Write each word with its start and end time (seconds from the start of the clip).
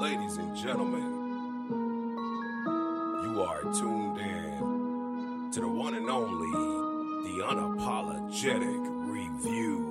Ladies 0.00 0.38
and 0.38 0.56
gentlemen, 0.56 1.12
you 3.22 3.42
are 3.42 3.60
tuned 3.78 4.16
in 4.16 5.50
to 5.52 5.60
the 5.60 5.68
one 5.68 5.92
and 5.92 6.08
only, 6.08 6.50
the 7.28 7.44
unapologetic 7.44 8.80
review 9.10 9.90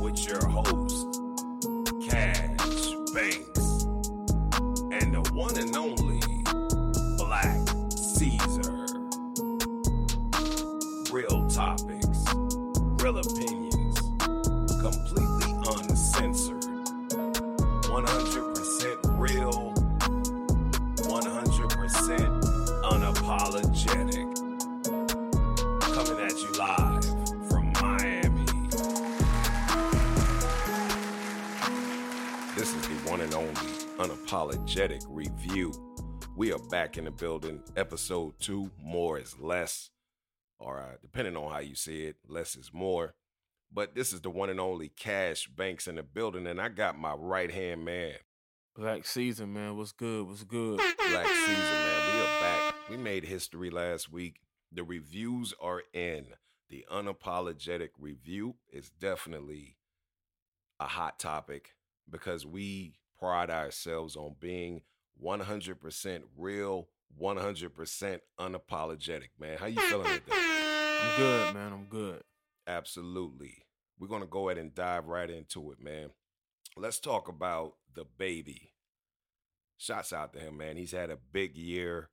with 0.00 0.26
your 0.26 0.42
host, 0.46 0.81
review. 34.74 35.70
We 36.34 36.50
are 36.50 36.58
back 36.70 36.96
in 36.96 37.04
the 37.04 37.10
building. 37.10 37.62
Episode 37.76 38.32
two, 38.40 38.70
more 38.82 39.18
is 39.18 39.38
less, 39.38 39.90
or 40.58 40.80
uh, 40.80 40.96
depending 41.02 41.36
on 41.36 41.52
how 41.52 41.58
you 41.58 41.74
see 41.74 42.04
it, 42.04 42.16
less 42.26 42.56
is 42.56 42.70
more. 42.72 43.12
But 43.70 43.94
this 43.94 44.14
is 44.14 44.22
the 44.22 44.30
one 44.30 44.48
and 44.48 44.58
only 44.58 44.88
Cash 44.88 45.48
Banks 45.48 45.88
in 45.88 45.96
the 45.96 46.02
building, 46.02 46.46
and 46.46 46.58
I 46.58 46.70
got 46.70 46.98
my 46.98 47.12
right 47.12 47.50
hand 47.50 47.84
man, 47.84 48.14
Black 48.74 49.04
Caesar, 49.04 49.46
man. 49.46 49.76
What's 49.76 49.92
good? 49.92 50.26
What's 50.26 50.42
good? 50.42 50.78
Black 50.78 51.26
Caesar, 51.26 51.72
man. 51.74 52.14
We 52.14 52.20
are 52.22 52.40
back. 52.40 52.74
We 52.88 52.96
made 52.96 53.24
history 53.24 53.68
last 53.68 54.10
week. 54.10 54.40
The 54.72 54.84
reviews 54.84 55.52
are 55.60 55.82
in. 55.92 56.28
The 56.70 56.86
unapologetic 56.90 57.90
review 57.98 58.54
is 58.72 58.88
definitely 58.88 59.76
a 60.80 60.86
hot 60.86 61.18
topic 61.18 61.74
because 62.08 62.46
we 62.46 62.94
pride 63.22 63.50
ourselves 63.50 64.16
on 64.16 64.34
being 64.40 64.80
100% 65.24 66.22
real, 66.36 66.88
100% 67.20 68.20
unapologetic, 68.40 69.28
man. 69.38 69.58
How 69.58 69.66
you 69.66 69.80
feeling 69.80 70.06
today? 70.06 70.22
I'm 71.02 71.16
good, 71.16 71.54
man. 71.54 71.72
I'm 71.72 71.84
good. 71.84 72.22
Absolutely. 72.66 73.64
We're 73.96 74.08
going 74.08 74.22
to 74.22 74.26
go 74.26 74.48
ahead 74.48 74.60
and 74.60 74.74
dive 74.74 75.06
right 75.06 75.30
into 75.30 75.70
it, 75.70 75.80
man. 75.80 76.10
Let's 76.76 76.98
talk 76.98 77.28
about 77.28 77.74
the 77.94 78.04
baby. 78.18 78.72
Shots 79.76 80.12
out 80.12 80.32
to 80.32 80.40
him, 80.40 80.56
man. 80.56 80.76
He's 80.76 80.92
had 80.92 81.10
a 81.10 81.18
big 81.32 81.56
year, 81.56 82.10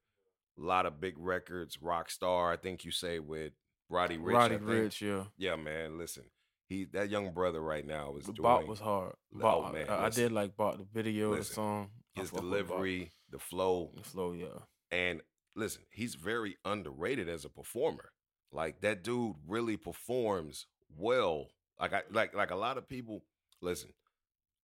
a 0.59 0.61
lot 0.61 0.85
of 0.85 1.01
big 1.01 1.15
records. 1.17 1.81
Rock 1.81 2.11
star, 2.11 2.51
I 2.51 2.57
think 2.57 2.85
you 2.85 2.91
say 2.91 3.17
with 3.17 3.53
Roddy 3.89 4.17
Ricch. 4.17 4.33
Roddy. 4.33 4.57
Ricch, 4.57 5.01
yeah. 5.01 5.23
Yeah, 5.37 5.55
man. 5.55 5.97
Listen, 5.97 6.25
he 6.69 6.85
that 6.93 7.09
young 7.09 7.33
brother 7.33 7.59
right 7.61 7.85
now 7.85 8.15
is 8.17 8.25
The 8.25 8.33
doing 8.33 8.43
Bop 8.43 8.67
was 8.67 8.79
hard. 8.79 9.15
Oh, 9.41 9.71
man, 9.71 9.89
I, 9.89 10.05
I 10.05 10.09
did 10.09 10.31
like 10.31 10.55
Bop 10.55 10.77
the 10.77 10.85
video, 10.93 11.31
Listen, 11.31 11.39
the 11.49 11.53
song. 11.55 11.89
His 12.13 12.31
Bop. 12.31 12.41
delivery, 12.41 13.11
the 13.31 13.39
flow, 13.39 13.91
the 13.97 14.03
flow, 14.03 14.31
yeah. 14.33 14.47
and 14.91 15.21
listen, 15.55 15.81
he's 15.91 16.15
very 16.15 16.57
underrated 16.63 17.27
as 17.27 17.43
a 17.43 17.49
performer. 17.49 18.11
Like 18.51 18.81
that 18.81 19.03
dude 19.03 19.35
really 19.47 19.77
performs 19.77 20.67
well. 20.95 21.47
Like 21.79 21.93
I 21.93 22.01
like 22.11 22.33
like 22.35 22.51
a 22.51 22.55
lot 22.55 22.77
of 22.77 22.87
people. 22.87 23.23
Listen, 23.61 23.89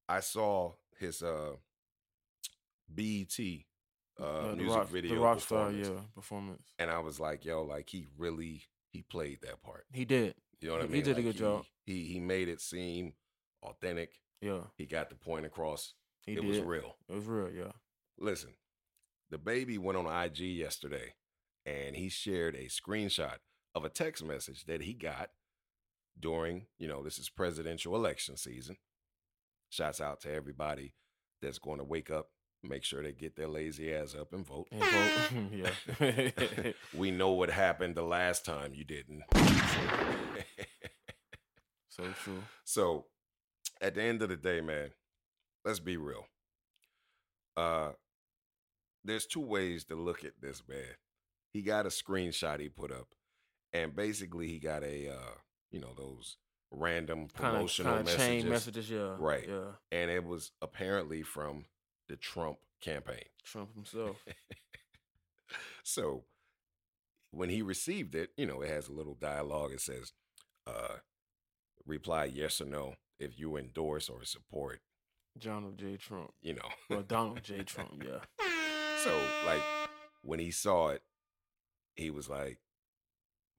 I 0.08 0.20
saw 0.22 0.74
his 1.00 1.22
uh 1.24 1.54
BET 2.88 3.38
uh, 4.20 4.24
Uh, 4.24 4.56
music 4.56 4.76
rock, 4.78 4.88
video 4.90 5.16
the 5.16 5.22
rock 5.22 5.40
star, 5.42 5.66
performance, 5.68 5.88
yeah, 5.88 6.02
performance. 6.14 6.68
and 6.80 6.90
I 6.92 7.00
was 7.00 7.20
like, 7.20 7.46
yo, 7.46 7.64
like 7.64 7.90
he 7.90 8.08
really 8.18 8.64
he 8.92 9.02
played 9.02 9.40
that 9.42 9.62
part. 9.62 9.86
He 9.92 10.06
did, 10.06 10.36
You 10.66 10.72
know 10.72 10.78
what 10.78 10.84
I 10.86 10.88
He 10.88 10.94
mean? 10.94 11.04
did 11.04 11.12
a 11.12 11.16
Like, 11.18 11.26
good 11.26 11.36
job. 11.38 11.66
He 11.86 12.06
he 12.06 12.20
made 12.20 12.50
it 12.50 12.60
seem 12.60 13.14
authentic. 13.62 14.20
yeah. 14.42 14.62
He 14.78 14.86
got 14.88 15.10
the 15.10 15.16
point 15.16 15.46
across. 15.46 15.94
He 16.26 16.32
it 16.34 16.42
did. 16.42 16.46
was 16.46 16.60
real. 16.60 16.96
It 17.08 17.14
was 17.14 17.26
real, 17.26 17.52
yeah. 17.52 17.72
Listen, 18.18 18.56
DaBaby 19.32 19.78
went 19.78 19.98
on 20.00 20.08
IG 20.26 20.40
yesterday 20.40 21.14
and 21.68 21.96
he 21.96 22.10
shared 22.10 22.56
a 22.56 22.66
screenshot 22.66 23.38
of 23.76 23.86
a 23.86 23.90
text 23.90 24.24
message 24.26 24.66
that 24.66 24.82
he 24.82 24.94
got 24.94 25.30
during, 26.20 26.66
you 26.80 26.88
know, 26.88 27.04
this 27.04 27.20
is 27.20 27.30
presidential 27.30 27.96
election 27.96 28.38
season. 28.38 28.78
Shouts 29.70 30.02
out 30.02 30.20
to 30.22 30.34
everybody 30.34 30.96
that's 31.44 31.60
going 31.60 31.78
to 31.78 31.84
wake 31.84 32.10
up, 32.10 32.30
make 32.64 32.84
sure 32.84 33.04
they 33.04 33.12
get 33.12 33.36
their 33.36 33.48
lazy 33.50 33.94
ass 33.94 34.16
up 34.20 34.34
and 34.34 34.48
vote. 34.48 34.68
And 34.72 34.82
vote, 34.82 35.74
yeah. 36.02 36.72
we 36.98 37.12
know 37.12 37.32
what 37.34 37.52
happened 37.52 37.94
the 37.96 38.02
last 38.04 38.46
time 38.46 38.74
you 38.74 38.84
didn't. 38.84 39.22
so 41.96 42.04
true. 42.24 42.44
So, 42.64 43.06
at 43.82 43.96
the 43.96 44.04
end 44.04 44.22
of 44.22 44.30
the 44.30 44.36
day, 44.36 44.62
man, 44.62 44.92
let's 45.64 45.80
be 45.80 45.98
real. 45.98 46.26
Uh 47.58 47.92
there's 49.04 49.26
two 49.28 49.40
ways 49.42 49.84
to 49.86 49.96
look 49.96 50.24
at 50.26 50.42
this, 50.42 50.64
man. 50.68 50.96
He 51.54 51.62
got 51.62 51.86
a 51.86 51.90
screenshot 51.90 52.60
he 52.60 52.70
put 52.70 52.92
up, 52.92 53.08
and 53.72 53.96
basically 53.96 54.48
he 54.48 54.58
got 54.60 54.84
a 54.84 55.10
uh, 55.10 55.36
you 55.72 55.80
know, 55.80 55.94
those 55.96 56.38
random 56.72 57.28
Kind 57.28 57.30
of, 57.30 57.54
promotional 57.54 57.92
kind 57.94 58.00
of 58.02 58.06
messages. 58.08 58.26
chain 58.44 58.50
messages, 58.50 58.90
yeah. 58.90 59.16
Right. 59.20 59.46
Yeah. 59.48 59.72
And 59.92 60.10
it 60.10 60.24
was 60.26 60.52
apparently 60.62 61.22
from 61.22 61.66
the 62.10 62.16
Trump 62.16 62.58
campaign. 62.82 63.24
Trump 63.44 63.74
himself. 63.76 64.18
so 65.84 66.24
when 67.32 67.50
he 67.50 67.62
received 67.62 68.16
it, 68.16 68.32
you 68.38 68.46
know, 68.48 68.62
it 68.62 68.70
has 68.70 68.88
a 68.88 68.94
little 68.94 69.14
dialogue. 69.16 69.72
It 69.72 69.82
says, 69.82 70.14
uh, 70.66 70.96
reply 71.86 72.26
yes 72.26 72.60
or 72.62 72.66
no 72.66 72.96
if 73.20 73.38
you 73.40 73.56
endorse 73.58 74.10
or 74.10 74.24
support, 74.26 74.82
Donald 75.40 75.78
J. 75.78 75.98
Trump. 75.98 76.32
you 76.42 76.54
know. 76.54 76.70
Well, 76.90 77.04
Donald 77.04 77.44
J. 77.44 77.64
Trump, 77.64 78.04
yeah. 78.06 78.20
so 79.04 79.18
like 79.46 79.62
when 80.22 80.40
he 80.40 80.52
saw 80.52 80.90
it, 80.90 81.02
he 81.96 82.10
was 82.10 82.30
like, 82.30 82.60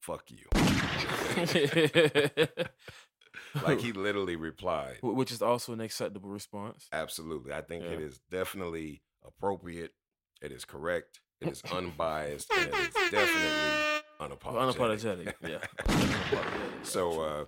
fuck 0.03 0.25
you. 0.31 0.47
like 3.67 3.81
he 3.81 3.93
literally 3.93 4.37
replied. 4.37 4.99
Which 5.03 5.33
is 5.33 5.43
also 5.43 5.73
an 5.73 5.81
acceptable 5.81 6.31
response. 6.31 6.87
Absolutely. 6.93 7.53
I 7.53 7.61
think 7.63 7.85
it 7.85 7.99
Yeah. 8.01 8.07
is 8.07 8.21
definitely 8.31 9.03
appropriate. 9.25 9.93
It 10.43 10.53
is 10.53 10.65
correct. 10.65 11.21
It 11.41 11.49
is 11.49 11.63
unbiased. 11.73 12.51
and 12.57 12.69
it 12.69 12.75
is 12.75 13.11
definitely 13.11 14.03
unapologetic. 14.21 14.77
Unapologetic, 14.77 15.35
yeah. 15.43 15.59
Unapologetic, 15.85 16.85
so 16.85 17.21
uh 17.21 17.45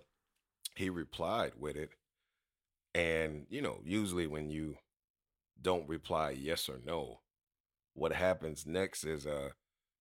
he 0.78 0.90
replied 0.90 1.52
with 1.58 1.76
it. 1.76 1.90
And, 2.94 3.46
you 3.50 3.60
know, 3.60 3.80
usually 3.84 4.28
when 4.28 4.48
you 4.48 4.76
don't 5.60 5.88
reply 5.88 6.30
yes 6.30 6.68
or 6.68 6.78
no, 6.84 7.20
what 7.94 8.12
happens 8.12 8.64
next 8.64 9.02
is 9.02 9.26
uh 9.26 9.50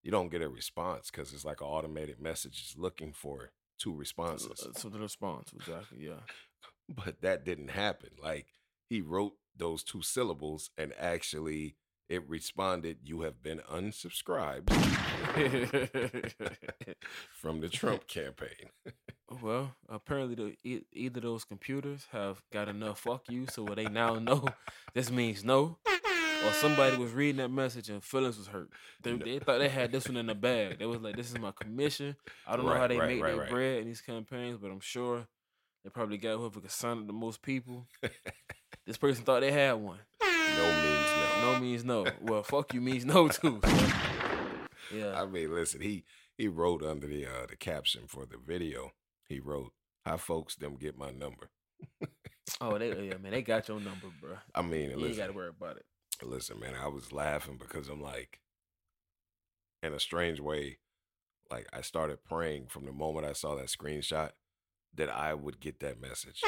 you 0.03 0.11
don't 0.11 0.29
get 0.29 0.43
a 0.43 0.47
response 0.47 1.09
because 1.09 1.33
it's 1.33 1.43
like 1.43 1.61
an 1.61 1.67
automated 1.67 2.21
message 2.21 2.61
is 2.61 2.75
looking 2.77 3.11
for 3.11 3.51
two 3.79 3.95
responses. 3.95 4.67
So 4.75 4.89
the 4.89 4.99
response, 4.99 5.51
exactly, 5.51 6.05
yeah. 6.05 6.21
but 7.03 7.21
that 7.21 7.43
didn't 7.43 7.71
happen. 7.71 8.11
Like 8.21 8.45
he 8.87 9.01
wrote 9.01 9.33
those 9.55 9.83
two 9.83 10.03
syllables 10.03 10.69
and 10.77 10.93
actually 10.99 11.75
it 12.07 12.29
responded, 12.29 12.99
You 13.03 13.21
have 13.21 13.41
been 13.41 13.61
unsubscribed 13.69 14.69
from 17.33 17.61
the 17.61 17.69
Trump 17.69 18.07
campaign. 18.07 18.69
Well, 19.41 19.75
apparently, 19.89 20.35
the, 20.35 20.55
e- 20.69 20.85
either 20.93 21.19
those 21.19 21.43
computers 21.43 22.07
have 22.11 22.41
got 22.51 22.67
enough 22.69 22.99
fuck 22.99 23.23
you, 23.29 23.45
so 23.47 23.63
what 23.63 23.75
they 23.75 23.85
now 23.85 24.15
know 24.15 24.45
this 24.93 25.11
means 25.11 25.43
no, 25.43 25.77
or 26.45 26.51
somebody 26.53 26.95
was 26.97 27.11
reading 27.11 27.37
that 27.37 27.49
message 27.49 27.89
and 27.89 28.03
feelings 28.03 28.37
was 28.37 28.47
hurt. 28.47 28.69
They, 29.03 29.13
No. 29.13 29.25
they 29.25 29.39
thought 29.39 29.59
they 29.59 29.69
had 29.69 29.91
this 29.91 30.07
one 30.07 30.17
in 30.17 30.27
the 30.27 30.35
bag. 30.35 30.79
They 30.79 30.85
was 30.85 31.01
like, 31.01 31.15
"This 31.15 31.29
is 31.31 31.39
my 31.39 31.51
commission." 31.51 32.15
I 32.47 32.55
don't 32.55 32.65
know 32.65 32.73
how 32.75 32.87
they 32.87 32.97
right, 32.97 33.09
make 33.09 33.21
right, 33.23 33.31
their 33.31 33.41
right. 33.41 33.49
bread 33.49 33.79
in 33.81 33.87
these 33.87 34.01
campaigns, 34.01 34.57
but 34.61 34.71
I'm 34.71 34.79
sure 34.79 35.27
they 35.83 35.89
probably 35.89 36.17
got 36.17 36.37
whoever 36.37 36.59
could 36.61 36.71
sign 36.71 36.99
up 36.99 37.07
the 37.07 37.13
most 37.13 37.41
people. 37.41 37.85
this 38.85 38.97
person 38.97 39.23
thought 39.23 39.41
they 39.41 39.51
had 39.51 39.73
one. 39.73 39.99
no 40.21 40.65
means 40.65 41.11
no. 41.41 41.53
No 41.53 41.59
means 41.59 41.83
no. 41.83 42.05
Well, 42.21 42.43
fuck 42.53 42.73
you 42.73 42.81
means 42.81 43.03
no 43.05 43.27
too. 43.27 43.59
so, 43.63 43.71
yeah. 44.95 45.21
I 45.21 45.25
mean, 45.25 45.53
listen, 45.53 45.81
he 45.81 46.03
he 46.37 46.47
wrote 46.47 46.83
under 46.83 47.07
the 47.07 47.25
uh 47.25 47.45
the 47.49 47.55
caption 47.55 48.03
for 48.07 48.25
the 48.25 48.37
video, 48.37 48.91
he 49.29 49.39
wrote, 49.39 49.71
How 50.05 50.17
folks 50.17 50.55
them 50.55 50.75
get 50.75 50.97
my 50.97 51.11
number. 51.11 51.49
Oh, 52.61 52.77
they 52.77 52.87
yeah, 53.07 53.17
man, 53.17 53.31
they 53.33 53.41
got 53.41 53.67
your 53.67 53.79
number, 53.79 54.07
bro. 54.21 54.37
I 54.55 54.61
mean, 54.61 54.91
You 54.91 54.97
listen, 54.97 55.17
got 55.17 55.27
to 55.27 55.33
worry 55.33 55.49
about 55.49 55.77
it. 55.77 55.85
listen, 56.23 56.59
man, 56.59 56.73
I 56.81 56.87
was 56.87 57.11
laughing 57.11 57.57
because 57.59 57.89
I'm 57.89 58.01
like, 58.01 58.39
in 59.83 59.93
a 59.93 59.99
strange 59.99 60.39
way, 60.39 60.79
like 61.51 61.67
I 61.71 61.81
started 61.81 62.23
praying 62.23 62.67
from 62.67 62.85
the 62.85 62.91
moment 62.93 63.25
I 63.27 63.33
saw 63.33 63.55
that 63.55 63.67
screenshot 63.67 64.31
that 64.95 65.09
I 65.09 65.33
would 65.33 65.59
get 65.59 65.79
that 65.81 65.99
message. 66.01 66.41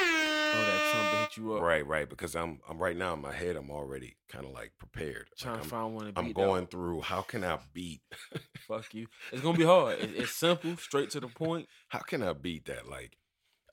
Oh, 0.52 0.62
that 0.62 1.20
hit 1.22 1.38
you 1.38 1.54
up. 1.54 1.62
Right, 1.62 1.86
right. 1.86 2.10
Because 2.10 2.36
I'm 2.36 2.60
I'm 2.70 2.78
right 2.80 2.96
now 2.98 3.14
in 3.14 3.22
my 3.22 3.32
head, 3.34 3.56
I'm 3.56 3.70
already 3.70 4.18
kind 4.30 4.46
of 4.46 4.52
like 4.52 4.72
prepared. 4.80 5.28
Like, 5.32 5.38
Trying 5.38 5.56
to 5.58 5.62
I'm, 5.64 5.68
find 5.70 5.96
one 5.96 6.06
to 6.06 6.12
beat. 6.14 6.20
I'm 6.20 6.32
going 6.34 6.50
one. 6.50 6.68
through 6.68 7.02
how 7.02 7.22
can 7.22 7.44
I 7.44 7.60
beat 7.74 8.02
Fuck 8.68 8.94
you. 8.94 9.08
It's 9.32 9.42
gonna 9.42 9.58
be 9.58 9.66
hard. 9.66 10.00
It, 10.00 10.12
it's 10.16 10.32
simple, 10.32 10.76
straight 10.78 11.10
to 11.12 11.20
the 11.20 11.28
point. 11.28 11.68
how 11.90 12.00
can 12.00 12.24
I 12.24 12.34
beat 12.34 12.66
that? 12.66 12.88
Like, 12.90 13.18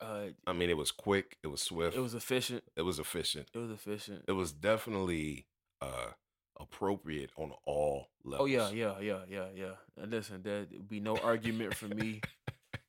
Uh, 0.01 0.27
I 0.47 0.53
mean, 0.53 0.69
it 0.71 0.77
was 0.77 0.91
quick, 0.93 1.39
it 1.43 1.47
was 1.49 1.63
swift, 1.63 1.97
it 1.97 2.01
was 2.01 2.15
efficient. 2.15 2.63
it 2.77 2.83
was 2.83 2.99
efficient. 2.99 3.49
It 3.55 3.59
was 3.59 3.71
efficient. 3.71 4.25
It 4.29 4.33
was 4.33 4.53
definitely 4.53 5.47
uh 5.81 6.11
appropriate 6.59 7.31
on 7.37 7.53
all 7.67 8.07
levels. 8.25 8.45
Oh 8.45 8.47
yeah, 8.51 8.71
yeah, 8.71 8.99
yeah, 9.01 9.21
yeah, 9.29 9.47
yeah. 9.55 9.73
And 10.01 10.11
listen, 10.11 10.41
there 10.43 10.67
would 10.71 10.89
be 10.89 11.01
no 11.01 11.17
argument 11.19 11.75
for 11.75 11.87
me. 11.89 12.21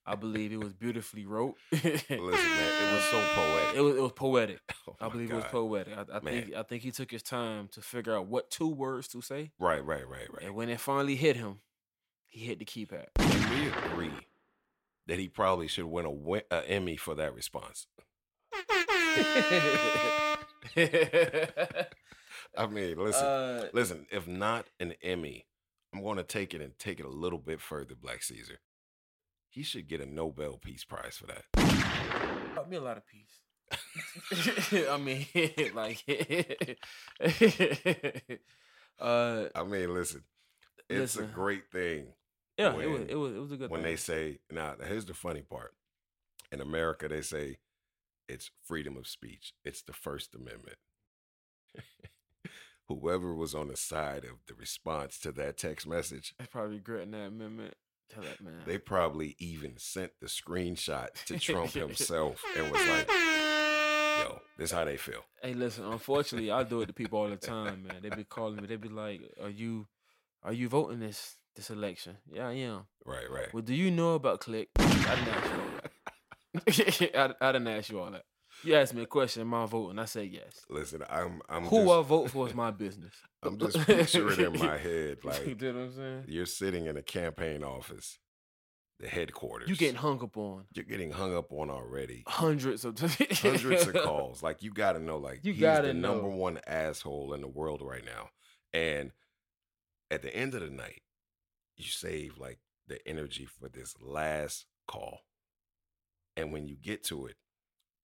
I 0.10 0.16
believe 0.16 0.54
it 0.54 0.60
was 0.60 0.72
beautifully 0.74 1.26
wrote. 1.26 1.56
Listen, 1.72 2.02
man, 2.10 2.32
it 2.32 2.94
was 2.94 3.04
so 3.12 3.22
poetic. 3.36 3.76
It 3.76 3.82
was 3.82 3.96
it 3.98 4.02
was 4.02 4.12
poetic. 4.14 4.60
Oh, 4.90 4.96
I 5.06 5.10
believe 5.10 5.30
it 5.32 5.36
was 5.36 5.44
poetic. 5.46 5.94
I, 5.98 6.06
I 6.16 6.20
think 6.22 6.54
I 6.56 6.64
think 6.64 6.82
he 6.82 6.92
took 6.92 7.12
his 7.12 7.22
time 7.22 7.68
to 7.74 7.82
figure 7.82 8.16
out 8.16 8.26
what 8.28 8.50
two 8.50 8.70
words 8.70 9.08
to 9.10 9.22
say, 9.22 9.52
Right, 9.60 9.84
right, 9.86 10.08
right, 10.08 10.32
right. 10.34 10.44
and 10.46 10.56
when 10.56 10.70
it 10.70 10.80
finally 10.80 11.16
hit 11.18 11.36
him, 11.36 11.60
he 12.26 12.46
hit 12.46 12.58
the 12.60 12.66
keypad. 12.66 13.08
We 13.20 13.68
agree 13.68 14.12
that 15.08 15.20
he 15.20 15.28
probably 15.28 15.68
should 15.68 15.86
win 15.86 16.06
a, 16.06 16.10
win- 16.12 16.42
a 16.50 16.68
Emmy 16.70 16.96
for 16.96 17.14
that 17.16 17.36
response. 17.36 17.86
I 22.58 22.68
mean, 22.70 22.98
listen, 22.98 23.26
uh, 23.26 23.68
listen. 23.74 24.06
If 24.12 24.28
not 24.28 24.66
an 24.80 24.94
Emmy, 25.04 25.46
I'm 25.94 26.02
going 26.02 26.18
to 26.18 26.24
take 26.24 26.54
it 26.54 26.62
and 26.62 26.78
take 26.80 27.00
it 27.00 27.06
a 27.06 27.10
little 27.10 27.40
bit 27.40 27.62
further. 27.62 27.94
Black 27.96 28.24
Caesar, 28.24 28.60
he 29.58 29.64
should 29.64 29.88
get 29.88 30.02
a 30.02 30.06
Nobel 30.06 30.60
Peace 30.64 30.84
Prize 30.84 31.18
for 31.18 31.26
that. 31.26 32.54
brought 32.54 32.70
me 32.70 32.78
a 32.78 32.82
lot 32.82 32.98
of 32.98 33.04
peace. 33.08 33.42
I 34.92 34.98
mean, 34.98 35.26
like, 35.74 36.04
uh, 39.00 39.46
I 39.56 39.64
mean, 39.64 39.94
listen, 39.96 40.24
it's 40.88 41.16
Listen. 41.16 41.24
a 41.26 41.28
great 41.28 41.72
thing 41.72 42.14
yeah, 42.58 42.76
it 42.78 42.88
was 42.88 43.02
it 43.10 43.16
was 43.16 43.36
it 43.36 43.40
was 43.40 43.52
a 43.52 43.58
good 43.58 43.70
when 43.72 43.82
thing. 43.82 43.92
they 43.92 43.96
say. 43.96 44.40
Now, 44.52 44.76
here's 44.86 45.06
the 45.06 45.14
funny 45.16 45.42
part. 45.42 45.74
In 46.52 46.62
America, 46.62 47.08
they 47.08 47.22
say 47.22 47.58
it's 48.30 48.52
freedom 48.64 48.96
of 48.96 49.08
speech. 49.08 49.54
It's 49.66 49.82
the 49.82 49.94
First 49.94 50.34
Amendment. 50.36 50.78
Whoever 52.88 53.34
was 53.36 53.54
on 53.54 53.68
the 53.68 53.76
side 53.76 54.24
of 54.24 54.38
the 54.48 54.54
response 54.54 55.20
to 55.20 55.32
that 55.34 55.58
text 55.58 55.86
message, 55.88 56.34
They 56.40 56.46
probably 56.46 56.78
regretting 56.78 57.12
that 57.12 57.28
amendment. 57.28 57.74
Tell 58.14 58.24
that 58.24 58.42
man. 58.42 58.62
they 58.66 58.78
probably 58.78 59.36
even 59.40 59.74
sent 59.78 60.12
the 60.22 60.28
screenshot 60.28 61.08
to 61.26 61.38
Trump 61.40 61.72
himself 61.74 62.44
and 62.58 62.72
was 62.72 62.88
like, 62.88 63.10
yo, 63.10 64.40
this 64.58 64.70
is 64.70 64.72
how 64.72 64.86
they 64.86 64.98
feel. 64.98 65.22
Hey, 65.42 65.54
listen. 65.54 65.86
Unfortunately, 65.86 66.50
I 66.52 66.64
do 66.64 66.82
it 66.82 66.88
to 66.88 66.94
people 66.94 67.20
all 67.20 67.30
the 67.30 67.36
time, 67.36 67.84
man. 67.88 67.98
They 68.02 68.10
be 68.10 68.24
calling 68.24 68.58
me. 68.58 68.68
They 68.68 68.78
be 68.78 68.90
like, 68.90 69.22
"Are 69.42 69.50
you, 69.50 69.88
are 70.44 70.54
you 70.54 70.70
voting 70.70 71.00
this 71.00 71.36
this 71.56 71.70
election?" 71.70 72.18
Yeah, 72.32 72.48
I 72.48 72.54
am. 72.54 72.88
Right, 73.06 73.30
right. 73.30 73.54
Well, 73.54 73.64
do 73.64 73.74
you 73.76 73.92
know 73.92 74.16
about 74.16 74.40
Click? 74.40 74.70
I 74.78 74.86
didn't 74.86 75.28
ask 75.28 75.52
you 75.52 75.60
all 75.60 75.72
that. 75.82 77.16
I, 77.42 77.48
I 77.50 77.52
didn't 77.52 77.68
ask 77.68 77.90
you 77.90 78.00
all 78.00 78.12
that. 78.12 78.24
You 78.64 78.76
asked 78.76 78.94
me 78.94 79.04
a 79.04 79.06
question. 79.06 79.42
Am 79.44 79.54
I 79.54 79.66
voting? 79.66 80.00
I 80.00 80.06
say 80.06 80.26
yes. 80.26 80.66
Listen, 80.70 81.04
I'm 81.10 81.42
I'm 81.48 81.64
Who 81.66 81.86
just, 81.86 81.92
I 81.92 82.02
vote 82.02 82.32
for 82.32 82.48
is 82.48 82.56
my 82.56 82.72
business. 82.72 83.14
I'm 83.44 83.58
just 83.58 83.78
picturing 83.86 84.40
in 84.54 84.60
my 84.60 84.78
head 84.78 85.20
like 85.24 85.46
you 85.46 85.56
know 85.56 85.80
what 85.80 85.86
I'm 85.86 85.96
saying? 85.96 86.24
you're 86.28 86.46
sitting 86.46 86.86
in 86.88 86.98
a 86.98 87.02
campaign 87.04 87.64
office, 87.64 88.18
the 89.00 89.08
headquarters. 89.08 89.70
You're 89.70 89.78
getting 89.78 89.96
hung 89.96 90.22
up 90.24 90.36
on 90.38 90.66
you're 90.74 90.86
getting 90.86 91.12
hung 91.12 91.36
up 91.36 91.52
on 91.52 91.70
already. 91.70 92.24
hundreds 92.28 92.84
of 92.84 93.00
Hundreds 93.00 93.88
of 93.88 93.94
calls. 93.94 94.42
Like 94.42 94.64
you 94.64 94.72
gotta 94.72 95.00
know, 95.00 95.18
like 95.18 95.42
You 95.44 95.54
he's 95.54 95.62
gotta 95.62 95.90
the 95.90 95.94
number 95.94 96.28
one 96.28 96.60
asshole 96.66 97.34
in 97.34 97.42
the 97.42 97.48
world 97.48 97.82
right 97.82 98.04
now. 98.06 98.30
And 98.74 99.12
at 100.10 100.22
the 100.24 100.36
end 100.36 100.54
of 100.56 100.62
the 100.62 100.70
night, 100.70 101.02
you 101.76 101.86
save 101.86 102.38
like 102.38 102.60
the 102.88 103.06
energy 103.08 103.46
for 103.46 103.70
this 103.70 103.94
last 104.02 104.66
call. 104.88 105.20
And 106.36 106.52
when 106.52 106.68
you 106.68 106.76
get 106.76 107.04
to 107.06 107.26
it, 107.28 107.36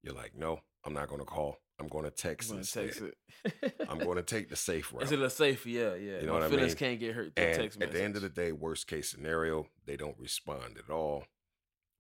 you're 0.04 0.14
like, 0.16 0.34
no, 0.38 0.60
I'm 0.86 0.94
not 0.94 1.08
gonna 1.08 1.26
call. 1.26 1.58
I'm 1.80 1.88
gonna 1.88 2.12
text 2.12 2.52
I'm 2.52 2.58
text 2.58 2.76
gonna 2.76 2.88
instead. 2.88 3.14
text 3.46 3.66
it. 3.66 3.76
I'm 3.90 3.98
gonna 4.00 4.22
take 4.22 4.50
the 4.50 4.56
safe 4.56 4.94
route. 4.94 5.04
Is 5.04 5.12
it 5.12 5.20
a 5.20 5.30
safe? 5.30 5.66
yeah, 5.66 5.96
yeah. 5.96 6.20
You 6.20 6.28
know 6.28 6.34
My 6.34 6.40
what 6.40 6.44
I 6.44 6.50
feelings 6.50 6.72
mean? 6.74 6.78
can't 6.78 7.00
get 7.00 7.16
hurt 7.16 7.36
through 7.36 7.46
And 7.46 7.56
text 7.56 7.82
at 7.82 7.92
the 7.92 8.04
end 8.04 8.16
of 8.16 8.22
the 8.22 8.30
day, 8.30 8.52
worst 8.52 8.88
case 8.88 9.10
scenario, 9.10 9.68
they 9.86 9.98
don't 9.98 10.16
respond 10.20 10.78
at 10.78 10.94
all. 10.94 11.26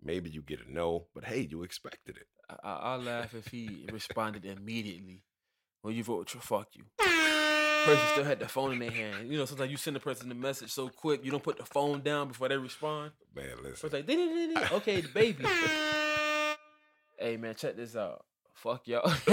Maybe 0.02 0.30
you 0.30 0.42
get 0.42 0.60
a 0.66 0.72
no, 0.72 1.08
but 1.16 1.24
hey, 1.26 1.48
you 1.50 1.64
expected 1.64 2.18
it. 2.18 2.28
I, 2.64 2.74
I'll 2.74 3.00
laugh 3.00 3.34
if 3.34 3.48
he 3.48 3.86
responded 3.92 4.46
immediately. 4.46 5.24
Well, 5.82 5.94
you 5.94 6.04
vote, 6.04 6.30
fuck 6.30 6.68
you. 6.74 6.84
Person 6.98 8.08
still 8.12 8.24
had 8.24 8.40
the 8.40 8.48
phone 8.48 8.74
in 8.74 8.80
their 8.80 8.92
hand. 8.92 9.30
You 9.30 9.38
know, 9.38 9.46
sometimes 9.46 9.72
you 9.72 9.76
send 9.78 9.96
the 9.96 10.00
person 10.00 10.30
the 10.30 10.36
message 10.36 10.72
so 10.72 10.88
quick, 10.88 11.26
you 11.26 11.32
don't 11.32 11.44
put 11.44 11.58
the 11.58 11.66
phone 11.66 12.02
down 12.02 12.30
before 12.30 12.48
they 12.48 12.58
respond. 12.58 13.12
Man, 13.36 13.46
listen. 13.62 13.90
it's 13.94 14.54
like, 14.54 14.72
okay, 14.74 15.02
DaBaby. 15.02 15.46
hey 17.24 17.38
man, 17.38 17.56
check 17.56 17.78
this 17.78 17.96
out. 17.96 18.26
Fuck 18.54 18.86
y'all. 18.88 19.12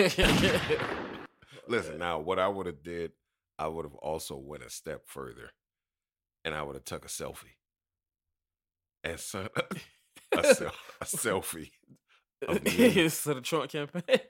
Listen, 1.68 1.98
now 1.98 2.20
what 2.20 2.38
I 2.38 2.46
would 2.46 2.66
have 2.66 2.82
did, 2.84 3.12
I 3.58 3.66
would 3.66 3.84
have 3.84 3.96
also 3.96 4.36
went 4.36 4.62
a 4.62 4.70
step 4.70 5.02
further, 5.06 5.50
and 6.44 6.54
I 6.54 6.62
would 6.62 6.76
have 6.76 6.84
took 6.84 7.04
a 7.04 7.08
selfie 7.08 7.56
and 9.02 9.18
sent 9.18 9.48
a, 10.32 10.54
sel- 10.54 10.72
a 11.00 11.04
selfie. 11.04 11.70
of 12.46 12.64
me. 12.78 13.08
so 13.08 13.34
the 13.34 13.40
Trump 13.40 13.70
campaign. 13.70 14.20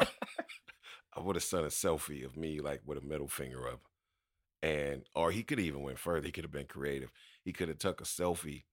I 1.14 1.20
would 1.20 1.36
have 1.36 1.44
sent 1.44 1.64
a 1.64 1.68
selfie 1.68 2.24
of 2.24 2.36
me 2.36 2.60
like 2.60 2.80
with 2.86 2.96
a 2.98 3.06
middle 3.06 3.28
finger 3.28 3.68
up, 3.68 3.80
and 4.62 5.02
or 5.14 5.30
he 5.32 5.42
could 5.42 5.60
even 5.60 5.82
went 5.82 5.98
further. 5.98 6.26
He 6.26 6.32
could 6.32 6.44
have 6.44 6.50
been 6.50 6.66
creative. 6.66 7.12
He 7.44 7.52
could 7.52 7.68
have 7.68 7.78
took 7.78 8.00
a 8.00 8.04
selfie 8.04 8.64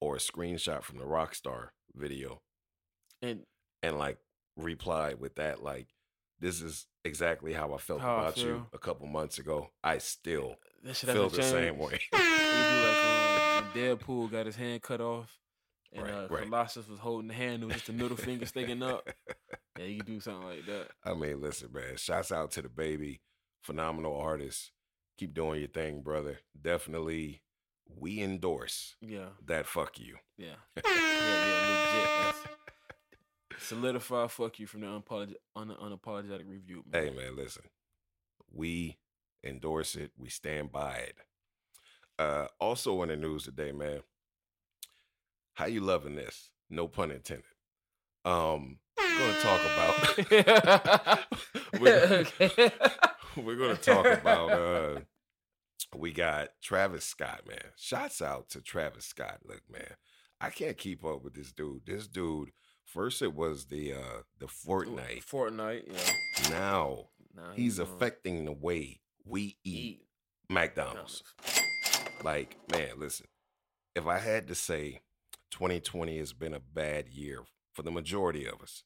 or 0.00 0.16
a 0.16 0.20
screenshot 0.20 0.82
from 0.82 0.98
the 0.98 1.04
Rockstar 1.04 1.68
video 1.94 2.42
and 3.20 3.42
and 3.82 3.98
like 3.98 4.18
replied 4.56 5.18
with 5.20 5.36
that 5.36 5.62
like 5.62 5.88
this 6.40 6.60
is 6.60 6.86
exactly 7.04 7.52
how 7.52 7.72
I 7.72 7.78
felt 7.78 8.00
How 8.00 8.16
I 8.16 8.20
about 8.22 8.36
you 8.38 8.66
a 8.72 8.78
couple 8.78 9.06
months 9.06 9.38
ago. 9.38 9.70
I 9.82 9.98
still 9.98 10.56
that 10.82 10.96
shit 10.96 11.10
feel 11.10 11.28
the 11.28 11.42
same 11.42 11.78
way. 11.78 12.00
Like 12.12 13.62
um, 13.64 13.64
Deadpool 13.74 14.30
got 14.30 14.46
his 14.46 14.56
hand 14.56 14.82
cut 14.82 15.00
off, 15.00 15.38
and 15.92 16.04
Right, 16.04 16.12
uh, 16.12 16.26
right. 16.28 16.44
Colossus 16.44 16.88
was 16.88 16.98
holding 16.98 17.28
the 17.28 17.34
handle, 17.34 17.68
just 17.70 17.86
the 17.86 17.92
middle 17.92 18.16
finger 18.16 18.46
sticking 18.46 18.82
up. 18.82 19.08
Yeah, 19.78 19.86
you 19.86 19.96
can 20.02 20.14
do 20.14 20.20
something 20.20 20.46
like 20.46 20.66
that. 20.66 20.88
I 21.02 21.14
mean, 21.14 21.40
listen, 21.40 21.70
man. 21.72 21.96
Shouts 21.96 22.30
out 22.30 22.50
to 22.52 22.62
DaBaby, 22.62 23.20
phenomenal 23.62 24.14
artist. 24.14 24.70
Keep 25.16 25.32
doing 25.32 25.60
your 25.60 25.68
thing, 25.70 26.02
brother. 26.02 26.40
Definitely, 26.60 27.42
we 27.88 28.20
endorse 28.20 28.96
Yeah, 29.00 29.28
that. 29.46 29.66
Fuck 29.66 29.98
you. 29.98 30.16
yeah, 30.36 30.48
yeah, 30.76 30.82
yeah. 30.84 31.94
Legit. 31.94 32.10
That's 32.20 32.38
solidify. 33.62 34.26
Fuck 34.28 34.58
you 34.58 34.66
from 34.66 34.80
the 34.82 34.86
unapolog- 34.86 35.34
un- 35.56 35.76
unapologetic 35.82 36.48
review. 36.48 36.84
Man. 36.90 37.02
Hey, 37.02 37.10
man, 37.10 37.36
listen. 37.36 37.62
We 38.52 38.98
endorse 39.44 39.94
it. 39.94 40.12
We 40.18 40.28
stand 40.28 40.72
by 40.72 40.96
it. 40.96 41.16
Uh, 42.18 42.46
also 42.60 43.02
in 43.02 43.08
the 43.08 43.16
news 43.16 43.44
today, 43.44 43.72
man. 43.72 44.00
How 45.54 45.66
you 45.66 45.80
loving 45.80 46.16
this? 46.16 46.50
No 46.70 46.88
pun 46.88 47.10
intended. 47.10 47.44
Um, 48.24 48.78
we're 48.98 49.18
gonna 49.18 49.40
talk 49.40 49.60
about. 50.30 51.18
we're, 51.80 52.26
we're 53.44 53.56
gonna 53.56 53.76
talk 53.76 54.06
about. 54.06 54.50
Uh, 54.50 55.00
we 55.96 56.12
got 56.12 56.50
Travis 56.62 57.04
Scott, 57.04 57.42
man. 57.46 57.58
Shouts 57.76 58.22
out 58.22 58.48
to 58.50 58.60
Travis 58.60 59.06
Scott. 59.06 59.40
Look, 59.44 59.62
man, 59.70 59.96
I 60.40 60.50
can't 60.50 60.78
keep 60.78 61.04
up 61.04 61.22
with 61.22 61.34
this 61.34 61.52
dude. 61.52 61.84
This 61.86 62.06
dude. 62.06 62.50
First, 62.92 63.22
it 63.22 63.34
was 63.34 63.66
the 63.66 63.94
uh 63.94 64.22
the 64.38 64.46
Fortnite. 64.46 65.24
Fortnite. 65.24 65.84
Yeah. 65.92 66.50
Now 66.50 67.08
Nah, 67.34 67.52
he's 67.54 67.76
doing- 67.76 67.88
affecting 67.88 68.44
the 68.44 68.52
way 68.52 69.00
we 69.24 69.56
eat 69.64 70.00
eat 70.00 70.06
McDonald's. 70.50 71.22
Like, 72.22 72.56
man, 72.70 72.98
listen. 72.98 73.26
If 73.94 74.06
I 74.06 74.18
had 74.18 74.46
to 74.48 74.54
say 74.54 75.00
2020 75.50 76.18
has 76.18 76.32
been 76.34 76.52
a 76.54 76.60
bad 76.60 77.08
year 77.08 77.40
for 77.72 77.82
the 77.82 77.90
majority 77.90 78.46
of 78.46 78.60
us, 78.60 78.84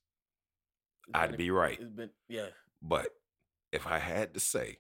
I'd 1.13 1.37
be 1.37 1.51
right. 1.51 1.79
It's 1.81 1.91
been 1.91 2.11
yeah. 2.29 2.49
But 2.81 3.09
if 3.73 3.87
I 3.87 3.99
had 3.99 4.35
to 4.35 4.41
say 4.41 4.79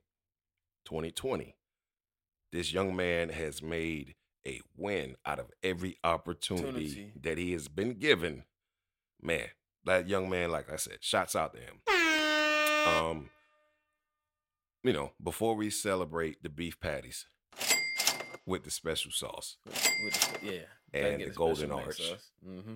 2020, 0.84 1.56
this 2.52 2.72
young 2.72 2.94
man 2.94 3.30
has 3.30 3.60
made 3.60 4.14
a 4.46 4.60
win 4.76 5.16
out 5.26 5.40
of 5.40 5.50
every 5.64 5.98
opportunity 6.04 6.68
Opportunity. 6.86 7.12
that 7.22 7.38
he 7.38 7.50
has 7.52 7.66
been 7.68 7.94
given. 7.94 8.44
Man, 9.22 9.46
that 9.84 10.08
young 10.08 10.28
man, 10.28 10.50
like 10.50 10.70
I 10.70 10.76
said, 10.76 10.98
shots 11.00 11.34
out 11.34 11.54
to 11.54 11.60
him. 11.60 11.80
Um, 12.86 13.30
you 14.84 14.92
know, 14.92 15.12
before 15.22 15.54
we 15.56 15.70
celebrate 15.70 16.42
the 16.42 16.48
beef 16.48 16.78
patties 16.78 17.26
with 18.46 18.62
the 18.64 18.70
special 18.70 19.10
sauce, 19.10 19.56
With 19.66 20.40
the, 20.42 20.46
yeah. 20.46 20.60
And 20.94 21.20
the 21.20 21.30
golden 21.30 21.72
arch. 21.72 22.00
Mm-hmm. 22.46 22.74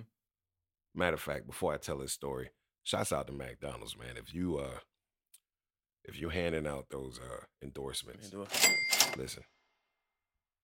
Matter 0.93 1.13
of 1.13 1.21
fact, 1.21 1.47
before 1.47 1.73
I 1.73 1.77
tell 1.77 1.99
this 1.99 2.11
story, 2.11 2.49
shouts 2.83 3.13
out 3.13 3.27
to 3.27 3.33
McDonald's, 3.33 3.97
man. 3.97 4.17
If 4.17 4.33
you 4.33 4.57
uh 4.57 4.79
if 6.03 6.19
you're 6.19 6.31
handing 6.31 6.67
out 6.67 6.87
those 6.89 7.19
uh 7.19 7.45
endorsements, 7.63 8.25
Endorsements. 8.31 9.17
listen. 9.17 9.43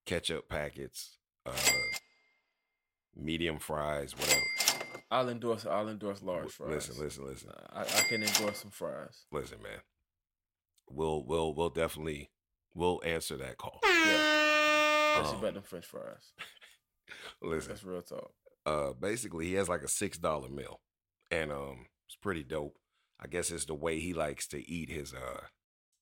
Ketchup 0.06 0.50
packets, 0.50 1.18
uh 1.46 1.54
medium 3.16 3.58
fries, 3.60 4.14
whatever. 4.18 4.42
I'll 5.10 5.30
endorse. 5.30 5.66
I'll 5.66 5.88
endorse 5.90 6.22
large 6.22 6.52
fries. 6.52 6.70
Listen, 6.90 7.04
listen, 7.04 7.26
listen. 7.26 7.50
I, 7.74 7.82
I 7.82 7.86
can 8.10 8.24
endorse 8.24 8.62
some 8.62 8.72
fries. 8.72 9.26
Listen, 9.32 9.62
man. 9.64 9.80
We'll 10.90 11.24
we'll 11.26 11.54
we'll 11.54 11.70
definitely 11.70 12.32
we'll 12.74 13.02
answer 13.06 13.38
that 13.38 13.58
call. 13.58 13.80
Yeah, 13.84 15.14
especially 15.14 15.32
Um, 15.38 15.40
about 15.44 15.54
them 15.56 15.64
French 15.64 15.86
fries. 15.86 16.32
Listen, 17.42 17.70
That's 17.72 17.84
real 17.84 18.02
talk. 18.02 18.32
uh 18.66 18.94
basically 18.94 19.46
he 19.48 19.54
has 19.54 19.70
like 19.70 19.82
a 19.82 19.88
six 19.88 20.18
dollar 20.18 20.50
meal. 20.50 20.82
And 21.32 21.52
um 21.52 21.88
it's 22.08 22.16
pretty 22.16 22.44
dope. 22.44 22.78
I 23.20 23.28
guess 23.28 23.52
it's 23.52 23.66
the 23.66 23.74
way 23.76 24.00
he 24.00 24.14
likes 24.14 24.48
to 24.48 24.70
eat 24.70 24.90
his 24.90 25.14
uh 25.14 25.42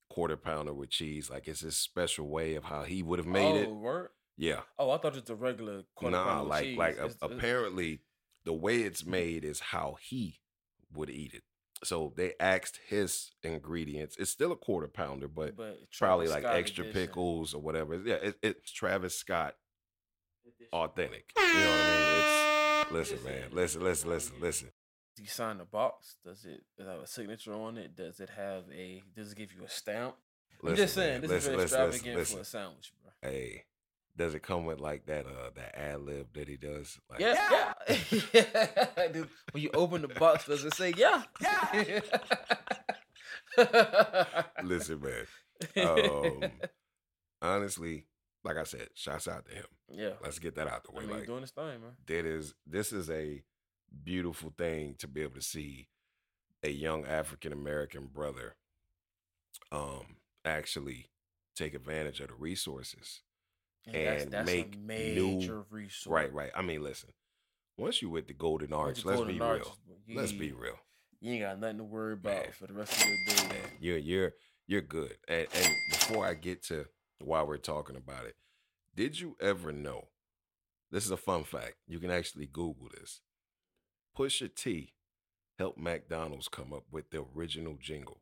quarter 0.10 0.38
pounder 0.38 0.74
with 0.74 0.90
cheese. 0.90 1.30
Like 1.30 1.48
it's 1.48 1.62
his 1.62 1.78
special 1.78 2.28
way 2.28 2.56
of 2.56 2.66
how 2.66 2.84
he 2.84 3.02
would 3.04 3.20
have 3.20 3.28
made 3.28 3.54
oh, 3.54 3.56
it. 3.62 3.70
word? 3.76 4.10
Yeah. 4.38 4.62
Oh, 4.78 4.92
I 4.92 4.98
thought 4.98 5.16
it's 5.16 5.30
a 5.30 5.36
regular 5.36 5.84
quarter 5.96 6.16
Nah, 6.18 6.24
pounder 6.26 6.50
like 6.50 6.64
cheese. 6.64 6.78
like 6.78 6.96
a- 6.98 7.06
It's- 7.06 7.16
it's- 7.16 7.32
apparently 7.32 8.02
the 8.46 8.54
way 8.54 8.82
it's 8.82 9.06
made 9.06 9.44
is 9.44 9.60
how 9.60 9.98
he 10.02 10.40
would 10.94 11.10
eat 11.10 11.34
it. 11.34 11.44
So 11.84 12.14
they 12.16 12.34
asked 12.40 12.80
his 12.88 13.32
ingredients. 13.44 14.16
It's 14.18 14.32
still 14.32 14.52
a 14.52 14.56
quarter 14.56 14.88
pounder, 14.88 15.28
but, 15.28 15.58
but 15.58 15.78
probably 15.98 16.28
like 16.28 16.44
Scott 16.44 16.56
extra 16.56 16.86
edition. 16.86 17.08
pickles 17.08 17.54
or 17.54 17.62
whatever. 17.62 18.02
Yeah, 18.04 18.16
it, 18.16 18.36
it's 18.42 18.72
Travis 18.72 19.18
Scott 19.18 19.56
Edition. 20.46 20.70
authentic. 20.72 21.32
You 21.38 21.44
know 21.44 21.50
what 21.50 21.80
I 21.80 22.84
mean? 22.84 22.84
It's 22.84 22.92
listen, 22.92 23.24
man. 23.24 23.44
Listen, 23.52 23.84
listen, 23.84 24.10
listen, 24.10 24.36
listen. 24.40 24.70
Do 25.16 25.24
you 25.24 25.30
sign 25.30 25.58
the 25.58 25.66
box. 25.66 26.16
Does 26.24 26.46
it 26.46 26.64
have 26.80 27.00
a 27.00 27.08
signature 27.08 27.54
on 27.54 27.78
it? 27.78 27.96
Does 27.96 28.20
it 28.20 28.30
have 28.36 28.64
a? 28.74 29.02
Does 29.16 29.32
it 29.32 29.38
give 29.38 29.54
you 29.54 29.64
a 29.66 29.70
stamp? 29.70 30.16
I'm 30.66 30.76
just 30.76 30.96
saying, 30.96 31.22
this 31.22 31.30
listen, 31.30 31.38
is 31.38 31.46
very 31.46 31.58
listen, 31.58 31.80
listen, 31.80 31.90
extravagant 31.90 32.18
listen. 32.18 32.36
for 32.38 32.42
a 32.42 32.46
sandwich, 32.46 32.94
bro. 33.02 33.12
Hey, 33.30 33.66
does 34.18 34.34
it 34.36 34.42
come 34.44 34.66
with 34.66 34.80
like 34.80 35.06
that 35.08 35.26
uh 35.26 35.50
that 35.56 35.78
ad 35.78 36.02
lib 36.02 36.28
that 36.34 36.48
he 36.48 36.58
does? 36.58 36.98
Like, 37.10 37.20
Yeah, 37.20 37.74
yeah. 38.34 39.08
Dude, 39.14 39.30
when 39.52 39.64
you 39.64 39.70
open 39.74 40.02
the 40.02 40.08
box, 40.08 40.46
does 40.46 40.64
it 40.64 40.74
say 40.76 40.94
yeah? 40.96 41.24
Yeah. 41.42 42.00
listen, 44.64 45.02
man. 45.02 45.88
Um, 45.88 46.52
honestly, 47.42 48.06
like 48.44 48.58
I 48.58 48.64
said, 48.64 48.90
shouts 48.94 49.28
out 49.28 49.46
to 49.48 49.54
him. 49.56 49.66
yeah. 49.90 50.12
Let's 50.24 50.40
get 50.40 50.56
that 50.56 50.68
out 50.68 50.84
the 50.84 50.92
I 50.94 51.00
way. 51.00 51.06
mean, 51.06 51.18
like 51.18 51.28
doing 51.28 51.42
this 51.42 51.52
thing, 51.52 51.66
man. 51.82 51.96
that 52.08 52.26
is 52.26 52.54
this 52.66 52.92
is 52.94 53.10
a 53.10 53.44
beautiful 54.04 54.54
thing 54.58 54.96
to 55.00 55.08
be 55.08 55.22
able 55.22 55.36
to 55.36 55.42
see 55.42 55.88
a 56.64 56.70
young 56.70 57.06
African 57.06 57.54
American 57.54 58.08
brother 58.08 58.56
um 59.72 60.18
actually 60.44 61.08
take 61.56 61.74
advantage 61.74 62.20
of 62.20 62.28
the 62.30 62.34
resources. 62.36 63.22
And, 63.88 64.08
that's, 64.08 64.24
and 64.24 64.32
that's 64.32 64.48
make 64.48 64.76
a 64.76 65.16
new- 65.16 65.66
resource. 65.70 66.08
Right, 66.08 66.34
right. 66.34 66.52
I 66.56 66.62
mean, 66.62 66.82
listen. 66.84 67.10
Once 67.78 68.02
you 68.02 68.10
with 68.10 68.28
the 68.28 68.34
Golden 68.34 68.74
Arch, 68.74 69.04
you 69.04 69.10
let's 69.10 69.20
go 69.20 69.26
to 69.26 69.34
be 69.34 69.40
real. 69.40 69.78
you 70.08 70.18
Let's 70.18 70.32
be 70.32 70.52
real. 70.54 70.78
You 71.20 71.34
ain't 71.34 71.42
got 71.42 71.60
nothing 71.60 71.78
to 71.80 71.84
worry 71.84 72.14
about 72.14 72.44
Man. 72.44 72.52
for 72.54 72.68
the 72.68 72.74
rest 72.74 73.02
of 73.02 73.08
your 73.08 73.18
day. 73.36 73.48
Man, 73.50 73.72
you're 73.80 73.98
you're 73.98 74.34
you're 74.68 74.82
good. 74.82 75.18
And 75.28 75.48
and 75.54 75.74
before 75.90 76.26
I 76.26 76.34
get 76.36 76.64
to 76.68 76.86
why 77.20 77.44
we're 77.44 77.58
talking 77.58 77.96
about 77.96 78.26
it, 78.26 78.36
did 78.96 79.20
you 79.20 79.36
ever 79.42 79.72
know? 79.72 80.08
This 80.92 81.04
is 81.04 81.12
a 81.12 81.18
fun 81.18 81.44
fact. 81.44 81.76
You 81.88 82.00
can 82.00 82.12
actually 82.12 82.46
Google 82.46 82.90
this. 82.98 83.22
Pusha 84.18 84.54
T 84.56 84.94
helped 85.60 85.78
McDonald's 85.78 86.48
come 86.48 86.72
up 86.72 86.84
with 86.92 87.10
the 87.12 87.26
original 87.36 87.76
jingle. 87.80 88.22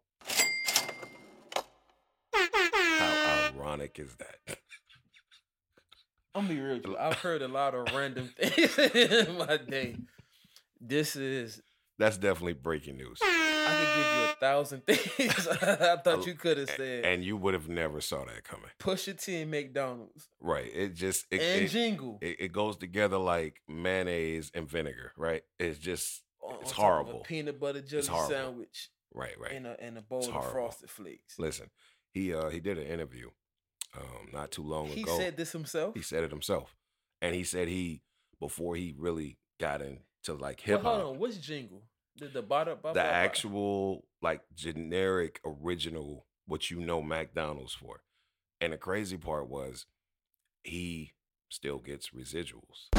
How 2.33 3.51
ironic 3.55 3.99
is 3.99 4.15
that? 4.15 4.57
I'm 6.35 6.43
gonna 6.47 6.53
be 6.55 6.61
real. 6.61 6.75
with 6.77 6.85
you. 6.87 6.97
I've 6.97 7.19
heard 7.19 7.41
a 7.41 7.47
lot 7.47 7.75
of 7.75 7.93
random 7.93 8.29
things 8.39 8.77
in 8.77 9.37
my 9.37 9.57
day. 9.57 9.97
This 10.81 11.15
is 11.15 11.61
That's 11.99 12.17
definitely 12.17 12.53
breaking 12.53 12.97
news. 12.97 13.19
I 13.21 13.75
could 13.79 13.95
give 13.95 14.13
you 14.17 14.23
a 14.23 14.35
thousand 14.39 14.85
things 14.87 15.47
I 15.61 15.97
thought 15.97 16.25
you 16.27 16.33
could 16.33 16.57
have 16.57 16.69
said. 16.71 17.05
And 17.05 17.23
you 17.23 17.37
would 17.37 17.53
have 17.53 17.69
never 17.69 18.01
saw 18.01 18.25
that 18.25 18.43
coming. 18.43 18.69
Pusha 18.79 19.21
T 19.23 19.41
and 19.41 19.51
McDonald's 19.51 20.27
Right. 20.41 20.69
It 20.73 20.95
just 20.95 21.25
it, 21.31 21.41
and 21.41 21.65
it, 21.65 21.67
Jingle. 21.69 22.17
it, 22.21 22.37
it 22.39 22.51
goes 22.51 22.75
together 22.77 23.17
like 23.17 23.61
mayonnaise 23.67 24.51
and 24.53 24.67
vinegar, 24.69 25.13
right? 25.17 25.43
It's 25.59 25.79
just 25.79 26.21
on- 26.41 26.57
it's 26.61 26.71
on 26.71 26.75
horrible. 26.75 27.19
Peanut 27.21 27.59
butter 27.59 27.81
jelly 27.81 28.03
sandwich 28.03 28.89
right, 29.13 29.39
right. 29.39 29.53
and 29.53 29.67
a 29.67 29.79
and 29.81 29.97
a 29.97 30.01
bowl 30.01 30.27
of 30.29 30.51
frosted 30.51 30.89
flakes. 30.89 31.39
Listen, 31.39 31.69
he 32.11 32.33
uh 32.33 32.49
he 32.49 32.59
did 32.59 32.77
an 32.77 32.87
interview 32.87 33.29
um 33.97 34.29
not 34.31 34.51
too 34.51 34.63
long 34.63 34.87
He 34.87 35.03
ago. 35.03 35.11
He 35.15 35.23
said 35.23 35.37
this 35.37 35.51
himself. 35.51 35.95
he 35.95 36.01
said 36.01 36.23
it 36.23 36.31
himself. 36.31 36.75
And 37.21 37.33
he 37.35 37.43
said 37.43 37.67
he 37.67 38.01
before 38.39 38.75
he 38.75 38.93
really 38.97 39.37
got 39.59 39.81
into 39.81 40.33
like 40.33 40.61
Well, 40.67 40.77
hip 40.77 40.81
hold 40.81 40.99
hop, 41.01 41.05
on, 41.11 41.19
which 41.19 41.39
jingle? 41.41 41.83
The 42.17 42.27
the 42.27 42.43
bada, 42.43 42.65
ba- 42.75 42.89
the 42.89 42.93
ba- 42.93 42.93
ba- 42.93 43.01
actual 43.03 44.05
like 44.21 44.41
generic 44.55 45.39
original 45.45 46.25
what 46.45 46.69
you 46.69 46.79
know 46.81 47.01
McDonald's 47.01 47.73
for. 47.73 48.01
And 48.61 48.73
the 48.73 48.77
crazy 48.77 49.17
part 49.17 49.47
was 49.49 49.85
he 50.63 51.13
still 51.49 51.79
gets 51.79 52.09
residuals. 52.11 52.89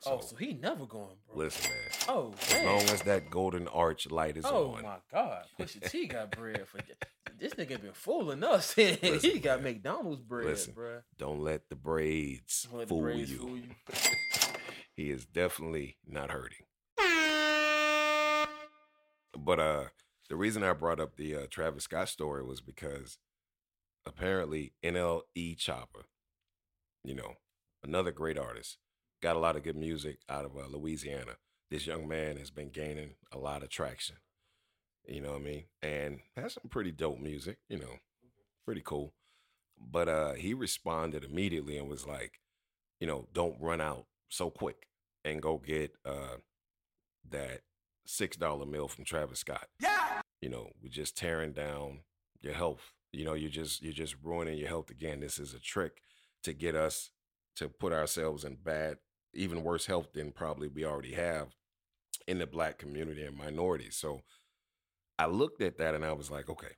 Still 0.00 0.18
for. 0.18 0.18
Oh, 0.18 0.20
So, 0.20 0.26
so 0.28 0.36
he 0.36 0.52
never 0.54 0.86
going, 0.86 1.16
bro. 1.26 1.36
listen, 1.36 1.70
man. 1.70 1.80
Oh, 2.08 2.34
As 2.50 2.64
long 2.64 2.82
as 2.94 3.02
that 3.02 3.30
golden 3.30 3.68
arch 3.68 4.10
light 4.10 4.36
is 4.36 4.44
Oh 4.44 4.72
on, 4.74 4.80
Oh, 4.80 4.82
my 4.82 4.96
God, 5.12 5.44
Pusha 5.58 5.90
T 5.90 6.06
got 6.06 6.30
bread 6.32 6.66
for 6.68 6.78
this 7.38 7.54
nigga 7.54 7.80
been 7.80 7.92
fooling 7.92 8.42
us. 8.44 8.72
he 8.74 8.96
Listen, 9.02 9.38
got 9.40 9.62
man. 9.62 9.74
McDonald's 9.74 10.22
bread, 10.22 10.46
Listen, 10.46 10.74
bruh. 10.74 11.02
don't 11.18 11.40
let 11.40 11.68
the 11.68 11.76
braids 11.76 12.66
Don't 12.70 12.78
let 12.78 12.88
the 12.88 12.94
fool 12.94 13.02
braids 13.02 13.30
you. 13.30 13.38
fool 13.38 13.56
you. 13.56 13.68
he 14.96 15.10
is 15.10 15.24
definitely 15.26 15.96
not 16.06 16.30
hurting. 16.30 16.58
But 19.38 19.60
uh 19.60 19.84
the 20.28 20.36
reason 20.36 20.64
I 20.64 20.72
brought 20.72 20.98
up 20.98 21.16
the 21.16 21.36
uh, 21.36 21.46
Travis 21.50 21.84
Scott 21.84 22.08
story 22.08 22.42
was 22.42 22.60
because 22.60 23.18
apparently 24.04 24.72
NLE 24.82 25.56
Choppa, 25.56 26.02
you 27.04 27.14
know, 27.14 27.34
another 27.84 28.10
great 28.10 28.36
artist, 28.36 28.78
got 29.22 29.36
a 29.36 29.40
lot 29.40 29.56
of 29.56 29.62
good 29.62 29.76
music 29.76 30.18
out 30.28 30.44
of 30.44 30.56
uh, 30.56 30.66
Louisiana. 30.68 31.32
This 31.70 31.86
young 31.86 32.06
man 32.06 32.36
has 32.36 32.50
been 32.50 32.70
gaining 32.70 33.14
a 33.32 33.38
lot 33.38 33.62
of 33.62 33.68
traction. 33.68 34.16
You 35.06 35.20
know 35.20 35.32
what 35.32 35.40
I 35.40 35.44
mean? 35.44 35.64
And 35.82 36.20
has 36.36 36.54
some 36.54 36.68
pretty 36.68 36.90
dope 36.90 37.20
music, 37.20 37.58
you 37.68 37.78
know, 37.78 37.98
pretty 38.64 38.82
cool. 38.84 39.12
But 39.78 40.08
uh 40.08 40.32
he 40.32 40.54
responded 40.54 41.22
immediately 41.22 41.76
and 41.76 41.88
was 41.88 42.06
like, 42.06 42.40
you 43.00 43.06
know, 43.06 43.28
don't 43.32 43.60
run 43.60 43.80
out 43.80 44.06
so 44.28 44.50
quick 44.50 44.88
and 45.24 45.42
go 45.42 45.58
get 45.58 45.94
uh 46.04 46.38
that 47.30 47.60
six 48.04 48.36
dollar 48.36 48.66
meal 48.66 48.88
from 48.88 49.04
Travis 49.04 49.40
Scott. 49.40 49.68
Yeah. 49.80 50.20
You 50.40 50.48
know, 50.48 50.70
we're 50.82 50.88
just 50.88 51.16
tearing 51.16 51.52
down 51.52 52.00
your 52.40 52.54
health. 52.54 52.92
You 53.12 53.24
know, 53.24 53.34
you're 53.34 53.50
just 53.50 53.82
you're 53.82 53.92
just 53.92 54.16
ruining 54.22 54.58
your 54.58 54.68
health 54.68 54.90
again. 54.90 55.20
This 55.20 55.38
is 55.38 55.54
a 55.54 55.60
trick 55.60 56.02
to 56.42 56.52
get 56.52 56.74
us 56.74 57.10
to 57.56 57.68
put 57.68 57.92
ourselves 57.92 58.44
in 58.44 58.56
bad, 58.56 58.98
even 59.36 59.62
worse 59.62 59.86
health 59.86 60.12
than 60.14 60.32
probably 60.32 60.68
we 60.68 60.84
already 60.84 61.12
have 61.14 61.48
in 62.26 62.38
the 62.38 62.46
black 62.46 62.78
community 62.78 63.22
and 63.24 63.36
minorities. 63.36 63.96
So 63.96 64.22
I 65.18 65.26
looked 65.26 65.60
at 65.62 65.78
that 65.78 65.94
and 65.94 66.04
I 66.04 66.12
was 66.12 66.30
like, 66.30 66.48
okay, 66.50 66.74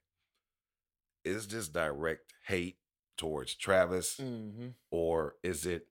is 1.24 1.46
this 1.48 1.68
direct 1.68 2.32
hate 2.46 2.76
towards 3.16 3.54
Travis 3.54 4.16
Mm-hmm. 4.20 4.68
or 4.90 5.34
is 5.42 5.66
it 5.66 5.86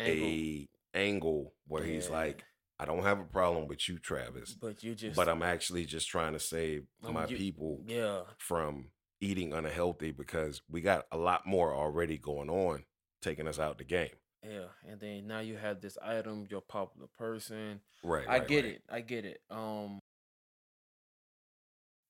a 0.00 0.66
angle 0.94 1.54
where 1.66 1.84
he's 1.84 2.08
like, 2.08 2.44
I 2.78 2.86
don't 2.86 3.02
have 3.02 3.18
a 3.20 3.24
problem 3.24 3.68
with 3.68 3.86
you, 3.88 3.98
Travis, 3.98 4.54
but 4.54 4.82
you 4.82 4.94
just, 4.94 5.14
but 5.16 5.28
I'm 5.28 5.42
actually 5.42 5.84
just 5.84 6.08
trying 6.08 6.32
to 6.32 6.40
save 6.40 6.86
Um, 7.04 7.14
my 7.14 7.26
you- 7.26 7.36
people 7.36 7.82
yeah, 7.86 8.22
from 8.38 8.90
eating 9.20 9.52
unhealthy 9.52 10.12
because 10.12 10.62
we 10.70 10.80
got 10.80 11.04
a 11.12 11.18
lot 11.18 11.46
more 11.46 11.74
already 11.74 12.16
going 12.16 12.48
on 12.48 12.84
taking 13.20 13.46
us 13.46 13.58
out 13.58 13.76
the 13.76 13.84
game. 13.84 14.16
Yeah, 14.42 14.66
and 14.88 15.00
then 15.00 15.26
now 15.26 15.40
you 15.40 15.56
have 15.56 15.80
this 15.80 15.98
item, 16.02 16.46
you're 16.48 16.58
a 16.60 16.62
popular 16.62 17.08
person. 17.18 17.80
Right. 18.02 18.26
I 18.28 18.38
right, 18.38 18.48
get 18.48 18.64
right. 18.64 18.74
it, 18.74 18.82
I 18.90 19.00
get 19.00 19.24
it. 19.24 19.40
Um, 19.50 19.98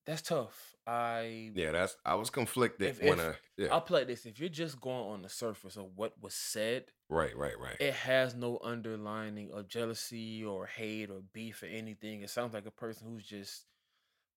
that's 0.07 0.23
tough. 0.23 0.75
I 0.87 1.53
Yeah, 1.55 1.73
that's 1.73 1.97
I 2.05 2.15
was 2.15 2.31
conflicted 2.31 2.89
If- 2.89 3.03
when 3.03 3.21
if- 3.21 3.35
I 3.35 3.39
yeah. 3.57 3.69
I'll 3.71 3.81
play 3.83 4.05
this. 4.05 4.27
If 4.27 4.41
you're 4.41 4.49
just 4.49 4.81
going 4.81 5.05
on 5.13 5.23
the 5.23 5.29
surface 5.29 5.77
of 5.77 5.97
what 5.97 6.15
was 6.21 6.35
said, 6.35 6.87
right, 7.09 7.37
right, 7.37 7.59
right. 7.59 7.77
it 7.79 7.95
has 7.95 8.35
no 8.35 8.59
underlining 8.63 9.53
of 9.53 9.69
jealousy 9.69 10.43
or 10.45 10.67
hate 10.67 11.11
or 11.11 11.21
beef 11.33 11.63
or 11.63 11.67
anything. 11.67 12.23
It 12.23 12.31
sounds 12.31 12.55
like 12.55 12.67
a 12.67 12.71
person 12.71 13.09
who's 13.09 13.27
just 13.27 13.67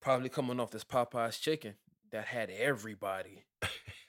probably 0.02 0.30
coming 0.30 0.60
off 0.60 0.72
this 0.72 0.84
Popeye's 0.84 1.40
chicken 1.40 1.76
that 2.12 2.26
had 2.26 2.50
everybody 2.50 3.46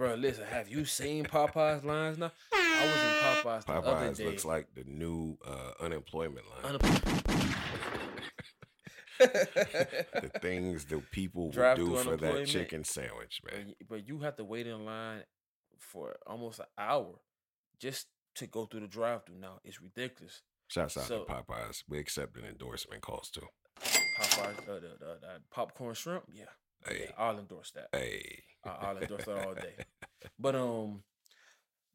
Bro, 0.00 0.14
listen, 0.14 0.44
have 0.46 0.66
you 0.66 0.86
seen 0.86 1.26
Popeye's 1.26 1.84
lines 1.84 2.16
now? 2.16 2.32
I 2.54 2.86
was 2.86 2.94
in 2.94 3.50
Popeye's 3.52 3.64
the 3.66 3.72
other 3.72 3.90
Popeyes 3.90 4.16
day. 4.16 4.24
looks 4.24 4.46
like 4.46 4.74
the 4.74 4.84
new 4.84 5.36
uh, 5.46 5.72
unemployment 5.84 6.46
line. 6.64 6.78
The 9.18 10.30
things 10.40 10.86
that 10.86 11.10
people 11.10 11.50
will 11.50 11.74
do 11.74 11.96
for 11.96 12.16
that 12.16 12.46
chicken 12.46 12.82
sandwich, 12.82 13.42
man. 13.44 13.74
But 13.78 13.88
but 13.90 14.08
you 14.08 14.20
have 14.20 14.36
to 14.36 14.44
wait 14.44 14.66
in 14.66 14.86
line 14.86 15.24
for 15.78 16.16
almost 16.26 16.60
an 16.60 16.66
hour 16.78 17.20
just 17.78 18.06
to 18.36 18.46
go 18.46 18.64
through 18.64 18.80
the 18.80 18.88
drive-through. 18.88 19.36
Now 19.36 19.60
it's 19.64 19.82
ridiculous. 19.82 20.40
Shouts 20.68 20.96
out 20.96 21.04
so- 21.04 21.24
to 21.24 21.30
Popeyes. 21.30 21.82
We 21.86 21.98
accept 21.98 22.38
an 22.38 22.46
endorsement 22.46 23.02
calls 23.02 23.28
too. 23.28 23.48
Popeyes, 23.78 24.60
uh, 24.66 24.74
the, 24.76 24.80
the, 24.80 25.18
the 25.20 25.40
popcorn 25.50 25.92
shrimp, 25.92 26.24
yeah, 26.32 26.44
Hey, 26.86 27.04
yeah, 27.06 27.12
I'll 27.18 27.38
endorse 27.38 27.70
that. 27.72 27.88
hey. 27.92 28.42
I- 28.64 28.68
I'll 28.88 28.98
endorse 28.98 29.24
that 29.24 29.46
all 29.46 29.54
day. 29.54 29.74
But 30.38 30.54
um, 30.54 31.02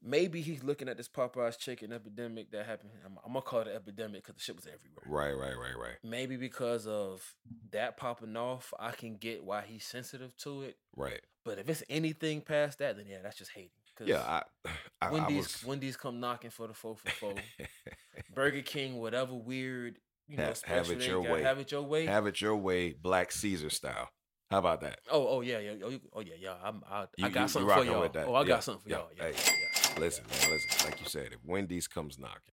maybe 0.02 0.42
he's 0.42 0.64
looking 0.64 0.90
at 0.90 0.98
this 0.98 1.08
Popeyes 1.08 1.58
chicken 1.58 1.92
epidemic 1.92 2.52
that 2.52 2.66
happened. 2.66 2.92
I'm, 3.06 3.18
I'm 3.26 3.34
gonna 3.34 3.42
call 3.42 3.62
it 3.62 3.68
an 3.68 3.76
epidemic 3.76 4.24
because 4.24 4.36
the 4.36 4.42
shit 4.42 4.56
was 4.56 4.68
everywhere. 4.68 5.04
Right, 5.06 5.34
right, 5.34 5.58
right, 5.58 5.78
right, 5.78 5.96
Maybe 6.04 6.38
because 6.38 6.88
of 6.88 7.36
that 7.72 7.98
popping 7.98 8.36
off, 8.36 8.74
I 8.80 8.92
can 8.92 9.18
get 9.18 9.44
why 9.44 9.64
he's 9.68 9.86
sensitive 9.86 10.36
to 10.38 10.64
it. 10.64 10.78
right. 10.96 11.22
But 11.44 11.60
if 11.60 11.70
it's 11.70 11.84
anything 11.90 12.42
past 12.42 12.80
that, 12.80 12.98
then 12.98 13.06
yeah, 13.08 13.18
that's 13.22 13.38
just 13.38 13.52
hating. 13.52 13.70
Yeah, 14.04 14.22
I, 14.22 14.42
I, 15.02 15.08
I 15.08 15.12
Wendy's 15.12 15.38
was. 15.38 15.64
Wendy's 15.66 15.98
come 15.98 16.20
knocking 16.20 16.50
for 16.50 16.68
the 16.68 16.74
four 16.74 16.96
for 16.98 17.10
four. 17.12 17.34
Burger 18.34 18.62
King, 18.64 18.98
whatever 18.98 19.36
weird, 19.36 20.00
you 20.28 20.38
know, 20.38 20.46
Have- 20.46 20.64
have 20.64 20.90
it 20.90 21.06
your 21.06 21.22
way. 21.22 21.44
Have 21.44 21.60
it 21.60 21.72
your 21.72 21.84
way. 21.84 22.06
Have 22.08 22.26
it 22.28 22.42
your 22.42 22.56
way, 22.56 22.94
Black 22.94 23.32
Caesar 23.32 23.70
style. 23.70 24.10
How 24.52 24.60
about 24.60 24.82
that? 24.82 25.00
oh, 25.12 25.28
oh 25.28 25.42
yeah, 25.42 25.60
yeah, 25.60 25.74
oh, 25.84 25.92
oh 26.14 26.20
yeah, 26.22 26.34
yeah. 26.40 26.54
I'm, 26.64 26.84
I, 26.90 27.06
You- 27.18 27.26
I 27.26 27.30
got 27.30 27.42
you 27.44 27.48
something 27.50 27.74
for 27.76 27.84
y'all. 27.84 28.02
with 28.02 28.14
that. 28.14 28.28
Oh, 28.28 28.36
I 28.36 28.42
Yeah, 28.42 28.48
got 28.48 28.64
something 28.64 28.84
for 28.84 28.90
yeah, 28.90 28.98
y'all. 28.98 29.10
Yeah, 29.18 29.24
hey, 29.24 29.32
yeah, 29.34 29.54
yeah, 29.96 30.00
Listen, 30.00 30.26
man, 30.30 30.52
listen. 30.52 30.86
Like 30.90 31.00
you 31.02 31.08
said, 31.08 31.30
if 31.34 31.40
Wendy's 31.44 31.88
comes 31.88 32.20
knocking, 32.20 32.54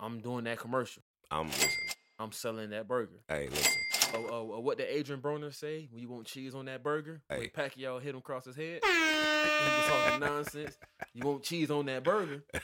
I'm 0.00 0.20
doing 0.20 0.44
that 0.44 0.58
commercial. 0.58 1.02
I'm 1.30 1.48
listening. 1.48 1.94
I'm 2.18 2.32
selling 2.32 2.70
that 2.70 2.86
burger. 2.86 3.20
Hey, 3.28 3.48
listen. 3.48 3.80
Oh, 4.14 4.26
oh, 4.28 4.52
oh, 4.56 4.60
what 4.60 4.76
did 4.78 4.88
Adrien 4.94 5.20
Broner 5.22 5.54
say? 5.54 5.88
When 5.90 6.02
you 6.02 6.08
want 6.08 6.26
cheese 6.26 6.54
on 6.54 6.66
that 6.66 6.82
burger? 6.82 7.22
When 7.28 7.40
Hey. 7.40 7.48
Pacquiao 7.48 8.00
hit 8.00 8.10
him 8.10 8.18
across 8.18 8.44
his 8.44 8.56
head. 8.56 8.80
he 8.84 8.88
was 8.90 9.86
talking 9.88 10.20
nonsense. 10.20 10.76
You 11.14 11.24
want 11.26 11.42
cheese 11.44 11.70
on 11.70 11.86
that 11.86 12.04
burger? 12.04 12.44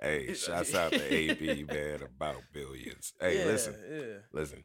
Hey, 0.00 0.34
shouts 0.34 0.74
out 0.74 0.92
to 0.92 1.14
AB, 1.14 1.64
man, 1.64 2.02
about 2.02 2.42
billions. 2.52 3.14
Hey, 3.20 3.38
Yeah, 3.38 3.44
listen, 3.46 3.74
Yeah. 3.90 4.18
listen. 4.32 4.64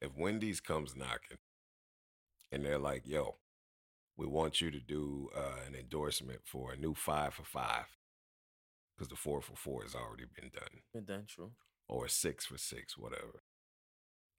If 0.00 0.10
Wendy's 0.16 0.60
comes 0.60 0.96
knocking 0.96 1.38
and 2.52 2.64
they're 2.64 2.78
like, 2.78 3.02
yo, 3.06 3.36
we 4.16 4.26
want 4.26 4.60
you 4.60 4.70
to 4.70 4.80
do 4.80 5.28
uh, 5.36 5.60
an 5.66 5.74
endorsement 5.74 6.40
for 6.44 6.72
a 6.72 6.76
new 6.76 6.94
five 6.94 7.34
for 7.34 7.44
five, 7.44 7.86
because 8.96 9.08
the 9.08 9.16
four 9.16 9.40
for 9.42 9.54
four 9.56 9.82
has 9.82 9.94
already 9.94 10.24
been 10.34 10.50
done, 10.52 10.82
Been 10.92 11.04
done 11.04 11.24
true. 11.28 11.52
or 11.88 12.06
a 12.06 12.10
six 12.10 12.46
for 12.46 12.58
six, 12.58 12.96
whatever. 12.98 13.42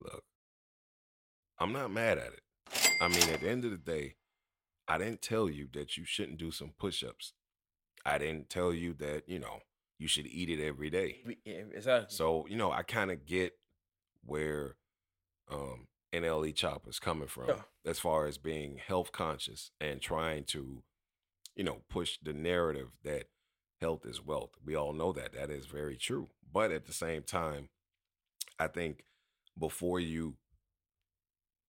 Look, 0.02 0.24
I'm 1.60 1.72
not 1.74 1.92
mad 1.92 2.18
at 2.18 2.34
it. 2.34 2.42
I 3.02 3.08
mean, 3.08 3.30
at 3.30 3.42
the 3.42 3.50
end 3.50 3.66
of 3.66 3.72
the 3.72 3.78
day, 3.78 4.16
I 4.88 4.98
didn't 4.98 5.22
tell 5.22 5.50
you 5.50 5.68
that 5.74 5.98
you 5.98 6.04
shouldn't 6.06 6.40
do 6.40 6.52
some 6.52 6.74
push 6.80 7.04
ups. 7.04 7.34
I 8.06 8.18
didn't 8.18 8.50
tell 8.50 8.74
you 8.74 8.94
that, 8.96 9.24
you 9.28 9.40
know, 9.40 9.60
you 9.98 10.08
should 10.08 10.26
eat 10.26 10.50
it 10.50 10.66
every 10.66 10.90
day. 10.90 11.18
Yeah, 11.46 11.64
exactly. 11.76 12.16
So, 12.16 12.46
you 12.50 12.56
know, 12.56 12.72
I 12.72 12.84
kind 12.84 13.12
of 13.12 13.26
get 13.26 13.54
where 14.24 14.76
um 15.52 15.88
NLE 16.14 16.54
Choppa's 16.56 17.00
coming 17.00 17.28
from 17.28 17.48
Yeah. 17.50 17.64
as 17.86 18.00
far 18.00 18.26
as 18.26 18.38
being 18.38 18.78
health 18.78 19.12
conscious 19.12 19.72
and 19.80 20.02
trying 20.02 20.44
to, 20.46 20.84
you 21.56 21.64
know, 21.64 21.84
push 21.90 22.18
the 22.22 22.34
narrative 22.34 22.90
that 23.04 23.30
health 23.80 24.06
is 24.06 24.22
wealth. 24.24 24.52
We 24.64 24.76
all 24.76 24.94
know 24.94 25.14
that. 25.14 25.34
That 25.34 25.50
is 25.50 25.66
very 25.66 25.98
true. 25.98 26.30
But 26.52 26.72
at 26.72 26.86
the 26.86 26.94
same 26.94 27.24
time, 27.24 27.70
I 28.58 28.68
think 28.68 29.06
before 29.58 30.00
you 30.00 30.38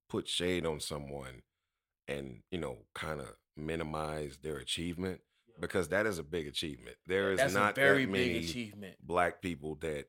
put 0.09 0.27
shade 0.27 0.67
on 0.67 0.81
someone 0.81 1.43
and, 2.09 2.43
you 2.51 2.59
know, 2.59 2.87
kind 2.95 3.21
of 3.21 3.37
minimize 3.57 4.39
their 4.39 4.57
achievement, 4.57 5.21
because 5.61 5.89
that 5.89 6.07
is 6.07 6.19
a 6.19 6.23
big 6.25 6.47
achievement. 6.47 6.97
There 7.07 7.33
is 7.33 7.39
That's 7.39 7.55
not 7.55 7.75
very 7.75 8.07
that 8.07 8.13
big 8.13 8.33
many 8.33 8.45
achievement. 8.45 8.97
black 9.07 9.43
people 9.43 9.75
that 9.76 10.07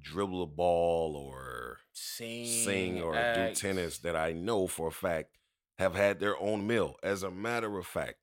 dribble 0.00 0.42
a 0.42 0.46
ball 0.46 1.16
or 1.16 1.78
Sing, 1.92 2.46
sing 2.46 3.02
or 3.02 3.16
act. 3.16 3.56
do 3.56 3.60
tennis 3.68 3.98
that 3.98 4.16
I 4.16 4.32
know 4.32 4.66
for 4.66 4.88
a 4.88 4.92
fact 4.92 5.36
have 5.78 5.94
had 5.94 6.20
their 6.20 6.38
own 6.38 6.66
meal. 6.66 6.96
As 7.02 7.22
a 7.22 7.30
matter 7.30 7.78
of 7.78 7.86
fact, 7.86 8.16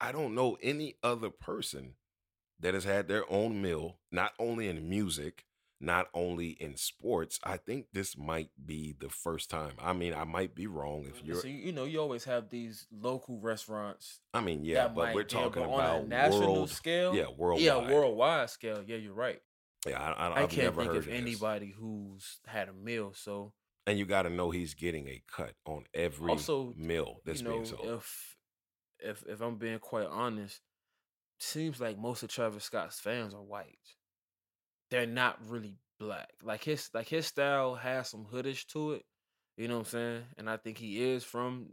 I 0.00 0.12
don't 0.12 0.34
know 0.34 0.56
any 0.62 0.96
other 1.02 1.30
person 1.30 1.94
that 2.60 2.74
has 2.74 2.84
had 2.84 3.08
their 3.08 3.30
own 3.30 3.62
meal, 3.62 3.98
not 4.10 4.32
only 4.38 4.68
in 4.68 4.88
music, 4.88 5.44
not 5.80 6.08
only 6.12 6.48
in 6.48 6.76
sports. 6.76 7.38
I 7.44 7.56
think 7.56 7.86
this 7.92 8.16
might 8.16 8.50
be 8.64 8.94
the 8.98 9.08
first 9.08 9.48
time. 9.48 9.74
I 9.78 9.92
mean, 9.92 10.12
I 10.12 10.24
might 10.24 10.54
be 10.54 10.66
wrong 10.66 11.04
if 11.08 11.22
you're. 11.24 11.40
So 11.40 11.46
you 11.48 11.54
you 11.54 11.72
know, 11.72 11.84
you 11.84 12.00
always 12.00 12.24
have 12.24 12.48
these 12.50 12.86
local 12.90 13.38
restaurants. 13.38 14.20
I 14.34 14.40
mean, 14.40 14.64
yeah, 14.64 14.88
but 14.88 15.04
might 15.06 15.14
we're 15.14 15.24
be, 15.24 15.34
but 15.34 15.40
talking 15.42 15.62
on 15.62 15.74
about 15.74 16.04
a 16.04 16.08
national 16.08 16.52
world. 16.54 16.70
scale. 16.70 17.14
Yeah, 17.14 17.26
worldwide. 17.36 17.64
Yeah, 17.64 17.92
worldwide 17.92 18.50
scale. 18.50 18.82
Yeah, 18.86 18.96
you're 18.96 19.12
right. 19.14 19.40
Yeah, 19.90 20.00
I, 20.00 20.28
I, 20.28 20.28
I 20.28 20.42
I've 20.42 20.50
can't 20.50 20.64
never 20.64 20.80
think 20.82 20.92
heard 20.92 20.98
of 20.98 21.08
anybody 21.08 21.74
who's 21.78 22.38
had 22.46 22.68
a 22.68 22.72
meal. 22.72 23.12
So 23.14 23.52
And 23.86 23.98
you 23.98 24.06
got 24.06 24.22
to 24.22 24.30
know 24.30 24.50
he's 24.50 24.74
getting 24.74 25.08
a 25.08 25.22
cut 25.30 25.54
on 25.66 25.84
every 25.94 26.30
Also, 26.30 26.74
meal 26.76 27.20
that's 27.24 27.40
you 27.40 27.48
know, 27.48 27.52
being 27.54 27.64
sold. 27.64 27.86
if 27.86 28.36
if 29.00 29.24
if 29.26 29.40
I'm 29.40 29.56
being 29.56 29.78
quite 29.78 30.06
honest, 30.08 30.60
seems 31.38 31.80
like 31.80 31.98
most 31.98 32.22
of 32.22 32.30
Travis 32.30 32.64
Scott's 32.64 33.00
fans 33.00 33.34
are 33.34 33.42
white. 33.42 33.78
They're 34.90 35.06
not 35.06 35.38
really 35.46 35.76
black. 35.98 36.30
Like 36.42 36.64
his 36.64 36.90
like 36.94 37.08
his 37.08 37.26
style 37.26 37.74
has 37.74 38.08
some 38.08 38.26
hoodish 38.26 38.66
to 38.68 38.92
it. 38.92 39.04
You 39.56 39.68
know 39.68 39.74
what 39.74 39.80
I'm 39.80 39.90
saying? 39.90 40.22
And 40.38 40.48
I 40.50 40.56
think 40.56 40.78
he 40.78 41.02
is 41.02 41.24
from 41.24 41.68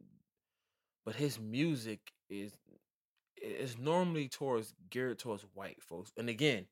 but 1.06 1.15
his 1.15 1.39
music 1.39 1.99
is 2.30 2.54
is 3.41 3.78
normally 3.78 4.28
towards 4.28 4.73
geared 4.89 5.19
towards 5.19 5.45
white 5.54 5.82
folks. 5.82 6.12
And 6.17 6.30
again, 6.30 6.65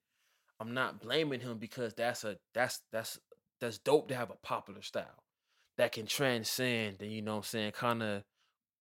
I'm 0.64 0.74
not 0.74 1.02
blaming 1.02 1.42
him 1.42 1.58
because 1.58 1.94
that's 1.94 2.24
a 2.24 2.38
that's 2.54 2.80
that's 2.92 3.20
that's 3.60 3.80
dope 3.80 4.08
to 4.08 4.16
have 4.16 4.30
a 4.30 4.38
popular 4.42 4.82
style 4.82 5.24
that 5.78 5.92
can 5.92 6.06
transcend 6.06 7.02
and 7.02 7.12
you 7.12 7.22
know 7.22 7.34
what 7.34 7.38
I'm 7.38 7.44
saying 7.44 7.72
kind 7.74 8.02
of 8.02 8.24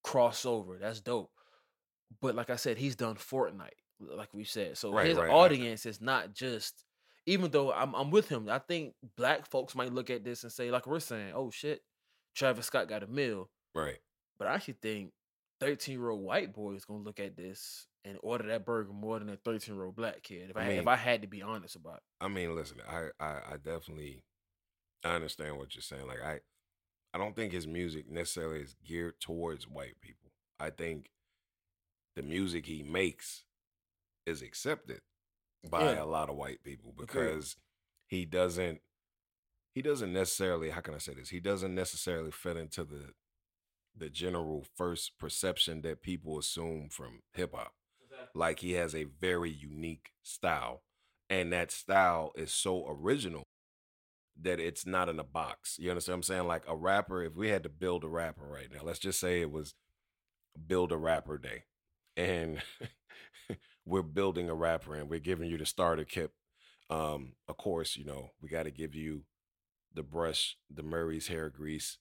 crossover. 0.06 0.78
That's 0.80 1.00
dope. 1.00 1.30
But 2.20 2.36
like 2.36 2.50
I 2.50 2.56
said, 2.56 2.78
he's 2.78 2.94
done 2.94 3.16
Fortnite, 3.16 3.70
like 3.98 4.32
we 4.32 4.44
said. 4.44 4.78
So 4.78 4.92
Right, 4.92 5.08
his 5.08 5.18
right, 5.18 5.28
audience 5.28 5.84
is 5.84 6.00
not 6.00 6.34
just 6.34 6.84
even 7.26 7.50
though 7.50 7.72
I'm 7.72 7.94
I'm 7.94 8.12
with 8.12 8.28
him, 8.28 8.48
I 8.48 8.60
think 8.60 8.94
black 9.16 9.50
folks 9.50 9.74
might 9.74 9.92
look 9.92 10.08
at 10.08 10.24
this 10.24 10.44
and 10.44 10.52
say, 10.52 10.70
like 10.70 10.86
we're 10.86 11.00
saying, 11.00 11.32
oh 11.34 11.50
shit, 11.50 11.80
Travis 12.36 12.66
Scott 12.66 12.88
got 12.88 13.02
a 13.02 13.08
meal. 13.08 13.50
right. 13.74 13.98
But 14.38 14.46
I 14.46 14.54
actually 14.54 14.78
think 14.80 15.10
13 15.58 15.98
year 15.98 16.10
old 16.10 16.22
white 16.22 16.52
boy 16.52 16.74
is 16.74 16.84
gonna 16.84 17.02
look 17.02 17.18
at 17.18 17.36
this 17.36 17.88
and 18.04 18.18
order 18.22 18.46
that 18.48 18.64
burger 18.64 18.92
more 18.92 19.18
than 19.18 19.28
a 19.28 19.36
13 19.36 19.74
year 19.74 19.84
old 19.84 19.96
black 19.96 20.22
kid. 20.22 20.50
If 20.50 20.56
I, 20.56 20.60
I 20.60 20.64
had- 20.64 20.78
if 20.78 20.86
I 20.88 20.96
had 20.96 21.22
to 21.22 21.28
be 21.28 21.42
honest 21.42 21.76
about 21.76 21.96
it. 21.96 22.02
I 22.20 22.28
mean, 22.28 22.54
listen, 22.54 22.78
I, 22.88 23.08
I, 23.20 23.30
I 23.52 23.56
definitely 23.62 24.22
I 25.04 25.14
understand 25.14 25.56
what 25.58 25.74
you're 25.74 25.82
saying. 25.82 26.06
Like 26.06 26.22
I 26.24 26.40
I 27.14 27.18
don't 27.18 27.36
think 27.36 27.52
his 27.52 27.66
music 27.66 28.10
necessarily 28.10 28.60
is 28.60 28.74
geared 28.84 29.20
towards 29.20 29.68
white 29.68 30.00
people. 30.00 30.30
I 30.58 30.70
think 30.70 31.10
the 32.16 32.22
music 32.22 32.66
he 32.66 32.82
makes 32.82 33.44
is 34.26 34.42
accepted 34.42 35.00
by 35.68 35.92
Yeah. 35.92 36.02
a 36.02 36.06
lot 36.06 36.28
of 36.30 36.36
white 36.36 36.62
people 36.62 36.94
because 36.96 37.56
he 38.06 38.24
doesn't 38.24 38.80
he 39.74 39.80
doesn't 39.82 40.12
necessarily 40.12 40.70
how 40.70 40.80
can 40.80 40.94
I 40.94 40.98
say 40.98 41.14
this? 41.14 41.30
He 41.30 41.40
doesn't 41.40 41.74
necessarily 41.74 42.30
fit 42.30 42.56
into 42.56 42.84
the 42.84 43.10
the 43.96 44.08
general 44.08 44.64
first 44.76 45.18
perception 45.18 45.82
that 45.82 46.02
people 46.02 46.38
assume 46.38 46.88
from 46.90 47.20
hip 47.34 47.54
hop 47.54 47.74
like 48.34 48.60
he 48.60 48.72
has 48.72 48.94
a 48.94 49.04
very 49.04 49.50
unique 49.50 50.10
style 50.22 50.82
and 51.28 51.52
that 51.52 51.70
style 51.70 52.32
is 52.36 52.52
so 52.52 52.86
original 52.88 53.42
that 54.40 54.58
it's 54.58 54.86
not 54.86 55.08
in 55.08 55.18
a 55.18 55.24
box 55.24 55.76
you 55.78 55.90
understand 55.90 56.14
what 56.14 56.18
i'm 56.18 56.22
saying 56.22 56.46
like 56.46 56.64
a 56.66 56.76
rapper 56.76 57.22
if 57.22 57.34
we 57.34 57.48
had 57.48 57.62
to 57.62 57.68
build 57.68 58.04
a 58.04 58.08
rapper 58.08 58.46
right 58.46 58.68
now 58.72 58.80
let's 58.82 58.98
just 58.98 59.20
say 59.20 59.40
it 59.40 59.50
was 59.50 59.74
build 60.66 60.92
a 60.92 60.96
rapper 60.96 61.38
day 61.38 61.64
and 62.16 62.62
we're 63.86 64.02
building 64.02 64.48
a 64.48 64.54
rapper 64.54 64.94
and 64.94 65.08
we're 65.08 65.18
giving 65.18 65.48
you 65.48 65.58
the 65.58 65.66
starter 65.66 66.04
kit 66.04 66.30
um 66.90 67.32
of 67.48 67.56
course 67.56 67.96
you 67.96 68.04
know 68.04 68.30
we 68.40 68.48
got 68.48 68.64
to 68.64 68.70
give 68.70 68.94
you 68.94 69.22
the 69.94 70.02
brush 70.02 70.56
the 70.70 70.82
murray's 70.82 71.28
hair 71.28 71.48
grease 71.48 71.98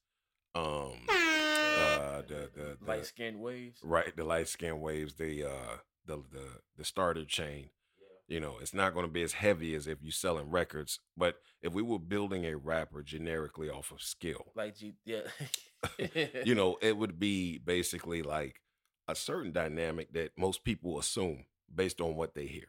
um 0.56 0.94
uh 1.10 2.22
the 2.28 2.50
the, 2.56 2.78
the 2.82 2.88
light 2.88 3.06
skinned 3.06 3.40
waves. 3.40 3.80
right 3.84 4.16
the 4.16 4.24
light 4.24 4.48
skin 4.48 4.80
waves 4.80 5.16
the 5.16 5.44
uh 5.44 5.78
the 6.06 6.18
the 6.32 6.62
the 6.78 6.84
starter 6.84 7.26
chain 7.26 7.70
you 8.28 8.40
know 8.40 8.56
it's 8.62 8.74
not 8.74 8.94
going 8.94 9.06
to 9.06 9.12
be 9.12 9.24
as 9.24 9.34
heavy 9.34 9.76
as 9.76 9.88
if 9.88 10.00
you're 10.02 10.12
selling 10.12 10.50
records 10.50 11.00
but 11.18 11.36
if 11.62 11.74
we 11.74 11.82
were 11.82 12.00
building 12.00 12.46
a 12.46 12.56
rapper 12.56 13.02
generically 13.02 13.70
off 13.70 13.92
of 13.92 14.02
skill 14.02 14.52
Like 14.56 14.76
yeah. 15.06 15.22
you 16.46 16.56
know 16.56 16.78
it 16.82 16.98
would 16.98 17.20
be 17.20 17.58
basically 17.58 18.22
like 18.22 18.62
a 19.08 19.16
certain 19.16 19.52
dynamic 19.52 20.14
that 20.14 20.32
most 20.38 20.64
people 20.64 20.98
assume 20.98 21.46
based 21.74 22.02
on 22.02 22.16
what 22.16 22.34
they 22.34 22.46
hear. 22.46 22.68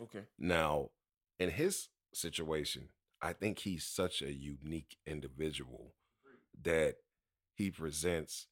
Okay. 0.00 0.24
Now, 0.38 0.90
in 1.38 1.50
his 1.50 1.88
situation, 2.12 2.88
I 3.20 3.32
think 3.32 3.60
he's 3.60 3.84
such 3.84 4.22
a 4.22 4.32
unique 4.32 4.96
individual 5.06 5.94
that 6.62 6.96
he 7.54 7.70
presents 7.70 8.46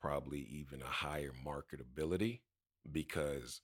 probably 0.00 0.40
even 0.40 0.82
a 0.82 0.86
higher 0.86 1.32
marketability 1.46 2.40
because 2.90 3.60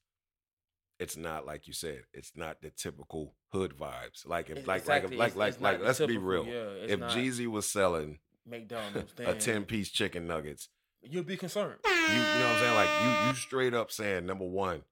it's 0.98 1.16
not 1.16 1.46
like 1.46 1.66
you 1.66 1.72
said, 1.72 2.02
it's 2.12 2.32
not 2.36 2.60
the 2.62 2.70
typical 2.70 3.34
hood 3.52 3.74
vibes. 3.76 4.26
Like 4.26 4.50
if 4.50 4.66
like 4.66 4.82
exactly, 4.82 5.16
like 5.16 5.32
it's- 5.32 5.36
like 5.36 5.52
it's 5.54 5.60
like 5.62 5.78
the 5.80 5.84
let's 5.84 5.98
be 6.00 6.16
real. 6.18 6.44
yeah, 6.46 6.84
if 6.86 7.00
Jeezy 7.00 7.46
was 7.46 7.68
selling 7.68 8.18
McDonald's, 8.46 9.12
a 9.18 9.34
10 9.34 9.64
piece 9.64 9.90
chicken 9.90 10.26
nuggets, 10.26 10.68
you'll 11.02 11.24
be 11.24 11.36
concerned. 11.36 11.78
you 11.84 11.90
you 11.92 11.98
know 11.98 12.22
what 12.22 12.56
I'm 12.56 12.58
saying? 12.60 12.74
Like 12.74 12.88
you 13.02 13.28
you 13.28 13.34
straight 13.34 13.74
up 13.74 13.90
saying 13.90 14.26
number 14.26 14.44
one, 14.46 14.82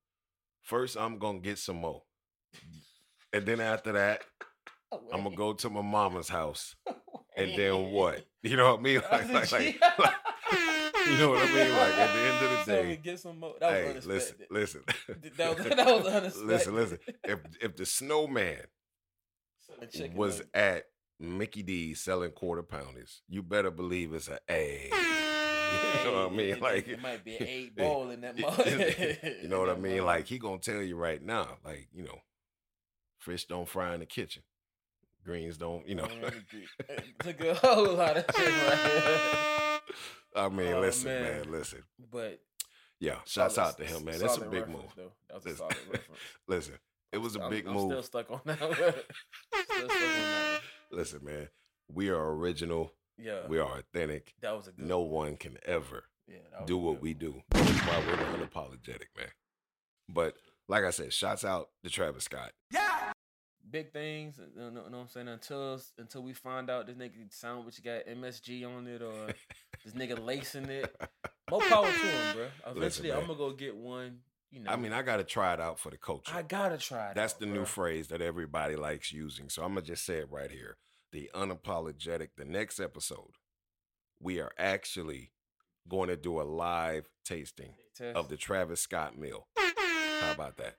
first 0.62 0.96
I'm 0.96 1.18
gonna 1.18 1.40
get 1.40 1.58
some 1.58 1.76
more. 1.76 2.02
And 3.32 3.46
then 3.46 3.60
after 3.60 3.92
that, 3.92 4.22
I'm 5.12 5.22
gonna 5.22 5.36
go 5.36 5.52
to 5.52 5.70
my 5.70 5.82
mama's 5.82 6.28
house. 6.28 6.74
And 7.36 7.56
then 7.56 7.92
what? 7.92 8.26
You 8.42 8.56
know 8.56 8.72
what 8.72 8.80
I 8.80 8.82
mean? 8.82 9.00
Like, 9.10 9.32
like, 9.32 9.52
like, 9.52 9.80
like- 9.98 10.14
you 11.08 11.18
know 11.18 11.30
what 11.30 11.42
I 11.42 11.46
mean? 11.54 11.72
Like 11.72 11.94
at 11.94 12.12
the 12.14 12.20
end 12.20 12.44
of 12.44 12.66
the 12.66 12.72
day, 12.72 13.00
get 13.02 13.18
some 13.20 13.38
more. 13.40 13.54
That 13.60 13.94
was 13.94 14.04
hey, 14.04 14.08
listen, 14.08 14.36
unexpected. 14.40 14.46
listen. 14.50 14.82
That 15.36 15.56
was, 15.56 15.66
that 15.76 15.86
was 15.86 16.06
unexpected. 16.06 16.46
listen, 16.46 16.74
listen. 16.74 16.98
If 17.24 17.38
if 17.60 17.76
the 17.76 17.86
snowman 17.86 18.62
was 20.14 20.42
at 20.54 20.84
Mickey 21.18 21.62
D's 21.62 22.00
selling 22.00 22.32
quarter 22.32 22.62
pounders, 22.62 23.22
you 23.28 23.42
better 23.42 23.70
believe 23.70 24.12
it's 24.12 24.28
a 24.28 24.38
A. 24.50 24.90
You 26.04 26.10
know 26.10 26.24
what 26.24 26.32
I 26.32 26.34
mean? 26.36 26.60
Like 26.60 26.88
it 26.88 27.00
might 27.00 27.24
be 27.24 27.36
an 27.36 27.46
eight 27.46 27.76
ball 27.76 28.10
in 28.10 28.20
that. 28.22 28.38
Mug. 28.38 28.66
you 29.42 29.48
know 29.48 29.60
what 29.60 29.70
I 29.70 29.76
mean? 29.76 30.04
Like 30.04 30.26
he 30.26 30.38
gonna 30.38 30.58
tell 30.58 30.82
you 30.82 30.96
right 30.96 31.22
now, 31.22 31.58
like 31.64 31.88
you 31.92 32.02
know, 32.02 32.18
fish 33.18 33.44
don't 33.46 33.68
fry 33.68 33.94
in 33.94 34.00
the 34.00 34.06
kitchen, 34.06 34.42
greens 35.24 35.56
don't. 35.56 35.86
You 35.88 35.94
know. 35.96 36.04
Mm, 36.04 36.20
Man, 36.22 36.32
eh, 36.88 37.00
took 37.22 37.40
a 37.44 37.54
whole 37.54 37.94
lot 37.94 38.16
of 38.16 38.24
shit 38.36 38.48
right 38.48 39.69
I 40.44 40.48
mean, 40.48 40.72
Oh, 40.74 40.80
listen, 40.80 41.06
man. 41.08 41.22
man. 41.22 41.52
listen. 41.52 41.82
But 42.10 42.40
Yeah, 42.98 43.16
shouts 43.26 43.58
out 43.58 43.76
to 43.78 43.84
him, 43.84 44.04
man. 44.04 44.18
That's 44.18 44.36
a 44.36 44.44
big 44.48 44.68
move. 44.68 44.82
Though. 44.96 45.12
That 45.28 45.36
was 45.36 45.44
a 45.44 45.48
Listen, 45.48 45.56
solid 45.58 45.76
reference. 45.92 46.20
listen, 46.48 46.74
it 47.12 47.18
was 47.18 47.36
a 47.36 47.40
I'm- 47.40 47.50
big 47.50 47.66
I'm 47.66 47.74
move. 47.74 47.90
still 47.90 48.02
stuck 48.02 48.30
on 48.30 48.40
that 48.44 48.60
one. 48.60 48.74
still 48.74 48.92
stuck 49.64 49.80
on 49.80 49.88
that. 49.98 50.60
Listen, 50.90 51.24
man, 51.24 51.48
we 51.88 52.08
are 52.10 52.30
original. 52.34 52.92
Yeah, 53.18 53.46
We 53.48 53.58
are 53.58 53.78
authentic. 53.78 54.32
that 54.40 54.56
was 54.56 54.68
a 54.68 54.72
good. 54.72 54.86
No 54.86 55.00
one. 55.00 55.10
one 55.28 55.36
can 55.36 55.58
ever 55.66 56.04
yeah, 56.26 56.36
do 56.64 56.78
what 56.78 57.02
we 57.02 57.12
do. 57.12 57.42
That's 57.50 57.70
why 57.86 57.98
we're 58.06 58.16
unapologetic, 58.46 59.08
man. 59.16 59.28
But 60.08 60.36
like 60.68 60.84
I 60.84 60.90
said, 60.90 61.12
shouts 61.12 61.44
out 61.44 61.68
to 61.84 61.90
Travis 61.90 62.24
Scott. 62.24 62.52
Yeah. 62.72 63.12
Big 63.70 63.92
things, 63.92 64.38
you 64.38 64.60
know, 64.62 64.70
know 64.70 64.82
what 64.82 64.94
I'm 64.94 65.08
saying? 65.08 65.28
Until 65.28 65.80
until 65.98 66.22
we 66.22 66.32
find 66.32 66.70
out 66.70 66.86
this 66.86 66.96
nigga 66.96 67.30
sandwich 67.32 67.84
got 67.84 68.06
MSG 68.06 68.64
on 68.66 68.86
it 68.88 69.00
or 69.02 69.28
this 69.84 69.94
nigga 69.94 70.24
lacing 70.24 70.66
it. 70.66 70.94
More 71.50 71.60
power 71.60 71.86
to 71.86 71.92
him, 71.92 72.36
bro. 72.36 72.46
Eventually, 72.76 73.08
man. 73.10 73.18
I'm 73.18 73.26
gonna 73.26 73.38
go 73.38 73.52
get 73.52 73.76
one. 73.76 74.18
You 74.50 74.60
know, 74.60 74.70
I 74.72 74.76
mean, 74.76 74.92
I 74.92 75.02
got 75.02 75.18
to 75.18 75.24
try 75.24 75.54
it 75.54 75.60
out 75.60 75.78
for 75.78 75.90
the 75.90 75.96
culture. 75.96 76.32
I 76.34 76.42
gotta 76.42 76.76
try. 76.76 77.10
It 77.10 77.14
That's 77.14 77.34
out, 77.34 77.40
the 77.40 77.46
new 77.46 77.64
phrase 77.64 78.08
that 78.08 78.20
everybody 78.20 78.74
likes 78.76 79.12
using. 79.12 79.48
So 79.48 79.62
I'm 79.62 79.74
gonna 79.74 79.82
just 79.82 80.04
say 80.04 80.18
it 80.18 80.30
right 80.30 80.50
here. 80.50 80.76
The 81.12 81.30
unapologetic. 81.34 82.30
The 82.36 82.44
next 82.44 82.80
episode, 82.80 83.36
we 84.20 84.40
are 84.40 84.52
actually 84.58 85.32
going 85.88 86.08
to 86.08 86.16
do 86.16 86.40
a 86.40 86.44
live 86.44 87.08
tasting 87.24 87.74
Test. 87.96 88.16
of 88.16 88.28
the 88.28 88.36
Travis 88.36 88.80
Scott 88.80 89.18
meal. 89.18 89.48
How 89.56 90.32
about 90.32 90.56
that? 90.58 90.76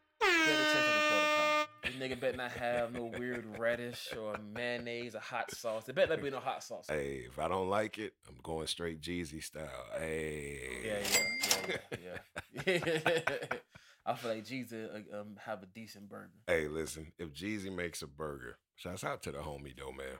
Nigga 2.02 2.20
better 2.20 2.38
not 2.38 2.52
have 2.52 2.94
no 2.94 3.12
weird 3.18 3.46
radish 3.60 4.10
or 4.20 4.36
mayonnaise 4.54 5.16
or 5.16 5.20
hot 5.20 5.52
sauce. 5.56 5.86
There 5.86 5.94
better 5.94 6.16
not 6.16 6.24
be 6.24 6.32
no 6.32 6.40
hot 6.40 6.64
sauce. 6.64 6.88
Hey, 6.88 7.26
if 7.28 7.38
I 7.38 7.48
don't 7.48 7.70
like 7.70 8.00
it, 8.00 8.14
I'm 8.28 8.38
going 8.42 8.68
straight 8.68 9.02
Jeezy 9.02 9.44
style. 9.44 9.68
Hey. 9.98 10.60
Yeah, 10.84 11.00
yeah, 11.12 11.78
yeah, 12.04 12.18
yeah. 12.66 12.80
yeah. 12.88 13.58
I 14.06 14.16
feel 14.16 14.32
like 14.32 14.46
Jesus 14.46 14.90
uh, 14.92 15.20
um, 15.20 15.38
have 15.46 15.62
a 15.62 15.68
decent 15.68 16.10
burger. 16.10 16.32
Hey, 16.48 16.68
listen, 16.68 17.12
if 17.20 17.30
Jeezy 17.34 17.74
makes 17.74 18.02
a 18.02 18.08
burger, 18.08 18.58
shouts 18.76 19.04
out 19.04 19.22
to 19.24 19.32
the 19.32 19.38
homie 19.38 19.78
though, 19.78 19.92
man. 19.92 20.18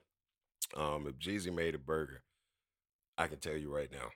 Um, 0.78 1.08
if 1.08 1.18
Jeezy 1.18 1.54
made 1.54 1.74
a 1.74 1.80
burger, 1.80 2.22
I 3.18 3.26
can 3.28 3.40
tell 3.40 3.58
you 3.58 3.74
right 3.74 3.92
now, 3.92 4.10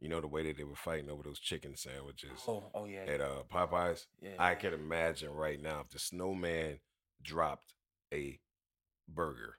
you 0.00 0.08
know 0.08 0.20
the 0.20 0.26
way 0.28 0.42
that 0.44 0.56
they 0.56 0.64
were 0.64 0.74
fighting 0.74 1.10
over 1.10 1.22
those 1.22 1.38
chicken 1.38 1.76
sandwiches 1.76 2.30
Oh, 2.48 2.64
oh 2.74 2.84
yeah, 2.86 3.00
at 3.06 3.20
uh 3.20 3.42
Popeyes. 3.52 4.06
yeah. 4.20 4.30
I 4.38 4.54
can 4.54 4.72
imagine 4.74 5.30
right 5.30 5.60
now 5.60 5.80
if 5.80 5.90
the 5.90 5.98
snowman 5.98 6.78
dropped 7.22 7.74
a 8.12 8.38
burger. 9.08 9.56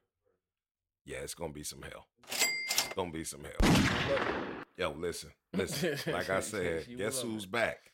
Yeah, 1.05 1.17
it's 1.19 1.33
gonna 1.35 1.53
be 1.53 1.63
some 1.63 1.81
hell. 1.81 2.07
It's 2.29 2.87
gonna 2.95 3.11
be 3.11 3.23
some 3.23 3.41
hell. 3.43 3.71
Yo, 4.77 4.91
listen, 4.97 5.29
listen. 5.53 5.97
Like 6.13 6.29
I 6.29 6.39
said, 6.41 6.85
guess 6.97 7.21
who's 7.21 7.43
it. 7.45 7.51
back? 7.51 7.77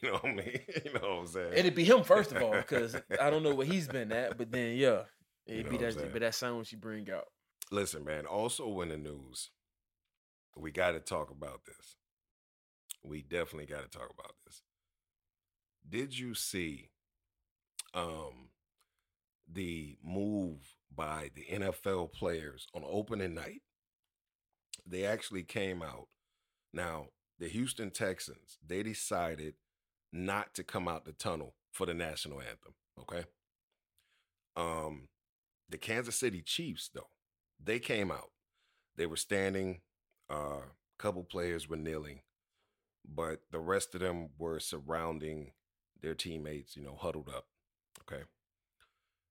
You 0.00 0.08
know 0.08 0.14
what 0.14 0.24
I 0.24 0.32
mean? 0.34 0.60
You 0.86 0.92
know 0.94 1.00
what 1.00 1.18
I'm 1.20 1.26
saying? 1.26 1.52
It'd 1.54 1.74
be 1.74 1.84
him 1.84 2.02
first 2.02 2.32
of 2.32 2.42
all, 2.42 2.52
because 2.52 2.96
I 3.20 3.28
don't 3.28 3.42
know 3.42 3.54
where 3.54 3.66
he's 3.66 3.86
been 3.86 4.10
at. 4.10 4.38
But 4.38 4.50
then, 4.50 4.74
yeah, 4.78 5.02
it'd 5.46 5.66
know 5.66 5.70
be 5.70 5.76
that, 5.76 6.12
but 6.12 6.20
that 6.22 6.34
sandwich 6.34 6.72
you 6.72 6.78
bring 6.78 7.10
out. 7.10 7.26
Listen, 7.70 8.02
man. 8.02 8.24
Also 8.24 8.80
in 8.80 8.88
the 8.88 8.96
news, 8.96 9.50
we 10.56 10.70
got 10.70 10.92
to 10.92 11.00
talk 11.00 11.30
about 11.30 11.64
this. 11.66 11.96
We 13.02 13.22
definitely 13.22 13.66
got 13.66 13.82
to 13.90 13.98
talk 13.98 14.10
about 14.16 14.34
this. 14.44 14.62
Did 15.88 16.18
you 16.18 16.34
see 16.34 16.90
um 17.94 18.50
the 19.50 19.98
move 20.02 20.76
by 20.94 21.30
the 21.34 21.44
NFL 21.52 22.12
players 22.12 22.66
on 22.74 22.84
opening 22.88 23.34
night? 23.34 23.62
They 24.86 25.04
actually 25.04 25.42
came 25.42 25.82
out. 25.82 26.08
Now, 26.72 27.08
the 27.38 27.48
Houston 27.48 27.90
Texans, 27.90 28.58
they 28.66 28.82
decided 28.82 29.54
not 30.12 30.54
to 30.54 30.64
come 30.64 30.88
out 30.88 31.04
the 31.04 31.12
tunnel 31.12 31.54
for 31.72 31.86
the 31.86 31.94
national 31.94 32.40
anthem, 32.40 32.74
okay? 33.00 33.24
Um 34.56 35.08
the 35.68 35.78
Kansas 35.78 36.18
City 36.18 36.42
Chiefs 36.42 36.90
though, 36.94 37.08
they 37.62 37.78
came 37.78 38.10
out. 38.10 38.30
They 38.96 39.06
were 39.06 39.16
standing, 39.16 39.80
uh, 40.32 40.62
couple 40.98 41.24
players 41.24 41.68
were 41.68 41.76
kneeling, 41.76 42.20
but 43.04 43.42
the 43.50 43.60
rest 43.60 43.94
of 43.94 44.00
them 44.00 44.30
were 44.38 44.60
surrounding 44.60 45.52
their 46.00 46.14
teammates, 46.14 46.76
you 46.76 46.82
know, 46.82 46.96
huddled 46.96 47.28
up. 47.28 47.46
Okay. 48.00 48.24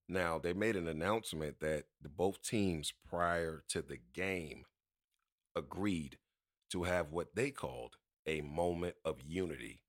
Now, 0.07 0.37
they 0.37 0.53
made 0.53 0.75
an 0.75 0.87
announcement 0.87 1.59
that 1.61 1.85
the 2.01 2.09
both 2.09 2.43
teams 2.43 2.93
prior 3.07 3.63
to 3.69 3.81
the 3.81 3.97
game 4.13 4.65
agreed 5.55 6.17
to 6.71 6.83
have 6.83 7.11
what 7.11 7.35
they 7.35 7.51
called 7.51 7.97
a 8.27 8.41
moment 8.41 8.95
of 9.05 9.21
unity. 9.21 9.83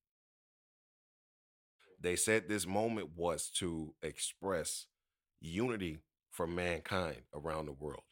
They 2.01 2.17
said 2.17 2.49
this 2.49 2.67
moment 2.67 3.11
was 3.17 3.49
to 3.59 3.95
express 4.03 4.87
unity 5.41 6.01
for 6.31 6.47
mankind 6.47 7.23
around 7.35 7.67
the 7.67 7.73
world. 7.73 8.03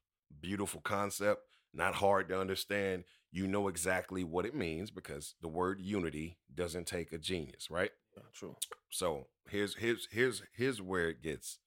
Beautiful 0.40 0.80
concept, 0.80 1.42
not 1.72 1.94
hard 1.96 2.28
to 2.28 2.40
understand. 2.40 3.04
You 3.32 3.46
know 3.46 3.68
exactly 3.68 4.24
what 4.24 4.44
it 4.44 4.54
means 4.54 4.90
because 4.90 5.34
the 5.40 5.48
word 5.48 5.80
unity 5.80 6.38
doesn't 6.52 6.86
take 6.86 7.12
a 7.12 7.18
genius, 7.18 7.70
right? 7.70 7.90
True. 8.32 8.56
So 8.90 9.28
here's 9.48 9.76
here's 9.76 10.08
here's 10.10 10.42
here's 10.54 10.82
where 10.82 11.08
it 11.08 11.22
gets 11.22 11.58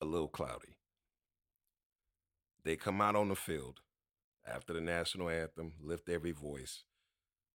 a 0.00 0.04
little 0.04 0.28
cloudy. 0.28 0.76
They 2.64 2.76
come 2.76 3.00
out 3.00 3.14
on 3.14 3.28
the 3.28 3.36
field 3.36 3.80
after 4.46 4.72
the 4.72 4.80
national 4.80 5.28
anthem, 5.28 5.74
lift 5.80 6.08
every 6.08 6.32
voice. 6.32 6.84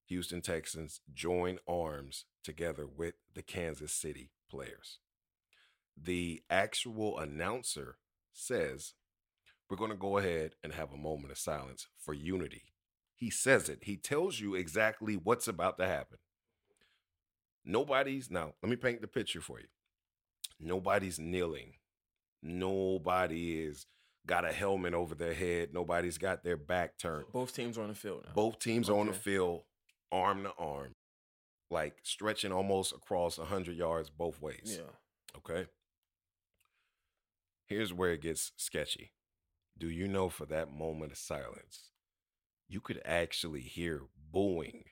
Houston 0.07 0.41
Texans 0.41 0.99
join 1.13 1.59
arms 1.67 2.25
together 2.43 2.85
with 2.85 3.15
the 3.33 3.41
Kansas 3.41 3.93
City 3.93 4.31
players. 4.49 4.99
The 6.01 6.43
actual 6.49 7.17
announcer 7.19 7.97
says, 8.33 8.93
We're 9.71 9.77
going 9.77 9.91
to 9.91 9.95
go 9.95 10.17
ahead 10.17 10.55
and 10.65 10.73
have 10.73 10.91
a 10.91 10.97
moment 10.97 11.31
of 11.31 11.37
silence 11.37 11.87
for 11.97 12.13
unity. 12.13 12.73
He 13.15 13.29
says 13.29 13.69
it, 13.69 13.79
he 13.83 13.95
tells 13.95 14.37
you 14.37 14.53
exactly 14.53 15.15
what's 15.15 15.47
about 15.47 15.77
to 15.77 15.87
happen. 15.87 16.17
Nobody's 17.63 18.29
now, 18.29 18.55
let 18.61 18.69
me 18.69 18.75
paint 18.75 18.99
the 18.99 19.07
picture 19.07 19.39
for 19.39 19.61
you. 19.61 19.67
Nobody's 20.59 21.19
kneeling. 21.19 21.75
Nobody 22.43 23.61
is 23.61 23.85
got 24.27 24.43
a 24.43 24.51
helmet 24.51 24.93
over 24.93 25.15
their 25.15 25.33
head. 25.33 25.69
Nobody's 25.73 26.17
got 26.17 26.43
their 26.43 26.57
back 26.57 26.97
turned. 26.97 27.31
Both 27.31 27.55
teams 27.55 27.77
are 27.77 27.83
on 27.83 27.89
the 27.89 27.95
field 27.95 28.23
now. 28.25 28.33
Both 28.33 28.59
teams 28.59 28.89
are 28.89 28.99
on 28.99 29.07
the 29.07 29.13
field, 29.13 29.61
arm 30.11 30.43
to 30.43 30.51
arm, 30.59 30.95
like 31.69 31.93
stretching 32.03 32.51
almost 32.51 32.91
across 32.91 33.37
100 33.37 33.77
yards 33.77 34.09
both 34.09 34.41
ways. 34.41 34.77
Yeah. 34.81 35.37
Okay. 35.37 35.69
Here's 37.67 37.93
where 37.93 38.11
it 38.11 38.21
gets 38.21 38.51
sketchy. 38.57 39.13
Do 39.77 39.89
you 39.89 40.07
know 40.07 40.29
for 40.29 40.45
that 40.47 40.71
moment 40.71 41.11
of 41.11 41.17
silence, 41.17 41.91
you 42.67 42.79
could 42.81 43.01
actually 43.05 43.61
hear 43.61 44.01
booing 44.31 44.83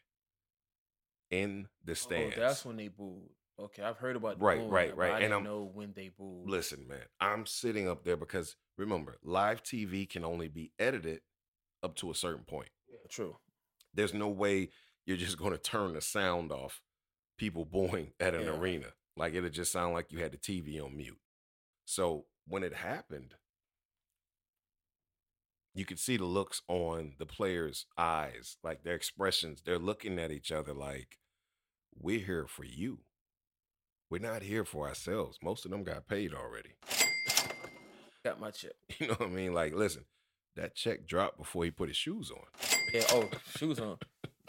in 1.30 1.68
the 1.84 1.92
Oh, 1.92 1.96
stands. 1.96 2.36
that's 2.36 2.66
when 2.66 2.78
they 2.78 2.88
booed. 2.88 3.30
Okay, 3.60 3.84
I've 3.84 3.98
heard 3.98 4.16
about 4.16 4.42
Right, 4.42 4.58
booing, 4.58 4.70
right, 4.70 4.96
right, 4.96 5.12
I 5.14 5.20
and 5.20 5.34
I'm- 5.34 5.44
know 5.44 5.64
when 5.66 5.94
they 5.94 6.10
booed. 6.10 6.50
Listen, 6.50 6.88
man, 6.88 7.06
I'm 7.20 7.46
sitting 7.46 7.88
up 7.88 8.04
there 8.04 8.16
because 8.18 8.56
remember, 8.78 9.20
live 9.22 9.62
TV 9.62 10.06
can 10.08 10.24
only 10.24 10.48
be 10.48 10.72
edited 10.80 11.22
up 11.84 11.96
to 11.98 12.10
a 12.10 12.16
certain 12.16 12.46
point. 12.46 12.70
True. 13.10 13.38
There's 13.94 14.14
no 14.14 14.30
way 14.30 14.70
you're 15.06 15.18
just 15.18 15.38
going 15.38 15.52
to 15.52 15.58
turn 15.58 15.94
the 15.94 16.02
sound 16.02 16.52
off 16.52 16.82
people 17.38 17.66
booing 17.66 18.14
at 18.20 18.34
an 18.34 18.44
Yeah. 18.46 18.58
arena. 18.58 18.94
Like 19.16 19.34
it'll 19.34 19.50
just 19.50 19.72
sound 19.72 19.94
like 19.94 20.12
you 20.12 20.20
had 20.20 20.32
the 20.32 20.38
TV 20.38 20.80
on 20.80 20.96
mute. 20.96 21.20
So 21.86 22.28
when 22.46 22.64
it 22.64 22.74
happened, 22.74 23.36
you 25.80 25.86
could 25.86 25.98
see 25.98 26.18
the 26.18 26.26
looks 26.26 26.62
on 26.68 27.14
the 27.20 27.26
players' 27.26 27.86
eyes, 27.98 28.58
like 28.64 28.84
their 28.84 28.96
expressions. 28.96 29.62
They're 29.66 29.80
looking 29.80 30.20
at 30.20 30.30
each 30.30 30.52
other 30.52 30.74
like, 30.74 31.18
we're 31.98 32.20
here 32.20 32.48
for 32.48 32.66
you. 32.66 33.00
We're 34.10 34.20
not 34.20 34.42
here 34.42 34.66
for 34.66 34.90
ourselves. 34.90 35.40
Most 35.42 35.64
of 35.64 35.72
them 35.72 35.86
got 35.86 36.06
paid 36.06 36.34
already. 36.34 36.72
Got 38.26 38.42
my 38.42 38.52
chip. 38.52 38.76
You 39.00 39.08
know 39.08 39.14
what 39.14 39.30
I 39.30 39.32
mean? 39.32 39.54
Like, 39.54 39.74
listen, 39.74 40.04
that 40.58 40.76
check 40.76 41.08
dropped 41.08 41.38
before 41.38 41.64
he 41.64 41.72
put 41.72 41.88
his 41.88 41.96
shoes 41.96 42.30
on. 42.30 42.44
Yeah. 42.94 43.04
Oh, 43.12 43.30
shoes 43.56 43.80
on. 43.80 43.98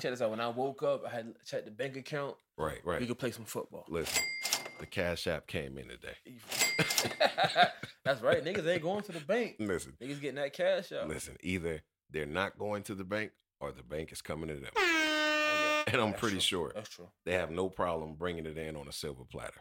Check 0.00 0.10
this 0.10 0.20
out. 0.20 0.30
When 0.30 0.40
I 0.40 0.48
woke 0.48 0.82
up, 0.82 1.04
I 1.06 1.10
had 1.10 1.34
checked 1.46 1.66
the 1.66 1.70
bank 1.70 1.96
account. 1.96 2.34
Right, 2.58 2.80
right. 2.84 3.00
We 3.00 3.06
could 3.06 3.20
play 3.20 3.30
some 3.30 3.44
football. 3.44 3.84
Listen, 3.88 4.24
the 4.80 4.86
Cash 4.86 5.28
App 5.28 5.46
came 5.46 5.78
in 5.78 5.86
today. 5.86 6.16
That's 8.04 8.20
right. 8.22 8.44
Niggas 8.44 8.66
ain't 8.66 8.82
going 8.82 9.02
to 9.04 9.12
the 9.12 9.20
bank. 9.20 9.56
Listen, 9.58 9.94
Niggas 10.00 10.20
getting 10.20 10.36
that 10.36 10.52
cash 10.52 10.92
out. 10.92 11.08
listen. 11.08 11.36
Either 11.42 11.82
they're 12.10 12.26
not 12.26 12.58
going 12.58 12.82
to 12.84 12.94
the 12.94 13.04
bank 13.04 13.32
or 13.60 13.72
the 13.72 13.82
bank 13.82 14.10
is 14.12 14.22
coming 14.22 14.48
to 14.48 14.54
them. 14.54 14.72
Oh, 14.76 15.82
yeah. 15.86 15.92
And 15.92 16.00
I'm 16.02 16.10
That's 16.10 16.20
pretty 16.20 16.36
true. 16.36 16.40
sure 16.40 16.72
That's 16.74 16.88
true. 16.90 17.08
they 17.24 17.32
have 17.32 17.50
no 17.50 17.68
problem 17.68 18.14
bringing 18.14 18.46
it 18.46 18.56
in 18.58 18.76
on 18.76 18.88
a 18.88 18.92
silver 18.92 19.24
platter. 19.30 19.60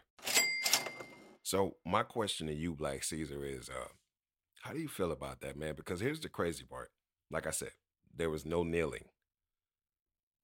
So 1.42 1.76
my 1.84 2.02
question 2.02 2.46
to 2.46 2.54
you, 2.54 2.74
Black 2.74 3.02
Caesar, 3.04 3.44
is 3.44 3.68
uh, 3.68 3.88
how 4.62 4.72
do 4.72 4.78
you 4.78 4.88
feel 4.88 5.10
about 5.12 5.40
that, 5.40 5.56
man? 5.56 5.74
Because 5.76 6.00
here's 6.00 6.20
the 6.20 6.28
crazy 6.28 6.64
part. 6.64 6.90
Like 7.30 7.46
I 7.46 7.50
said, 7.50 7.70
there 8.14 8.30
was 8.30 8.44
no 8.46 8.62
kneeling. 8.62 9.04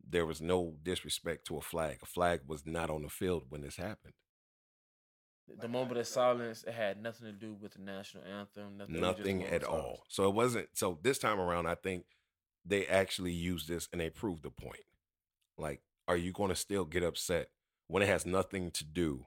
There 0.09 0.27
was 0.27 0.41
no 0.41 0.75
disrespect 0.83 1.47
to 1.49 1.57
a 1.57 1.61
flag. 1.61 1.99
A 2.03 2.07
flag 2.07 2.41
was 2.47 2.65
not 2.67 2.91
on 2.91 3.03
the 3.03 3.09
field 3.09 3.45
when 3.49 3.61
this 3.63 3.77
happened. 3.77 4.15
The- 5.61 5.69
moment 5.69 5.99
of 5.99 6.07
silence, 6.07 6.65
it 6.65 6.75
had 6.75 7.01
nothing 7.01 7.27
to 7.27 7.33
do 7.33 7.55
with 7.55 7.75
the 7.75 7.81
national 7.81 8.25
anthem. 8.25 8.79
Nothing, 8.79 8.97
it 8.97 9.01
was 9.01 9.17
just 9.17 9.21
a 9.21 9.23
Nothing 9.23 9.45
at 9.45 9.65
all. 9.65 10.05
So 10.09 10.29
it 10.29 10.35
wasn't. 10.35 10.69
So 10.75 10.99
this 11.03 11.19
time 11.19 11.39
around, 11.39 11.67
I 11.67 11.77
think 11.77 12.05
they 12.65 12.87
actually 12.87 13.33
used 13.33 13.69
this 13.69 13.89
and 13.93 14.01
they 14.01 14.11
proved 14.11 14.43
the 14.43 14.51
point. 14.51 14.85
Like, 15.57 15.83
are 16.09 16.17
you 16.17 16.33
going 16.33 16.51
to 16.51 16.57
still 16.57 16.85
get 16.85 17.03
upset 17.03 17.51
when 17.87 18.03
it 18.03 18.09
has 18.09 18.27
nothing 18.27 18.71
to 18.73 18.85
do 18.85 19.27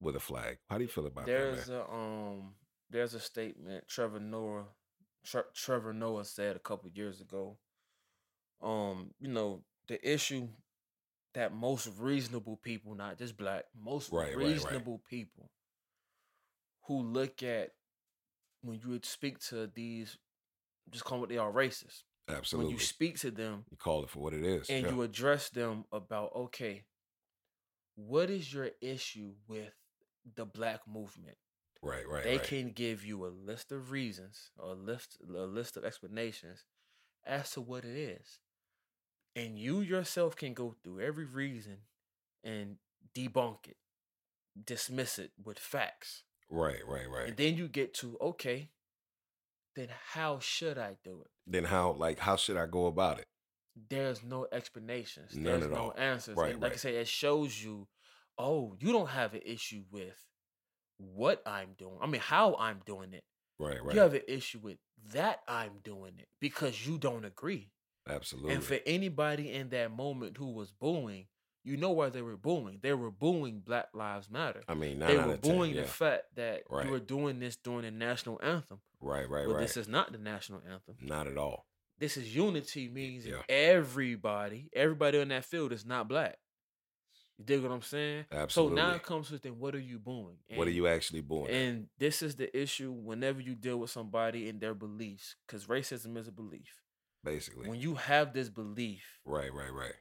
with 0.00 0.14
a 0.16 0.20
flag? 0.20 0.58
How 0.68 0.76
do 0.76 0.84
you 0.84 0.88
feel 0.88 1.06
about 1.06 1.26
There's 1.26 1.66
that, 1.66 1.72
man? 1.72 1.80
a 1.88 1.94
um, 1.94 2.54
there's 2.90 3.14
a 3.14 3.20
statement 3.20 3.88
Trevor 3.88 4.20
Noah, 4.20 4.64
Tre- 5.24 5.42
Trevor 5.54 5.92
Noah 5.92 6.24
said 6.24 6.56
a 6.56 6.60
couple 6.60 6.90
years 6.90 7.20
ago. 7.20 7.56
Um, 8.62 9.10
you 9.18 9.28
know 9.28 9.62
the 9.88 9.98
issue 10.08 10.48
that 11.34 11.54
most 11.54 11.88
reasonable 11.98 12.58
people, 12.62 12.94
not 12.94 13.18
just 13.18 13.36
black, 13.36 13.64
most 13.78 14.12
Right, 14.12 14.28
right, 14.28 14.36
right. 14.36 14.46
reasonable 14.46 15.00
people 15.08 15.50
who 16.86 17.02
look 17.02 17.42
at 17.42 17.70
when 18.62 18.78
you 18.82 18.90
would 18.90 19.04
speak 19.06 19.38
to 19.40 19.66
these, 19.66 20.18
just 20.90 21.04
call 21.04 21.16
them 21.16 21.20
what 21.22 21.28
they 21.30 21.38
are, 21.38 21.52
racist. 21.52 22.02
Absolutely. 22.28 22.68
When 22.72 22.78
you 22.78 22.84
speak 22.84 23.18
to 23.20 23.30
them, 23.30 23.64
You 23.70 23.76
call 23.76 24.04
it 24.04 24.10
for 24.10 24.20
what 24.20 24.34
it 24.34 24.44
is. 24.44 24.68
and 24.70 24.84
yeah. 24.86 24.92
you 24.92 25.02
address 25.02 25.48
them 25.50 25.84
about 25.92 26.30
okay 26.34 26.84
what 27.94 28.30
is 28.30 28.52
your 28.52 28.70
issue 28.80 29.32
with 29.48 29.72
the 30.34 30.46
black 30.46 30.80
movement 30.88 31.36
right, 31.82 32.08
right, 32.08 32.24
they 32.24 32.38
right. 32.38 32.42
can 32.46 32.70
give 32.70 33.04
you 33.04 33.26
a 33.26 33.28
list 33.28 33.70
of 33.70 33.90
reasons 33.90 34.50
or 34.56 34.70
a 34.70 34.74
list 34.74 35.18
a 35.28 35.40
list 35.42 35.76
of 35.76 35.84
explanations 35.84 36.64
as 37.26 37.50
to 37.50 37.60
what 37.60 37.84
it 37.84 37.96
is 37.96 38.38
and 39.34 39.58
you 39.58 39.80
yourself 39.80 40.36
can 40.36 40.54
go 40.54 40.74
through 40.82 41.00
every 41.00 41.24
reason 41.24 41.78
and 42.44 42.76
debunk 43.16 43.66
it 43.68 43.76
dismiss 44.66 45.18
it 45.18 45.32
with 45.42 45.58
facts 45.58 46.22
Right, 46.50 46.86
right, 46.86 47.08
right. 47.08 47.28
and 47.28 47.36
then 47.36 47.56
you 47.56 47.68
get 47.68 47.94
to 47.94 48.16
okay 48.20 48.70
then 49.74 49.88
how 50.12 50.38
should 50.38 50.76
i 50.78 50.96
do 51.02 51.22
it 51.22 51.30
then 51.46 51.64
how, 51.64 51.92
like, 51.92 52.20
how 52.20 52.36
should 52.36 52.56
I 52.56 52.66
go 52.66 52.86
about 52.86 53.18
it? 53.18 53.26
there's 53.88 54.22
no 54.22 54.46
explanations. 54.52 55.34
None 55.34 55.44
there's 55.44 55.64
at 55.64 55.70
no 55.70 55.76
all. 55.76 55.94
answers. 55.96 56.36
Right, 56.36 56.52
and 56.52 56.62
like 56.62 56.74
I 56.74 56.76
say, 56.76 56.96
it 56.96 57.08
shows 57.08 57.60
you, 57.64 57.88
oh, 58.38 58.76
you 58.78 58.92
don't 58.92 59.08
have 59.08 59.32
an 59.34 59.40
issue 59.44 59.82
with 59.90 60.14
what 60.98 61.42
I'm 61.46 61.70
doing. 61.78 61.96
I 62.00 62.06
mean, 62.06 62.20
how 62.20 62.54
I'm 62.60 62.80
doing 62.86 63.12
it. 63.14 63.24
Right, 63.58 63.82
right. 63.82 63.94
You 63.94 64.02
have 64.02 64.12
an 64.14 64.22
issue 64.28 64.58
with 64.62 64.76
that 65.14 65.40
I'm 65.48 65.78
doing 65.82 66.12
it 66.18 66.28
because 66.38 66.86
you 66.86 66.98
don't 66.98 67.24
agree. 67.24 67.70
Absolutely. 68.08 68.54
And 68.54 68.62
for 68.64 68.78
anybody 68.86 69.52
in 69.52 69.68
that 69.70 69.90
moment 69.90 70.36
who 70.36 70.52
was 70.52 70.72
booing, 70.72 71.26
you 71.64 71.76
know 71.76 71.90
why 71.92 72.08
they 72.08 72.22
were 72.22 72.36
booing. 72.36 72.80
They 72.82 72.92
were 72.92 73.10
booing 73.10 73.60
Black 73.60 73.88
Lives 73.94 74.28
Matter. 74.28 74.62
I 74.68 74.74
mean, 74.74 74.98
They 74.98 75.16
were 75.16 75.34
of 75.34 75.40
10. 75.42 75.56
booing 75.56 75.74
yeah. 75.74 75.82
the 75.82 75.86
fact 75.86 76.34
that 76.34 76.62
Right. 76.68 76.86
you 76.86 76.90
were 76.90 76.98
doing 76.98 77.38
this 77.38 77.56
during 77.56 77.82
the 77.82 77.90
national 77.92 78.40
anthem. 78.42 78.80
Right, 79.00 79.28
right, 79.28 79.40
right. 79.40 79.46
but 79.46 79.54
right. 79.54 79.60
this 79.62 79.76
is 79.76 79.86
not 79.88 80.10
the 80.12 80.18
national 80.18 80.62
anthem. 80.68 80.96
Not 81.00 81.26
at 81.28 81.38
all. 81.38 81.66
This 81.98 82.16
is 82.16 82.34
unity 82.34 82.88
means 82.88 83.24
Yeah. 83.24 83.42
everybody, 83.48 84.70
everybody 84.72 85.20
on 85.20 85.28
that 85.28 85.44
field 85.44 85.72
is 85.72 85.86
not 85.86 86.08
black. 86.08 86.38
You 87.38 87.44
dig 87.44 87.62
what 87.62 87.70
I'm 87.70 87.82
saying? 87.82 88.26
Absolutely. 88.32 88.76
So 88.78 88.82
now 88.88 88.94
it 88.94 89.02
comes 89.04 89.30
with 89.30 89.42
then 89.42 89.58
what 89.58 89.74
are 89.76 89.80
you 89.80 89.98
booing? 90.00 90.38
what 90.54 90.66
are 90.66 90.72
you 90.72 90.88
actually 90.88 91.20
booing? 91.20 91.50
And 91.50 91.88
this 91.98 92.22
is 92.22 92.34
the 92.36 92.54
issue 92.60 92.90
whenever 92.92 93.40
you 93.40 93.54
deal 93.54 93.78
with 93.78 93.90
somebody 93.90 94.48
and 94.48 94.60
their 94.60 94.74
beliefs, 94.74 95.36
because 95.46 95.66
racism 95.66 96.16
is 96.16 96.26
a 96.26 96.32
belief. 96.32 96.81
Basically. 97.24 97.68
When 97.68 97.80
you 97.80 97.94
have 97.94 98.32
this 98.32 98.48
belief, 98.48 99.02
right, 99.24 99.52
right, 99.52 99.72
right. 99.72 99.94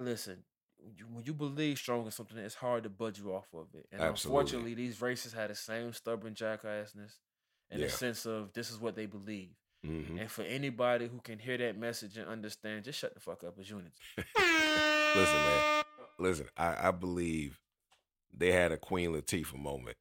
listen, 0.00 0.38
when 0.78 0.94
you, 0.96 1.04
when 1.12 1.24
you 1.24 1.32
believe 1.34 1.78
strong 1.78 2.04
in 2.04 2.10
something, 2.10 2.38
it's 2.38 2.54
hard 2.54 2.82
to 2.84 2.88
budge 2.90 3.18
you 3.18 3.32
off 3.34 3.46
of 3.54 3.68
it. 3.74 3.86
And 3.92 4.00
Absolutely. 4.02 4.40
unfortunately, 4.40 4.74
these 4.74 4.98
racists 4.98 5.34
had 5.34 5.50
the 5.50 5.54
same 5.54 5.92
stubborn 5.92 6.34
jackassness 6.34 7.18
in 7.70 7.78
Yeah. 7.80 7.86
the 7.86 7.90
sense 7.90 8.26
of 8.26 8.52
this 8.52 8.70
is 8.70 8.78
what 8.80 8.96
they 8.96 9.06
believe. 9.06 9.54
hmm 9.84 10.18
And 10.18 10.30
for 10.30 10.42
anybody 10.42 11.08
who 11.08 11.20
can 11.20 11.38
hear 11.38 11.56
that 11.58 11.76
message 11.78 12.16
and 12.16 12.28
understand, 12.28 12.84
just 12.84 12.98
shut 12.98 13.14
the 13.14 13.20
fuck 13.20 13.44
up 13.44 13.58
as 13.58 13.70
units. 13.70 13.98
Listen, 14.16 15.36
man. 15.36 15.84
Listen, 16.18 16.46
I, 16.56 16.88
I 16.88 16.90
believe 16.90 17.58
they 18.32 18.52
had 18.52 18.72
a 18.72 18.76
Queen 18.76 19.10
Latifah 19.10 19.58
moment. 19.58 19.96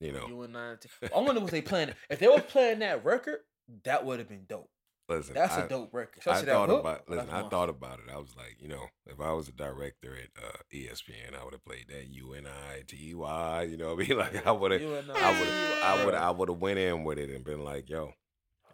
You 0.00 0.12
know, 0.12 0.28
You 0.28 0.42
and 0.42 0.56
I, 0.56 0.74
I 1.14 1.18
wonder 1.18 1.40
what 1.40 1.50
they 1.50 1.60
playing. 1.60 1.90
If 2.08 2.20
they 2.20 2.28
were 2.28 2.40
playing 2.40 2.78
that 2.80 3.04
record, 3.04 3.40
that 3.84 4.04
would 4.04 4.18
have 4.18 4.28
been 4.28 4.44
dope. 4.48 4.70
listen. 5.08 5.34
That's 5.34 5.54
I, 5.54 5.62
a 5.64 5.68
dope 5.68 5.92
record. 5.94 6.22
I 6.26 6.42
thought 6.42 6.68
hook. 6.68 6.80
about. 6.80 7.08
Listen, 7.08 7.30
I 7.30 7.48
thought 7.48 7.68
about 7.68 7.98
it. 8.00 8.12
I 8.12 8.16
was 8.18 8.34
like, 8.36 8.56
you 8.60 8.68
know, 8.68 8.86
if 9.06 9.20
I 9.20 9.32
was 9.32 9.48
a 9.48 9.52
director 9.52 10.14
at 10.16 10.42
uh, 10.42 10.58
ESPN, 10.72 11.38
I 11.40 11.44
would 11.44 11.54
have 11.54 11.64
played 11.64 11.86
that 11.88 12.08
U 12.08 12.34
N 12.34 12.46
I 12.46 12.82
T 12.86 13.14
Y. 13.14 13.62
You 13.62 13.76
know, 13.76 13.94
what 13.94 14.04
I 14.04 14.08
mean, 14.08 14.18
like 14.18 14.46
I 14.46 14.50
would 14.52 14.72
have, 14.72 14.82
I 14.82 15.40
would, 15.40 15.48
I 15.82 16.04
would, 16.04 16.14
I 16.14 16.30
would 16.30 16.48
have 16.48 16.58
went 16.58 16.78
in 16.78 17.04
with 17.04 17.18
it 17.18 17.30
and 17.30 17.44
been 17.44 17.64
like, 17.64 17.88
yo. 17.88 18.12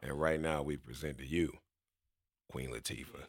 And 0.02 0.12
right 0.20 0.40
now 0.40 0.62
we 0.62 0.76
present 0.76 1.18
to 1.18 1.26
you, 1.26 1.52
Queen 2.50 2.70
Latifah. 2.70 3.26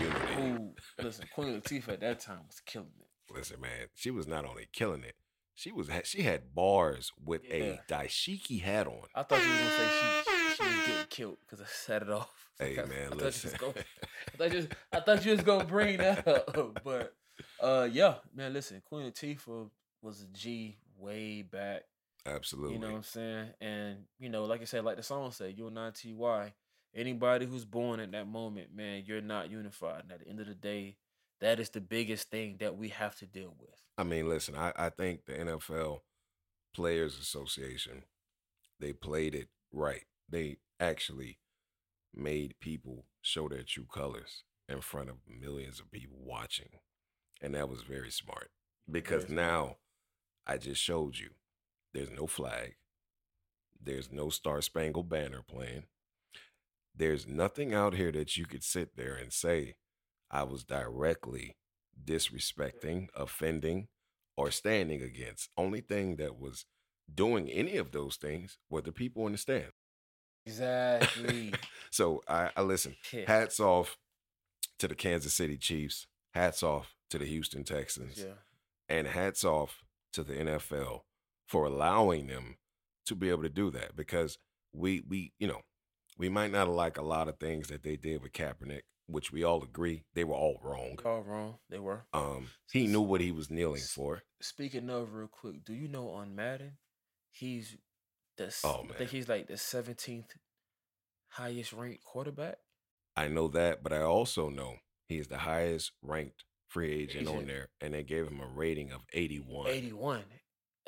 Unity. 0.00 0.34
Who, 0.34 0.70
listen, 1.02 1.26
Queen 1.34 1.60
Latifah 1.60 1.90
at 1.90 2.00
that 2.00 2.20
time 2.20 2.40
was 2.46 2.60
killing 2.64 2.88
it. 2.98 3.34
Listen, 3.34 3.60
man, 3.60 3.86
she 3.94 4.10
was 4.10 4.26
not 4.26 4.44
only 4.44 4.68
killing 4.72 5.04
it, 5.04 5.14
she 5.54 5.70
was 5.70 5.88
she 6.04 6.22
had 6.22 6.54
bars 6.54 7.12
with 7.22 7.42
Yeah. 7.48 7.54
a 7.54 7.80
dashiki 7.88 8.62
hat 8.62 8.86
on. 8.86 9.02
I 9.14 9.22
thought 9.22 9.42
you 9.42 9.48
were 9.50 9.56
gonna 9.56 9.70
say 9.70 9.88
she, 10.24 10.30
she 10.56 10.62
was 10.64 10.86
getting 10.86 11.06
killed 11.10 11.36
because 11.40 11.60
I 11.60 11.66
set 11.68 12.02
it 12.02 12.10
off. 12.10 12.30
Hey 12.58 12.78
I- 12.78 12.84
man, 12.84 13.06
I 13.06 13.08
thought, 13.08 13.18
you 13.18 13.24
listen. 13.24 13.50
was 13.50 13.58
gonna, 13.60 13.74
I, 14.32 14.36
thought 14.36 14.52
you, 14.54 14.68
I 14.92 15.00
thought 15.00 15.24
you 15.24 15.32
was 15.32 15.40
gonna 15.42 15.64
bring 15.64 15.96
that 15.98 16.28
up, 16.56 16.80
but 16.84 17.12
uh, 17.60 17.88
yeah, 17.90 18.14
man, 18.32 18.52
listen, 18.52 18.80
Queen 18.88 19.10
Latifah 19.10 19.68
was 20.02 20.22
a 20.22 20.26
G 20.26 20.76
way 20.96 21.42
back. 21.42 21.82
Absolutely. 22.26 22.74
You 22.74 22.78
know 22.80 22.90
what 22.90 22.96
I'm 22.98 23.02
saying? 23.02 23.46
And 23.60 23.96
you 24.20 24.28
know, 24.28 24.44
like 24.44 24.60
I 24.60 24.66
said, 24.66 24.84
like 24.84 24.96
the 24.96 25.02
song 25.02 25.32
said, 25.32 25.54
you're 25.58 25.70
not 25.72 25.96
TY. 25.96 26.52
Anybody 26.94 27.44
who's 27.46 27.64
born 27.64 27.98
at 27.98 28.12
that 28.12 28.28
moment, 28.28 28.68
man, 28.72 29.02
you're 29.04 29.20
not 29.20 29.50
unified. 29.50 30.02
And 30.04 30.12
at 30.12 30.20
the 30.20 30.28
end 30.28 30.38
of 30.38 30.46
the 30.46 30.54
day, 30.54 30.96
that 31.40 31.58
is 31.58 31.70
the 31.70 31.80
biggest 31.80 32.30
thing 32.30 32.58
that 32.60 32.76
we 32.76 32.90
have 32.90 33.16
to 33.16 33.26
deal 33.26 33.52
with. 33.58 33.74
I 33.98 34.04
mean, 34.04 34.28
listen, 34.28 34.54
I, 34.54 34.72
I 34.76 34.90
think 34.90 35.24
the 35.26 35.32
NFL 35.32 36.02
Players 36.72 37.18
Association, 37.18 38.04
they 38.78 38.92
played 38.92 39.34
it 39.34 39.48
right. 39.72 40.04
They 40.28 40.58
actually 40.80 41.38
made 42.14 42.54
people 42.60 43.06
show 43.20 43.48
their 43.48 43.62
true 43.62 43.86
colors 43.92 44.44
in 44.68 44.80
front 44.80 45.10
of 45.10 45.16
millions 45.28 45.80
of 45.80 45.90
people 45.90 46.18
watching. 46.20 46.70
And 47.42 47.54
that 47.54 47.68
was 47.68 47.82
very 47.82 48.10
smart. 48.10 48.50
Because 48.90 49.28
now 49.28 49.76
I 50.46 50.58
just 50.58 50.80
showed 50.80 51.18
you 51.18 51.30
there's 51.92 52.10
no 52.10 52.26
flag. 52.26 52.74
There's 53.80 54.10
no 54.10 54.30
Star 54.30 54.62
Spangled 54.62 55.08
Banner 55.08 55.42
playing. 55.46 55.84
There's 56.96 57.26
nothing 57.26 57.74
out 57.74 57.94
here 57.94 58.12
that 58.12 58.36
you 58.36 58.46
could 58.46 58.62
sit 58.62 58.96
there 58.96 59.14
and 59.14 59.32
say, 59.32 59.74
I 60.30 60.44
was 60.44 60.64
directly 60.64 61.56
disrespecting, 62.02 63.08
offending, 63.14 63.88
or 64.36 64.50
standing 64.50 65.02
against. 65.02 65.50
Only 65.56 65.80
thing 65.80 66.16
that 66.16 66.38
was 66.38 66.66
doing 67.12 67.48
any 67.48 67.76
of 67.76 67.92
those 67.92 68.16
things 68.16 68.58
were 68.70 68.80
the 68.80 68.92
people 68.92 69.26
in 69.26 69.32
the 69.32 69.38
stand. 69.38 69.72
Exactly. 70.46 71.52
So 71.90 72.24
I, 72.26 72.50
I 72.56 72.62
listen. 72.62 72.96
Yeah. 73.12 73.22
Hats 73.28 73.60
off 73.60 73.96
to 74.80 74.88
the 74.88 74.96
Kansas 74.96 75.32
City 75.32 75.56
Chiefs. 75.56 76.08
Hats 76.32 76.60
off 76.60 76.92
to 77.10 77.18
the 77.18 77.24
Houston 77.24 77.62
Texans. 77.62 78.18
yeah. 78.18 78.32
And 78.88 79.06
hats 79.06 79.44
off 79.44 79.84
to 80.12 80.24
the 80.24 80.32
NFL 80.34 81.02
for 81.46 81.66
allowing 81.66 82.26
them 82.26 82.56
to 83.06 83.14
be 83.14 83.30
able 83.30 83.44
to 83.44 83.48
do 83.48 83.70
that 83.70 83.94
because 83.94 84.38
we 84.72 85.04
we 85.08 85.34
you 85.38 85.46
know 85.46 85.60
we 86.18 86.28
might 86.28 86.50
not 86.50 86.68
like 86.68 86.98
a 86.98 87.02
lot 87.04 87.28
of 87.28 87.38
things 87.38 87.68
that 87.68 87.84
they 87.84 87.94
did 87.94 88.20
with 88.22 88.32
Kaepernick, 88.32 88.82
which 89.06 89.30
we 89.30 89.44
all 89.44 89.62
agree 89.62 90.02
they 90.14 90.24
were 90.24 90.34
all 90.34 90.58
wrong. 90.64 90.98
All 91.04 91.22
wrong. 91.22 91.58
They 91.70 91.78
were. 91.78 92.06
Um, 92.12 92.48
he 92.72 92.88
knew 92.88 93.02
what 93.02 93.20
he 93.20 93.30
was 93.30 93.52
kneeling 93.52 93.82
for. 93.82 94.22
Speaking 94.40 94.90
of 94.90 95.14
real 95.14 95.28
quick, 95.28 95.64
do 95.64 95.72
you 95.74 95.86
know 95.86 96.08
on 96.10 96.34
Madden, 96.34 96.72
he's 97.30 97.76
the 98.36 98.54
Oh, 98.64 98.86
I 98.90 98.94
think 98.94 99.10
he's 99.10 99.28
like 99.28 99.46
the 99.48 99.56
seventeenth 99.56 100.34
highest 101.28 101.72
ranked 101.72 102.04
quarterback. 102.04 102.56
I 103.16 103.28
know 103.28 103.48
that, 103.48 103.82
but 103.82 103.92
I 103.92 104.00
also 104.02 104.48
know 104.48 104.76
he 105.08 105.18
is 105.18 105.28
the 105.28 105.38
highest 105.38 105.92
ranked 106.02 106.44
free 106.68 106.92
agent 106.92 107.28
on 107.28 107.46
there, 107.46 107.68
and 107.80 107.94
they 107.94 108.02
gave 108.02 108.26
him 108.26 108.40
a 108.40 108.46
rating 108.46 108.90
of 108.90 109.02
81. 109.12 109.68
Eighty 109.68 109.92
one. 109.92 110.24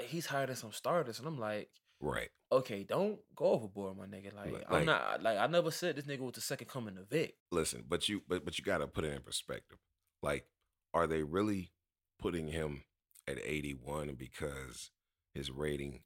He's 0.03 0.27
higher 0.27 0.47
than 0.47 0.57
some 0.57 0.73
starters, 0.73 1.19
and 1.19 1.29
I'm 1.29 1.39
like, 1.39 1.71
Right. 2.01 2.29
okay, 2.53 2.83
don't 2.83 3.19
go 3.35 3.47
overboard, 3.47 3.97
my 3.97 4.07
nigga. 4.07 4.35
Like, 4.35 4.53
Like- 4.53 4.65
I'm 4.69 4.85
not 4.85 5.23
like 5.23 5.39
I 5.39 5.47
never 5.47 5.71
said 5.71 5.97
this 5.97 6.05
nigga 6.07 6.21
was 6.21 6.35
the 6.35 6.41
second 6.41 6.69
coming 6.69 6.99
of 6.99 7.09
Vick. 7.09 7.37
Listen, 7.53 7.85
but 7.89 8.09
you 8.09 8.23
but 8.29 8.45
but 8.45 8.59
you 8.59 8.65
got 8.65 8.79
to 8.79 8.87
put 8.89 9.05
it 9.05 9.15
in 9.15 9.23
perspective. 9.23 9.79
Like, 10.23 10.47
are 10.93 11.07
they 11.07 11.23
really 11.23 11.73
putting 12.19 12.49
him 12.49 12.83
at 13.29 13.39
81 13.45 14.15
because 14.15 14.91
his 15.35 15.51
rating 15.51 16.03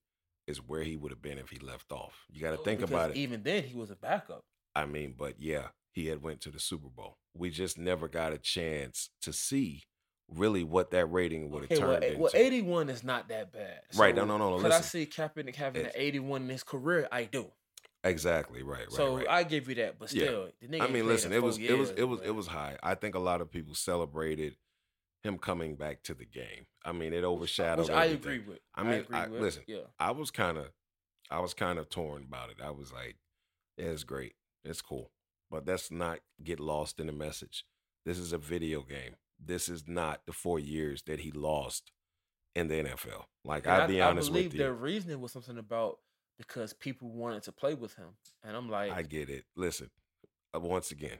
is 0.50 0.58
where 0.58 0.82
he 0.82 0.96
would 0.96 1.10
have 1.10 1.22
been 1.22 1.38
if 1.38 1.48
he 1.50 1.58
left 1.58 1.90
off? 1.92 2.26
You 2.30 2.40
got 2.42 2.50
to 2.50 2.58
think 2.58 2.80
Because 2.80 2.90
about 2.90 3.10
it. 3.10 3.16
Even 3.16 3.42
then, 3.42 3.62
he 3.64 3.74
was 3.76 3.90
a 3.90 3.96
backup. 3.96 4.44
I 4.74 4.84
mean, 4.84 5.14
but 5.16 5.34
yeah, 5.38 5.68
he 5.92 6.06
had 6.08 6.22
went 6.22 6.40
to 6.42 6.50
the 6.50 6.60
Super 6.60 6.88
Bowl. 6.88 7.16
We 7.34 7.50
just 7.50 7.78
never 7.78 8.08
got 8.08 8.32
a 8.32 8.38
chance 8.38 9.10
to 9.22 9.32
see 9.32 9.84
really 10.28 10.62
what 10.62 10.90
that 10.92 11.06
rating 11.06 11.50
would 11.50 11.62
have 11.62 11.72
Okay, 11.72 11.80
turned 11.80 12.04
eh, 12.04 12.08
into. 12.08 12.20
well, 12.20 12.30
81 12.34 12.88
is 12.88 13.02
not 13.02 13.28
that 13.30 13.52
bad. 13.52 13.80
Right, 13.96 14.14
no, 14.14 14.24
no, 14.24 14.36
no, 14.36 14.50
no, 14.56 14.62
Could 14.62 14.72
I 14.72 14.80
see 14.80 15.06
Kaepernick 15.06 15.56
having 15.56 15.84
an 15.86 15.92
81 15.94 16.42
in 16.42 16.48
his 16.48 16.62
career? 16.62 17.08
I 17.10 17.24
do. 17.24 17.50
exactly 18.04 18.62
right, 18.62 18.78
right. 18.80 18.92
so 18.92 19.16
right. 19.16 19.26
I 19.28 19.42
give 19.42 19.68
you 19.68 19.74
that, 19.76 19.98
but 19.98 20.12
Yeah. 20.12 20.24
still, 20.24 20.48
the 20.60 20.68
nigga 20.68 20.82
I 20.82 20.86
mean, 20.86 21.06
listen, 21.06 21.32
it 21.32 21.42
was 21.42 21.56
four 21.56 21.64
it 21.66 21.78
was 21.78 21.88
years, 21.88 21.98
it 21.98 22.04
was 22.04 22.20
it 22.22 22.30
was 22.30 22.46
high. 22.46 22.78
I 22.82 22.94
think 22.94 23.14
a 23.14 23.18
lot 23.18 23.40
of 23.40 23.50
people 23.50 23.74
celebrated 23.74 24.56
him 25.22 25.38
coming 25.38 25.76
back 25.76 26.02
to 26.04 26.14
the 26.14 26.24
game. 26.24 26.66
I 26.84 26.92
mean, 26.92 27.12
it 27.12 27.24
overshadowed. 27.24 27.86
which 27.88 27.90
I 27.94 28.06
everything. 28.06 28.16
agree 28.32 28.38
with. 28.48 28.58
I 28.74 28.82
mean, 28.82 28.92
agree 29.00 29.16
I- 29.18 29.26
with. 29.28 29.40
listen, 29.40 29.62
yeah, 29.66 29.78
I 29.98 30.10
was 30.12 30.30
kind 30.30 30.56
of, 30.58 30.68
I 31.30 31.40
was 31.40 31.54
kind 31.54 31.78
of 31.78 31.88
torn 31.90 32.24
about 32.24 32.50
it. 32.50 32.56
I 32.62 32.70
was 32.70 32.92
like, 32.92 33.16
yeah, 33.76 33.86
it's 33.86 34.04
great, 34.04 34.34
it's 34.64 34.80
cool, 34.82 35.10
but 35.50 35.66
let's 35.66 35.90
not 35.90 36.20
get 36.42 36.58
lost 36.60 36.98
in 37.00 37.06
the 37.06 37.12
message. 37.12 37.64
This 38.06 38.18
is 38.18 38.32
a 38.32 38.38
video 38.38 38.80
game. 38.82 39.16
This 39.38 39.68
is 39.68 39.84
not 39.86 40.22
the 40.26 40.32
four 40.32 40.58
years 40.58 41.02
that 41.02 41.20
he 41.20 41.30
lost 41.30 41.92
in 42.54 42.68
the 42.68 42.74
NFL. 42.82 43.24
Like 43.44 43.64
And 43.66 43.74
I'll 43.82 43.88
be 43.88 44.00
I, 44.02 44.08
honest 44.10 44.28
I 44.30 44.32
believe 44.32 44.44
with 44.46 44.54
you, 44.54 44.58
their 44.58 44.72
reasoning 44.74 45.20
was 45.20 45.32
something 45.32 45.56
about 45.58 45.98
because 46.38 46.72
people 46.72 47.10
wanted 47.10 47.42
to 47.44 47.52
play 47.52 47.74
with 47.74 47.94
him, 47.96 48.08
and 48.42 48.56
I'm 48.56 48.70
like, 48.70 48.90
I 48.92 49.02
get 49.02 49.28
it. 49.28 49.44
Listen, 49.56 49.90
uh, 50.54 50.60
once 50.60 50.90
again, 50.90 51.18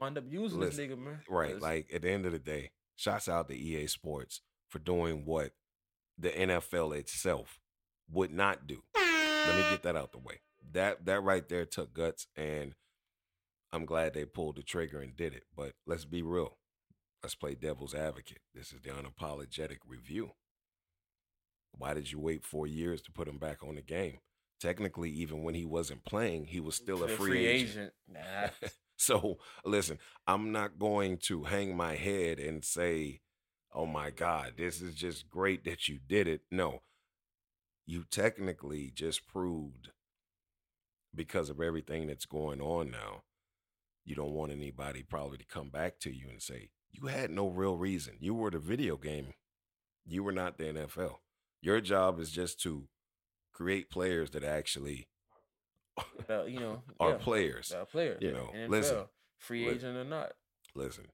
wind 0.00 0.18
up 0.18 0.24
using 0.28 0.58
Listen, 0.58 0.88
this 0.88 0.96
nigga, 0.96 0.98
man. 0.98 1.20
right? 1.28 1.60
Like 1.60 1.90
at 1.94 2.02
the 2.02 2.10
end 2.10 2.26
of 2.26 2.32
the 2.32 2.38
day, 2.40 2.70
shouts 3.00 3.28
out 3.28 3.48
to 3.48 3.56
EA 3.56 3.86
Sports 3.86 4.42
for 4.68 4.78
doing 4.78 5.24
what 5.24 5.52
the 6.18 6.28
NFL 6.28 6.96
itself 6.96 7.58
would 8.10 8.32
not 8.32 8.66
do. 8.66 8.82
Let 8.94 9.56
me 9.56 9.62
get 9.70 9.82
that 9.84 9.96
out 9.96 10.12
the 10.12 10.18
way. 10.18 10.40
That 10.72 11.06
that 11.06 11.22
right 11.22 11.48
there 11.48 11.64
took 11.64 11.94
guts, 11.94 12.26
and 12.36 12.74
I'm 13.72 13.86
glad 13.86 14.12
they 14.12 14.26
pulled 14.26 14.56
the 14.56 14.62
trigger 14.62 15.00
and 15.00 15.16
did 15.16 15.32
it. 15.32 15.44
But 15.56 15.72
let's 15.86 16.04
be 16.04 16.22
real. 16.22 16.58
Let's 17.22 17.34
play 17.34 17.54
devil's 17.54 17.94
advocate. 17.94 18.40
This 18.54 18.72
is 18.72 18.80
the 18.82 18.90
unapologetic 18.90 19.78
review. 19.86 20.32
Why 21.72 21.94
did 21.94 22.12
you 22.12 22.18
wait 22.18 22.44
four 22.44 22.66
years 22.66 23.00
to 23.02 23.12
put 23.12 23.28
him 23.28 23.38
back 23.38 23.62
on 23.62 23.76
the 23.76 23.82
game? 23.82 24.18
Technically, 24.60 25.10
even 25.10 25.42
when 25.42 25.54
he 25.54 25.64
wasn't 25.64 26.04
playing, 26.04 26.46
he 26.46 26.60
was 26.60 26.74
still 26.74 27.02
a 27.02 27.06
the 27.06 27.14
free, 27.14 27.46
agent. 27.46 27.92
Nah, 28.06 28.48
So 29.00 29.38
listen, 29.64 29.98
I'm 30.26 30.52
not 30.52 30.78
going 30.78 31.16
to 31.22 31.44
hang 31.44 31.74
my 31.74 31.96
head 31.96 32.38
and 32.38 32.62
say, 32.64 33.22
"Oh 33.72 33.86
my 33.86 34.10
God, 34.10 34.54
this 34.58 34.80
is 34.82 34.94
just 34.94 35.30
great 35.30 35.64
that 35.64 35.88
you 35.88 35.98
did 36.06 36.28
it." 36.28 36.42
No, 36.50 36.82
you 37.86 38.04
technically 38.04 38.92
just 38.94 39.26
proved 39.26 39.88
because 41.14 41.48
of 41.48 41.60
everything 41.60 42.06
that's 42.06 42.26
going 42.26 42.60
on 42.60 42.90
now. 42.90 43.22
You 44.04 44.14
don't 44.14 44.34
want 44.34 44.52
anybody 44.52 45.02
probably 45.02 45.38
to 45.38 45.44
come 45.44 45.70
back 45.70 45.98
to 46.00 46.10
you 46.14 46.28
and 46.28 46.42
say 46.42 46.68
you 46.90 47.08
had 47.08 47.30
no 47.30 47.48
real 47.48 47.76
reason. 47.76 48.16
You 48.20 48.34
were 48.34 48.50
the 48.50 48.58
video 48.58 48.96
game. 48.96 49.32
You 50.04 50.24
were 50.24 50.32
not 50.32 50.58
the 50.58 50.64
NFL. 50.64 51.16
Your 51.62 51.80
job 51.80 52.20
is 52.20 52.30
just 52.30 52.60
to 52.62 52.88
create 53.52 53.90
players 53.90 54.30
that 54.30 54.44
actually 54.44 55.08
uh, 56.28 56.44
you 56.44 56.60
know, 56.60 56.82
our 57.00 57.10
yeah, 57.10 57.16
players. 57.16 57.72
uh, 57.72 57.84
players. 57.84 58.18
you 58.20 58.32
know, 58.32 58.50
NFL, 58.54 58.68
listen, 58.70 58.98
free 59.38 59.66
li- 59.66 59.74
agent 59.74 59.96
or 59.96 60.04
not. 60.04 60.32
listen, 60.74 61.06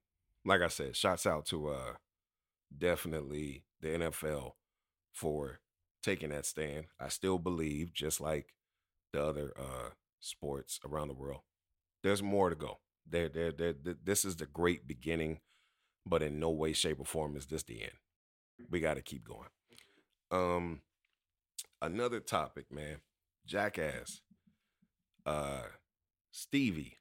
like 0.45 0.61
I 0.61 0.69
said, 0.69 0.97
shouts 0.97 1.27
out 1.27 1.47
to 1.47 1.69
uh 1.69 1.93
definitely 2.77 3.65
the 3.81 3.89
NFL 3.89 4.53
for 5.13 5.61
taking 6.03 6.31
that 6.31 6.47
stand. 6.47 6.87
I 7.01 7.09
still 7.09 7.39
believe, 7.39 7.93
just 7.93 8.21
like 8.21 8.53
the 9.13 9.25
other 9.25 9.53
uh 9.59 9.91
sports 10.21 10.81
around 10.85 11.09
the 11.09 11.15
world, 11.15 11.41
there's 12.03 12.23
more 12.23 12.51
to 12.51 12.57
go. 12.57 12.79
There, 13.09 13.29
there, 13.29 13.53
there. 13.53 13.75
This 14.03 14.25
is 14.25 14.37
the 14.37 14.47
great 14.47 14.87
beginning, 14.89 15.41
but 16.05 16.23
in 16.23 16.41
no 16.41 16.51
way, 16.51 16.73
shape, 16.73 16.99
or 16.99 17.07
form 17.07 17.37
is 17.37 17.47
this 17.47 17.63
the 17.63 17.83
end. 17.83 17.93
We 18.71 18.81
got 18.81 18.95
to 18.95 19.03
keep 19.03 19.23
going. 19.25 19.49
Um, 20.33 20.81
another 21.81 22.19
topic, 22.19 22.67
man. 22.73 22.97
Jackass. 23.47 24.23
Uh, 25.27 25.63
Stevie 26.31 26.99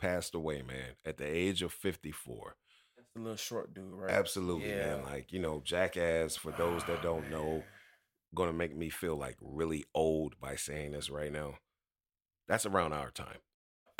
passed 0.00 0.34
away, 0.34 0.62
man, 0.62 0.96
at 1.06 1.16
the 1.16 1.24
age 1.24 1.62
of 1.62 1.72
54. 1.72 2.56
That's 2.96 3.08
the 3.14 3.20
little 3.20 3.36
short 3.36 3.72
dude, 3.72 3.92
right? 3.92 4.10
Absolutely, 4.10 4.68
man. 4.68 5.04
Like, 5.04 5.32
you 5.32 5.38
know, 5.38 5.62
Jackass, 5.64 6.36
for 6.36 6.50
those 6.52 6.82
that 6.84 7.02
don't 7.02 7.30
know, 7.30 7.62
gonna 8.34 8.52
make 8.52 8.76
me 8.76 8.88
feel 8.88 9.16
like 9.16 9.36
really 9.40 9.84
old 9.94 10.40
by 10.40 10.56
saying 10.56 10.92
this 10.92 11.10
right 11.10 11.32
now. 11.32 11.54
That's 12.48 12.66
around 12.66 12.92
our 12.92 13.10
time. 13.10 13.38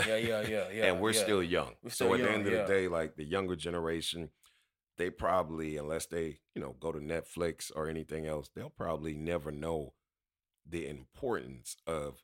Yeah, 0.06 0.16
yeah, 0.16 0.40
yeah, 0.48 0.64
yeah. 0.72 0.84
and 0.86 1.00
we're 1.00 1.12
yeah. 1.12 1.22
still 1.22 1.42
young. 1.42 1.74
We're 1.82 1.90
so 1.90 2.06
still 2.06 2.14
at 2.14 2.20
the 2.20 2.30
end 2.30 2.46
of 2.46 2.52
yeah. 2.52 2.62
the 2.62 2.68
day, 2.68 2.88
like 2.88 3.16
the 3.16 3.24
younger 3.24 3.56
generation, 3.56 4.30
they 4.98 5.10
probably, 5.10 5.76
unless 5.76 6.06
they, 6.06 6.40
you 6.54 6.62
know, 6.62 6.74
go 6.80 6.90
to 6.92 6.98
Netflix 6.98 7.70
or 7.74 7.88
anything 7.88 8.26
else, 8.26 8.50
they'll 8.54 8.70
probably 8.70 9.14
never 9.14 9.52
know 9.52 9.92
the 10.68 10.88
importance 10.88 11.76
of 11.86 12.22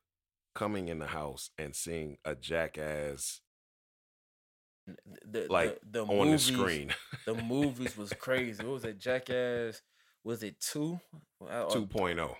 coming 0.55 0.89
in 0.89 0.99
the 0.99 1.07
house 1.07 1.51
and 1.59 1.75
seeing 1.75 2.19
a 2.25 2.35
jackass 2.35 3.41
the, 5.31 5.47
like 5.51 5.79
the, 5.83 6.05
the 6.05 6.07
on 6.07 6.27
movies, 6.29 6.47
the 6.47 6.53
screen. 6.55 6.95
the 7.27 7.35
movies 7.43 7.97
was 7.97 8.13
crazy. 8.15 8.65
What 8.65 8.75
was 8.75 8.85
it? 8.85 8.99
Jackass? 8.99 9.83
Was 10.25 10.43
it 10.43 10.61
two? 10.61 11.01
I- 11.43 11.65
2.0. 11.65 12.19
oh. 12.21 12.37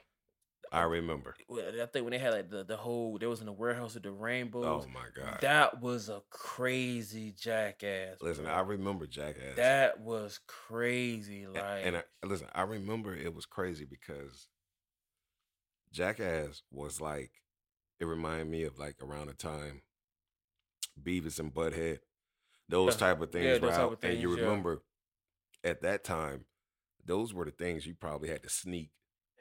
I 0.71 0.83
remember. 0.83 1.35
I 1.51 1.87
think 1.87 2.05
when 2.05 2.11
they 2.11 2.19
had 2.19 2.35
like 2.35 2.51
the, 2.51 2.63
the 2.63 2.77
whole, 2.77 3.17
there 3.19 3.31
was 3.31 3.41
in 3.41 3.47
the 3.47 3.53
warehouse 3.53 3.95
with 3.95 4.03
the 4.03 4.11
rainbows. 4.11 4.85
Oh 4.85 4.87
my 4.93 5.07
God. 5.15 5.39
That 5.41 5.81
was 5.81 6.11
a 6.11 6.21
crazy 6.29 7.33
jackass. 7.33 8.17
Listen, 8.21 8.45
bro. 8.45 8.53
I 8.53 8.61
remember 8.61 9.07
Jackass. 9.07 9.57
that 9.57 10.01
was 10.01 10.41
crazy. 10.47 11.47
Like, 11.47 11.87
and 11.87 11.97
I, 11.97 12.03
listen, 12.23 12.49
I 12.55 12.63
remember 12.63 13.17
it 13.17 13.35
was 13.35 13.47
crazy 13.47 13.87
because 13.87 14.49
Jackass 15.91 16.63
was 16.71 17.01
like, 17.01 17.31
it 18.01 18.05
reminded 18.07 18.49
me 18.49 18.63
of 18.65 18.79
like 18.79 18.97
around 19.03 19.29
the 19.29 19.35
time 19.35 19.83
Beavis 21.01 21.39
and 21.39 21.53
Butthead, 21.55 21.99
those 22.69 22.95
Yeah. 22.95 22.99
type 22.99 23.21
of 23.21 23.31
things 23.33 23.45
Yeah, 23.63 23.69
out. 23.71 23.93
of 23.95 23.99
and 24.05 24.21
you 24.21 24.29
things, 24.31 24.39
yeah. 24.41 24.45
remember 24.45 24.83
at 25.65 25.83
that 25.83 26.05
time, 26.05 26.45
those 27.05 27.33
were 27.33 27.45
the 27.45 27.51
things 27.51 27.87
you 27.87 27.95
probably 27.95 28.29
had 28.29 28.43
to 28.43 28.49
sneak 28.49 28.91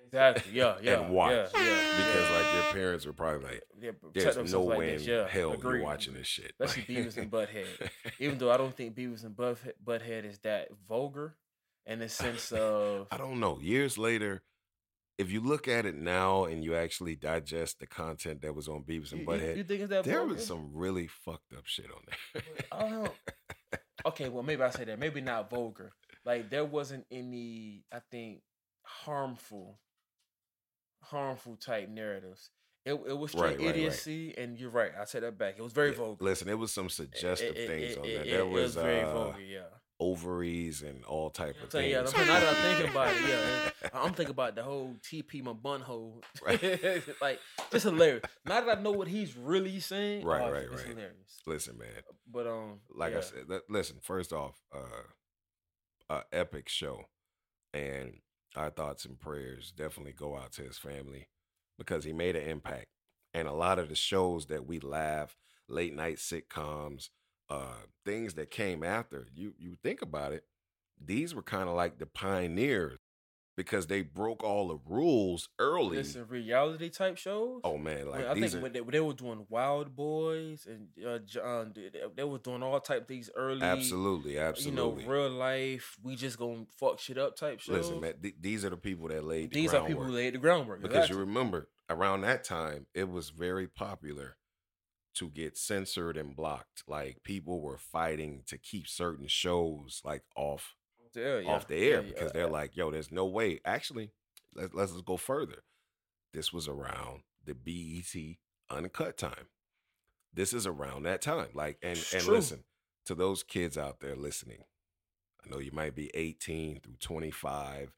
exactly. 0.05 0.51
Yeah, 0.53 0.77
yeah. 0.81 1.01
and 1.01 1.13
watch 1.13 1.51
because 1.51 2.31
like 2.31 2.53
your 2.53 2.63
parents 2.73 3.05
were 3.05 3.13
probably 3.13 3.43
like, 3.43 3.63
yeah, 3.81 3.91
there's 4.13 4.53
no 4.53 4.61
way 4.61 4.95
this, 4.97 5.07
in 5.07 5.27
hell 5.27 5.51
agreed. 5.53 5.77
you're 5.79 5.83
watching 5.83 6.13
this 6.13 6.27
shit. 6.27 6.53
Especially 6.59 6.95
Beavis 6.95 7.17
and 7.17 7.29
Butthead. 7.31 7.65
Even 8.19 8.37
though 8.37 8.51
I 8.51 8.57
don't 8.57 8.73
think 8.75 8.95
Beavis 8.95 9.25
and 9.25 9.35
Butthead 9.35 10.25
is 10.25 10.39
that 10.39 10.69
vulgar 10.87 11.35
in 11.85 11.99
the 11.99 12.07
sense 12.09 12.51
of 12.53 13.07
I 13.11 13.17
don't 13.17 13.39
know. 13.39 13.59
Years 13.59 13.97
later, 13.97 14.43
if 15.17 15.31
you 15.31 15.41
look 15.41 15.67
at 15.67 15.85
it 15.85 15.95
now 15.95 16.45
and 16.45 16.63
you 16.63 16.75
actually 16.75 17.15
digest 17.15 17.79
the 17.79 17.87
content 17.87 18.41
that 18.43 18.53
was 18.55 18.67
on 18.67 18.83
Beavis 18.83 19.11
and 19.11 19.21
you, 19.21 19.25
you- 19.33 19.39
Butthead, 19.39 19.57
you 19.57 19.63
think 19.63 19.81
it's 19.81 19.89
that 19.89 20.03
there 20.03 20.23
was 20.25 20.45
some 20.45 20.69
really 20.73 21.07
fucked 21.07 21.53
up 21.53 21.65
shit 21.65 21.87
on 21.91 22.01
there. 22.33 22.43
Don't, 22.71 23.11
okay, 24.05 24.29
well 24.29 24.43
maybe 24.43 24.61
I 24.61 24.69
say 24.69 24.83
that. 24.85 24.99
Maybe 24.99 25.21
not 25.21 25.49
vulgar. 25.49 25.91
Like 26.25 26.49
there 26.49 26.65
wasn't 26.65 27.05
any, 27.11 27.83
I 27.91 27.99
think, 28.11 28.41
harmful, 28.83 29.79
harmful 31.03 31.55
type 31.55 31.89
narratives. 31.89 32.49
It, 32.85 32.93
it 33.07 33.17
was 33.17 33.31
straight 33.31 33.41
Right, 33.41 33.57
right, 33.59 33.65
right. 33.67 33.75
idiocy, 33.75 34.33
and 34.37 34.57
you're 34.57 34.69
right. 34.69 34.91
I 34.99 35.03
said 35.05 35.23
that 35.23 35.37
back. 35.37 35.55
It 35.57 35.61
was 35.61 35.73
very 35.73 35.89
Yeah, 35.91 35.97
vulgar. 35.97 36.23
Listen, 36.23 36.47
it 36.47 36.57
was 36.57 36.71
some 36.71 36.89
suggestive 36.89 37.55
it- 37.57 37.67
things 37.67 37.91
it- 37.93 37.97
on 37.99 38.05
it- 38.05 38.25
there. 38.29 38.39
it 38.39 38.47
was, 38.49 38.75
very 38.75 39.01
uh, 39.01 39.13
vulgar. 39.13 39.41
Yeah. 39.41 39.61
Ovaries 39.99 40.81
and 40.81 41.03
all 41.05 41.29
type 41.29 41.55
of 41.63 41.73
you, 41.73 41.89
yeah, 41.89 42.03
things. 42.03 42.13
I'm, 42.15 42.27
now 42.27 42.39
that 42.39 42.49
I'm 42.49 42.55
thinking 42.55 42.91
about 42.91 43.13
it, 43.13 43.21
yeah, 43.27 43.89
I'm 43.93 44.13
thinking 44.13 44.31
about 44.31 44.55
the 44.55 44.63
whole 44.63 44.95
TP 45.01 45.43
my 45.43 45.53
bun 45.53 45.81
hole, 45.81 46.21
Right. 46.45 46.61
like 47.21 47.39
just 47.71 47.85
hilarious. 47.85 48.23
Now 48.45 48.61
that 48.61 48.77
I 48.77 48.81
know 48.81 48.91
what 48.91 49.07
he's 49.07 49.35
really 49.35 49.79
saying, 49.79 50.25
Right, 50.25 50.41
oh, 50.41 50.51
right, 50.51 50.63
it's 50.63 50.71
right. 50.83 50.87
hilarious. 50.87 51.41
Listen, 51.45 51.77
man. 51.77 51.87
But 52.31 52.47
um, 52.47 52.79
like 52.93 53.13
yeah. 53.13 53.17
I 53.19 53.21
said, 53.21 53.43
li- 53.47 53.59
listen. 53.69 53.97
First 54.01 54.33
off, 54.33 54.61
uh, 54.73 55.03
a 56.09 56.23
epic 56.31 56.69
show, 56.69 57.05
and 57.73 58.19
our 58.55 58.69
thoughts 58.69 59.05
and 59.05 59.19
prayers 59.19 59.71
definitely 59.75 60.13
go 60.13 60.37
out 60.37 60.51
to 60.53 60.63
his 60.63 60.77
family 60.77 61.27
because 61.77 62.03
he 62.03 62.13
made 62.13 62.35
an 62.35 62.47
impact. 62.47 62.87
And 63.33 63.47
a 63.47 63.53
lot 63.53 63.77
of 63.77 63.89
the 63.89 63.95
shows 63.95 64.47
that 64.47 64.65
we 64.65 64.79
laugh, 64.79 65.35
late 65.67 65.93
night 65.93 66.17
sitcoms, 66.17 67.09
uh, 67.49 67.73
things 68.05 68.33
that 68.35 68.51
came 68.51 68.83
after, 68.83 69.27
you 69.35 69.53
you 69.57 69.75
think 69.83 70.01
about 70.01 70.33
it, 70.33 70.43
these 71.03 71.33
were 71.35 71.43
kind 71.43 71.69
of 71.69 71.75
like 71.75 71.97
the 71.99 72.05
pioneers 72.05 72.97
because 73.55 73.87
they 73.87 74.03
broke 74.03 74.43
all 74.43 74.67
the 74.67 74.77
rules 74.85 75.49
early. 75.57 75.97
listen, 75.97 76.27
reality 76.27 76.89
type 76.89 77.17
shows. 77.17 77.61
oh 77.63 77.77
man, 77.77 78.07
like 78.09 78.25
I 78.27 78.33
think 78.35 78.53
are 78.53 78.59
when 78.61 78.71
they, 78.73 78.81
when 78.81 78.91
they 78.91 78.99
were 78.99 79.13
doing 79.13 79.45
Wildboyz 79.51 80.67
and 80.67 80.87
uh, 81.05 81.19
John, 81.19 81.71
they, 81.75 81.89
they- 81.89 82.01
they 82.15 82.23
were 82.23 82.37
doing 82.37 82.61
all 82.63 82.79
type 82.79 83.01
of 83.03 83.07
these 83.07 83.29
early, 83.35 83.63
absolutely, 83.63 84.37
absolutely. 84.37 85.03
you 85.03 85.07
know, 85.07 85.11
real 85.11 85.29
life. 85.29 85.95
We 86.03 86.15
just 86.15 86.37
gonna 86.37 86.65
fuck 86.79 86.99
shit 86.99 87.17
up 87.17 87.35
type 87.35 87.59
shows. 87.59 87.77
Listen, 87.77 88.01
man, 88.01 88.13
th- 88.21 88.35
these 88.39 88.63
are 88.65 88.69
the 88.69 88.77
people 88.77 89.07
that 89.09 89.23
laid 89.23 89.51
the 89.51 89.61
these 89.61 89.73
are 89.73 89.85
people 89.87 90.03
who 90.03 90.11
laid 90.11 90.33
the 90.33 90.39
groundwork. 90.39 90.81
because 90.81 91.09
you 91.09 91.17
remember 91.17 91.67
around 91.89 92.21
that 92.21 92.43
time 92.43 92.85
it 92.93 93.09
was 93.09 93.29
very 93.29 93.67
popular 93.67 94.35
to 95.17 95.29
get 95.29 95.57
censored 95.57 96.17
and 96.17 96.35
blocked 96.35 96.83
like 96.87 97.23
people 97.23 97.61
were 97.61 97.77
fighting 97.77 98.43
to 98.47 98.57
keep 98.57 98.87
certain 98.87 99.27
shows 99.27 100.01
like 100.05 100.23
off 100.35 100.75
Yeah, 101.15 101.39
yeah, 101.39 101.49
off 101.49 101.67
the 101.67 101.75
air 101.75 102.01
yeah, 102.01 102.07
because 102.09 102.31
they're 102.31 102.47
like 102.49 102.75
yo 102.75 102.91
there's 102.91 103.11
no 103.11 103.25
way 103.25 103.59
actually 103.65 104.11
let's, 104.55 104.73
let's 104.73 104.91
go 105.01 105.17
further 105.17 105.63
this 106.33 106.51
was 106.53 106.67
around 106.67 107.21
the 107.45 107.53
BET 107.55 108.37
uncut 108.69 109.17
time 109.17 109.47
this 110.33 110.53
is 110.53 110.67
around 110.67 111.03
that 111.03 111.21
time 111.21 111.49
like 111.53 111.77
and 111.81 111.97
It's 111.97 112.13
and 112.13 112.23
true. 112.23 112.35
listen 112.35 112.63
to 113.05 113.15
those 113.15 113.43
kids 113.43 113.77
out 113.77 113.99
there 114.01 114.15
listening 114.15 114.63
I 115.45 115.49
know 115.49 115.59
you 115.59 115.71
might 115.71 115.95
be 115.95 116.11
18 116.13 116.81
through 116.81 116.97
25 116.99 117.93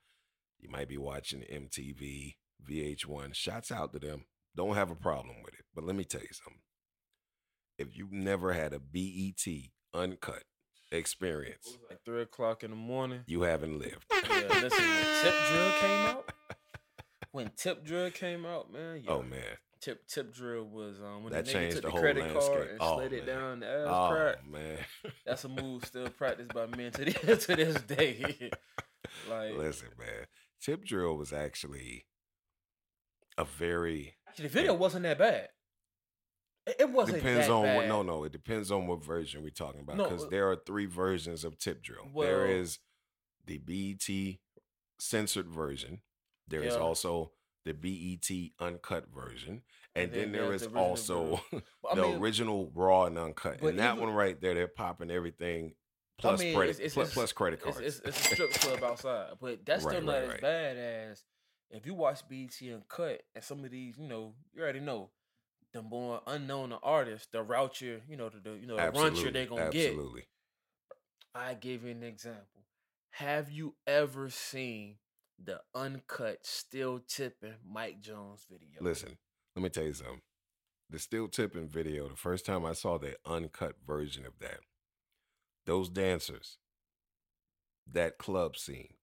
you 0.59 0.69
might 0.69 0.89
be 0.89 0.97
watching 0.97 1.41
MTV, 1.41 2.35
VH1. 2.69 3.33
Shouts 3.33 3.71
out 3.71 3.93
to 3.93 3.99
them. 3.99 4.25
Don't 4.55 4.75
have 4.75 4.91
a 4.91 4.95
problem 4.95 5.35
with 5.43 5.53
it. 5.53 5.65
But 5.73 5.85
let 5.85 5.95
me 5.95 6.03
tell 6.03 6.21
you 6.21 6.27
something. 6.31 6.61
If 7.79 7.97
you've 7.97 8.11
never 8.11 8.53
had 8.53 8.73
a 8.73 8.79
BET 8.79 9.45
uncut 9.93 10.43
experience, 10.91 11.77
like 11.89 12.03
three 12.05 12.21
o'clock 12.21 12.63
in 12.63 12.71
the 12.71 12.75
morning. 12.77 13.21
you 13.25 13.41
haven't 13.43 13.79
lived. 13.79 14.05
Yeah, 14.11 14.59
listen, 14.61 14.83
when 14.85 15.05
Tip 15.23 15.33
Drill 15.49 15.71
came 15.79 16.05
out, 16.05 16.31
when 17.31 17.51
Tip 17.55 17.85
Drill 17.85 18.11
came 18.11 18.45
out, 18.45 18.71
man, 18.71 19.01
yeah, 19.03 19.11
Oh 19.11 19.21
man. 19.23 19.39
Tip 19.81 20.05
Tip 20.07 20.33
Drill 20.33 20.65
was 20.65 20.99
um 20.99 21.23
when 21.23 21.31
That 21.31 21.45
the 21.45 21.51
nigga 21.51 21.53
changed 21.53 21.75
took 21.77 21.81
the 21.83 21.87
the, 21.87 21.91
whole 21.91 22.01
credit 22.01 22.23
landscape. 22.25 22.53
card 22.53 22.69
and 22.71 22.77
Oh, 22.81 22.97
slid 22.97 23.13
it 23.13 23.25
man. 23.25 23.35
down 23.35 23.59
the 23.61 23.67
ass 23.67 23.87
Oh 23.89 24.09
crack. 24.13 24.51
man. 24.51 24.77
That's 25.25 25.43
a 25.45 25.49
move 25.49 25.85
still 25.85 26.09
practiced 26.09 26.53
by 26.53 26.65
men 26.65 26.91
to 26.91 27.05
this, 27.25 27.45
to 27.45 27.55
this 27.55 27.81
day. 27.83 28.51
like 29.29 29.55
Listen, 29.57 29.87
man. 29.97 30.25
Tip 30.61 30.83
drill 30.83 31.15
was 31.15 31.31
actually 31.31 32.05
a 33.37 33.45
very 33.45 34.15
actually, 34.27 34.43
the 34.47 34.49
video 34.53 34.73
wasn't 34.73 35.03
that 35.03 35.17
bad. 35.17 35.47
It, 36.67 36.75
it 36.81 36.89
wasn't. 36.91 37.17
depends 37.17 37.49
on 37.49 37.75
what 37.75 37.87
no 37.87 38.01
no 38.03 38.23
it 38.25 38.31
depends 38.31 38.71
on 38.71 38.85
what 38.87 39.03
version 39.03 39.41
we're 39.43 39.49
talking 39.49 39.81
about 39.81 39.97
because 39.97 40.25
uh, 40.25 40.29
there 40.29 40.49
are 40.51 40.55
three 40.55 40.85
versions 40.85 41.43
of 41.43 41.57
tip 41.57 41.81
drill 41.81 42.07
Well- 42.13 42.27
there 42.27 42.45
is 42.47 42.79
the 43.45 43.57
bet 43.57 44.37
censored 44.99 45.47
version 45.49 46.01
there 46.47 46.61
is 46.63 46.73
Yeah. 46.73 46.79
also 46.79 47.31
the 47.65 47.73
bet 47.73 48.51
uncut 48.59 49.07
version 49.13 49.61
and, 49.95 50.05
And 50.05 50.13
then, 50.13 50.31
then 50.31 50.49
there's 50.49 50.61
the 50.67 50.77
also 50.77 51.41
I 51.91 51.95
the 51.95 52.01
mean, 52.03 52.17
original 52.19 52.71
raw 52.75 53.05
and 53.05 53.17
uncut 53.17 53.61
and 53.61 53.79
that 53.79 53.95
even- 53.95 54.05
one 54.07 54.13
right 54.13 54.39
there 54.39 54.53
they're 54.53 54.67
popping 54.67 55.09
everything 55.11 55.73
I 56.19 56.21
plus 56.21 56.39
mean, 56.41 56.55
credit 56.55 56.71
it's- 56.71 56.79
it's- 56.79 56.93
pl- 56.93 57.01
it's- 57.03 57.13
plus 57.13 57.31
credit 57.31 57.61
cards 57.61 57.79
it's, 57.79 57.99
it's 57.99 58.19
a 58.31 58.35
strip 58.35 58.51
club 58.51 58.83
outside, 58.83 59.33
but 59.39 59.65
that's 59.65 59.83
still 59.83 60.01
not 60.01 60.11
right, 60.13 60.23
as 60.23 60.29
right. 60.31 60.41
bad 60.41 60.77
as 60.77 61.23
if 61.71 61.85
you 61.85 61.93
watch 61.93 62.27
BT 62.27 62.73
uncut 62.73 63.21
and 63.35 63.43
some 63.43 63.63
of 63.63 63.71
these, 63.71 63.97
you 63.97 64.07
know, 64.07 64.33
you 64.53 64.61
already 64.61 64.79
know 64.81 65.11
the 65.73 65.81
more 65.81 66.21
unknown 66.27 66.69
the 66.69 66.79
artist, 66.81 67.31
the 67.31 67.43
route 67.43 67.81
you, 67.81 68.01
you 68.09 68.17
know, 68.17 68.29
the, 68.29 68.39
the 68.39 68.57
you 68.57 68.65
know, 68.65 68.75
the 68.75 68.83
run 68.83 69.07
absolutely 69.07 69.31
they're 69.31 69.45
gonna 69.45 69.69
get. 69.69 69.89
absolutely 69.89 70.23
I 71.35 71.53
give 71.53 71.83
you 71.83 71.91
an 71.91 72.03
example. 72.03 72.65
Have 73.11 73.51
you 73.51 73.75
ever 73.85 74.29
seen 74.29 74.95
the 75.43 75.61
uncut 75.75 76.39
still 76.43 76.99
tipping 77.07 77.55
Mike 77.67 78.01
Jones 78.01 78.45
video? 78.49 78.81
Listen, 78.81 79.17
let 79.55 79.63
me 79.63 79.69
tell 79.69 79.83
you 79.83 79.93
something. 79.93 80.21
The 80.89 80.99
still 80.99 81.27
tipping 81.27 81.67
video, 81.67 82.07
the 82.07 82.15
first 82.15 82.45
time 82.45 82.65
I 82.65 82.73
saw 82.73 82.97
the 82.97 83.15
uncut 83.25 83.75
version 83.85 84.25
of 84.25 84.33
that, 84.39 84.59
those 85.65 85.87
dancers, 85.87 86.57
that 87.91 88.17
club 88.17 88.57
scene, 88.57 88.93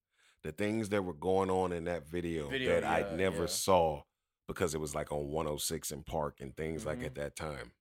the 0.42 0.50
things 0.50 0.88
that 0.88 1.04
were 1.04 1.14
going 1.14 1.50
on 1.50 1.72
in 1.72 1.84
that 1.84 2.08
video, 2.08 2.48
Video, 2.48 2.80
that 2.80 2.84
I 2.84 3.14
never 3.14 3.42
yeah. 3.42 3.46
saw 3.46 4.02
because 4.46 4.74
it 4.74 4.80
was 4.80 4.94
like 4.94 5.10
on 5.12 5.28
106 5.28 5.92
& 5.98 6.06
Park 6.06 6.40
and 6.40 6.56
things 6.56 6.84
like 6.86 6.98
Mhm. 7.00 7.06
at 7.06 7.14
that 7.16 7.36
time. 7.36 7.72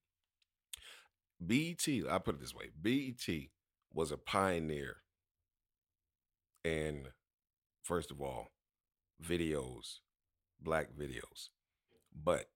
BET, 1.39 1.87
I 2.09 2.17
put 2.19 2.35
it 2.35 2.41
this 2.41 2.53
way 2.53 2.69
BET 2.69 3.51
was 3.93 4.11
a 4.11 4.17
pioneer 4.17 5.03
in, 6.63 7.13
first 7.83 8.09
of 8.11 8.21
all, 8.21 8.51
videos, 9.21 9.99
black 10.59 10.91
videos. 10.93 11.49
But 12.13 12.51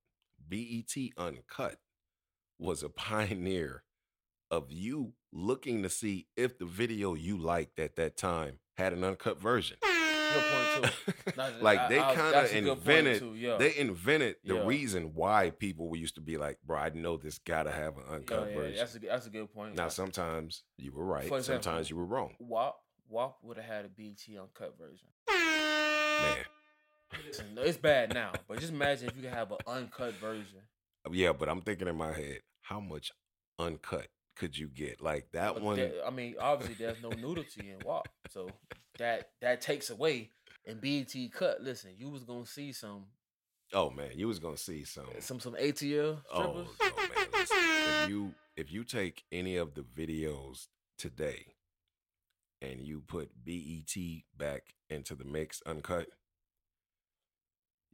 BET 0.48 0.96
Uncut 1.18 1.82
was 2.58 2.84
a 2.84 2.90
pioneer 2.90 3.84
of 4.50 4.72
you 4.72 5.14
looking 5.32 5.84
to 5.84 5.90
see 5.90 6.28
if 6.36 6.58
the 6.58 6.66
video 6.66 7.14
you 7.14 7.38
liked 7.38 7.80
at 7.80 7.96
that 7.98 8.18
time 8.18 8.60
had 8.78 8.94
an 8.94 9.04
uncut 9.04 9.38
version. 9.40 9.78
Good 10.34 10.44
point 10.44 10.94
too. 10.94 11.14
Like 11.62 11.90
they 11.90 11.98
kind 11.98 12.36
of 12.36 12.46
a 12.46 12.48
good 12.48 12.66
point, 12.66 12.68
invented 12.68 13.20
too, 13.20 13.36
yeah. 13.36 13.58
they 13.58 13.76
invented 13.78 14.36
the 14.44 14.56
Yeah. 14.56 14.66
reason 14.66 15.14
why 15.14 15.52
people 15.52 15.96
used 15.96 16.16
to 16.16 16.22
be 16.22 16.38
like, 16.38 16.58
bro, 16.66 16.78
I 16.78 16.90
know 16.90 17.18
this 17.18 17.40
gotta 17.40 17.72
have 17.72 17.98
an 17.98 18.04
uncut 18.10 18.50
yeah, 18.50 18.56
version. 18.56 18.78
that's 18.78 18.96
a 18.96 19.00
that's 19.00 19.28
a 19.28 19.30
good 19.30 19.54
point. 19.54 19.76
now 19.76 19.90
sometimes 19.90 20.64
you 20.78 20.92
were 20.92 21.06
right, 21.06 21.24
example, 21.26 21.44
sometimes 21.44 21.90
you 21.90 21.96
were 21.96 22.06
wrong. 22.06 22.36
WAP 22.40 22.76
WAP 23.10 23.38
would 23.44 23.58
have 23.58 23.66
had 23.66 23.86
a 23.86 23.90
BT 23.90 24.38
uncut 24.38 24.76
version. 24.78 25.08
Man. 25.28 26.38
Listen, 27.26 27.46
it's 27.58 27.78
bad 27.78 28.14
now, 28.14 28.32
but 28.48 28.60
just 28.60 28.72
imagine 28.72 29.10
if 29.10 29.16
you 29.16 29.24
could 29.24 29.34
have 29.34 29.52
an 29.52 29.58
uncut 29.66 30.14
version. 30.16 30.60
Yeah, 31.12 31.34
but 31.34 31.50
I'm 31.50 31.62
thinking 31.62 31.88
in 31.88 31.96
my 31.96 32.14
head, 32.14 32.40
how 32.62 32.80
much 32.80 33.12
uncut 33.58 34.08
could 34.40 34.58
you 34.58 34.68
get? 34.68 35.02
Like 35.02 35.32
that 35.34 35.54
But 35.56 35.64
one 35.64 35.76
there- 35.76 36.06
I 36.06 36.10
mean, 36.10 36.36
obviously 36.40 36.76
there's 36.76 37.02
no 37.04 37.10
nudity 37.10 37.70
in 37.70 37.80
WAP, 37.86 38.08
so 38.30 38.50
that 38.98 39.32
that 39.42 39.62
takes 39.62 39.90
away. 39.92 40.32
And 40.66 40.80
BT 40.82 41.30
cut. 41.30 41.62
Listen, 41.62 41.92
you 41.98 42.10
was 42.10 42.24
gonna 42.24 42.46
see 42.46 42.72
some 42.74 43.06
Oh 43.74 43.90
man, 43.92 44.12
you 44.16 44.28
was 44.28 44.40
gonna 44.40 44.58
see 44.58 44.84
some 44.84 45.06
some 45.20 45.40
some 45.40 45.54
ATL 45.56 46.22
Oh, 46.34 46.42
no, 46.42 46.56
man. 46.56 47.28
Listen, 47.34 47.58
if 47.60 48.10
you 48.10 48.34
if 48.56 48.72
you 48.72 48.84
take 48.84 49.24
any 49.32 49.58
of 49.58 49.76
the 49.76 49.82
videos 49.82 50.68
today 50.98 51.54
and 52.62 52.82
you 52.82 53.02
put 53.02 53.30
BET 53.46 53.96
back 54.38 54.74
into 54.90 55.16
the 55.16 55.24
mix 55.26 55.62
uncut, 55.66 56.08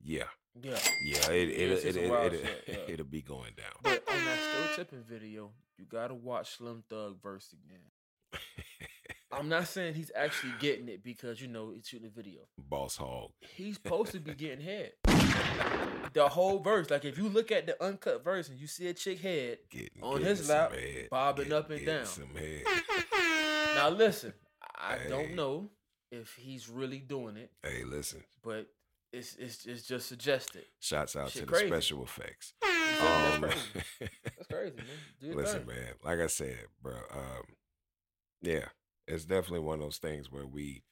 yeah, 0.02 0.24
yeah, 0.62 0.80
yeah, 1.06 1.30
it 1.32 1.50
it 1.50 1.86
it, 1.86 1.96
it, 1.98 2.34
it, 2.34 2.64
yeah. 2.68 2.76
it'll 2.94 3.06
be 3.06 3.22
going 3.22 3.54
down. 3.58 3.74
but 3.84 4.04
on 4.10 4.26
that 4.26 4.40
still 4.40 4.76
tipping 4.86 5.04
video, 5.04 5.52
you 5.78 5.86
gotta 5.86 6.14
watch 6.14 6.58
Slim 6.58 6.84
Thug 6.90 7.22
verse 7.22 7.54
again. 7.54 8.42
I'm 9.32 9.50
not 9.50 9.68
saying 9.68 9.96
he's 9.96 10.12
actually 10.16 10.54
getting 10.60 10.88
it 10.88 11.04
because 11.04 11.42
you 11.42 11.48
know 11.48 11.74
it's 11.76 11.90
shooting 11.90 12.08
a 12.08 12.10
video. 12.10 12.42
Boss 12.58 12.96
Hogg. 12.98 13.32
He's 13.56 13.76
supposed 13.76 14.12
to 14.14 14.20
be 14.20 14.34
getting 14.34 14.64
head. 14.64 14.92
The 16.14 16.30
whole 16.30 16.60
verse, 16.60 16.90
like 16.90 17.04
if 17.04 17.18
you 17.18 17.28
look 17.28 17.52
at 17.52 17.66
the 17.66 17.84
uncut 17.84 18.24
verse 18.24 18.48
and 18.48 18.58
you 18.58 18.68
see 18.68 18.88
a 18.88 18.94
chick 18.94 19.20
head, 19.20 19.58
Getting, 19.70 20.02
On 20.02 20.14
getting 20.14 20.28
his 20.28 20.48
lap, 20.48 20.72
head, 20.72 21.10
bobbing 21.12 21.50
getting- 21.50 21.58
up 21.58 21.70
and 21.72 21.86
down. 21.86 22.06
Now 23.76 23.90
listen, 23.90 24.34
I 24.78 24.98
Hey. 24.98 25.10
don't 25.10 25.36
know 25.36 25.72
if 26.14 26.34
he's 26.36 26.70
really 26.70 27.00
doing 27.00 27.36
it, 27.36 27.52
hey, 27.64 27.84
listen. 27.84 28.24
but 28.42 28.68
it's 29.12 29.36
it's 29.36 29.66
it's 29.66 29.84
just 29.86 30.08
suggested. 30.08 30.64
Shouts 30.80 31.18
out 31.18 31.32
Shit 31.32 31.42
to 31.42 31.46
the 31.48 31.52
crazy. 31.52 31.68
special 31.68 32.04
effects. 32.04 32.54
You 32.64 32.70
feel 32.70 33.40
me? 33.42 33.48
That's 33.50 33.56
Um, 34.02 34.08
crazy. 34.56 34.76
Man. 34.78 35.36
Listen, 35.36 35.66
man. 35.68 35.94
Like 36.04 36.20
I 36.20 36.28
said, 36.28 36.68
bro. 36.82 36.94
Um, 37.12 37.44
Yeah, 38.42 38.68
it's 39.08 39.26
definitely 39.26 39.60
one 39.62 39.80
of 39.80 39.86
those 39.86 39.98
things 39.98 40.32
where 40.32 40.46
we, 40.46 40.84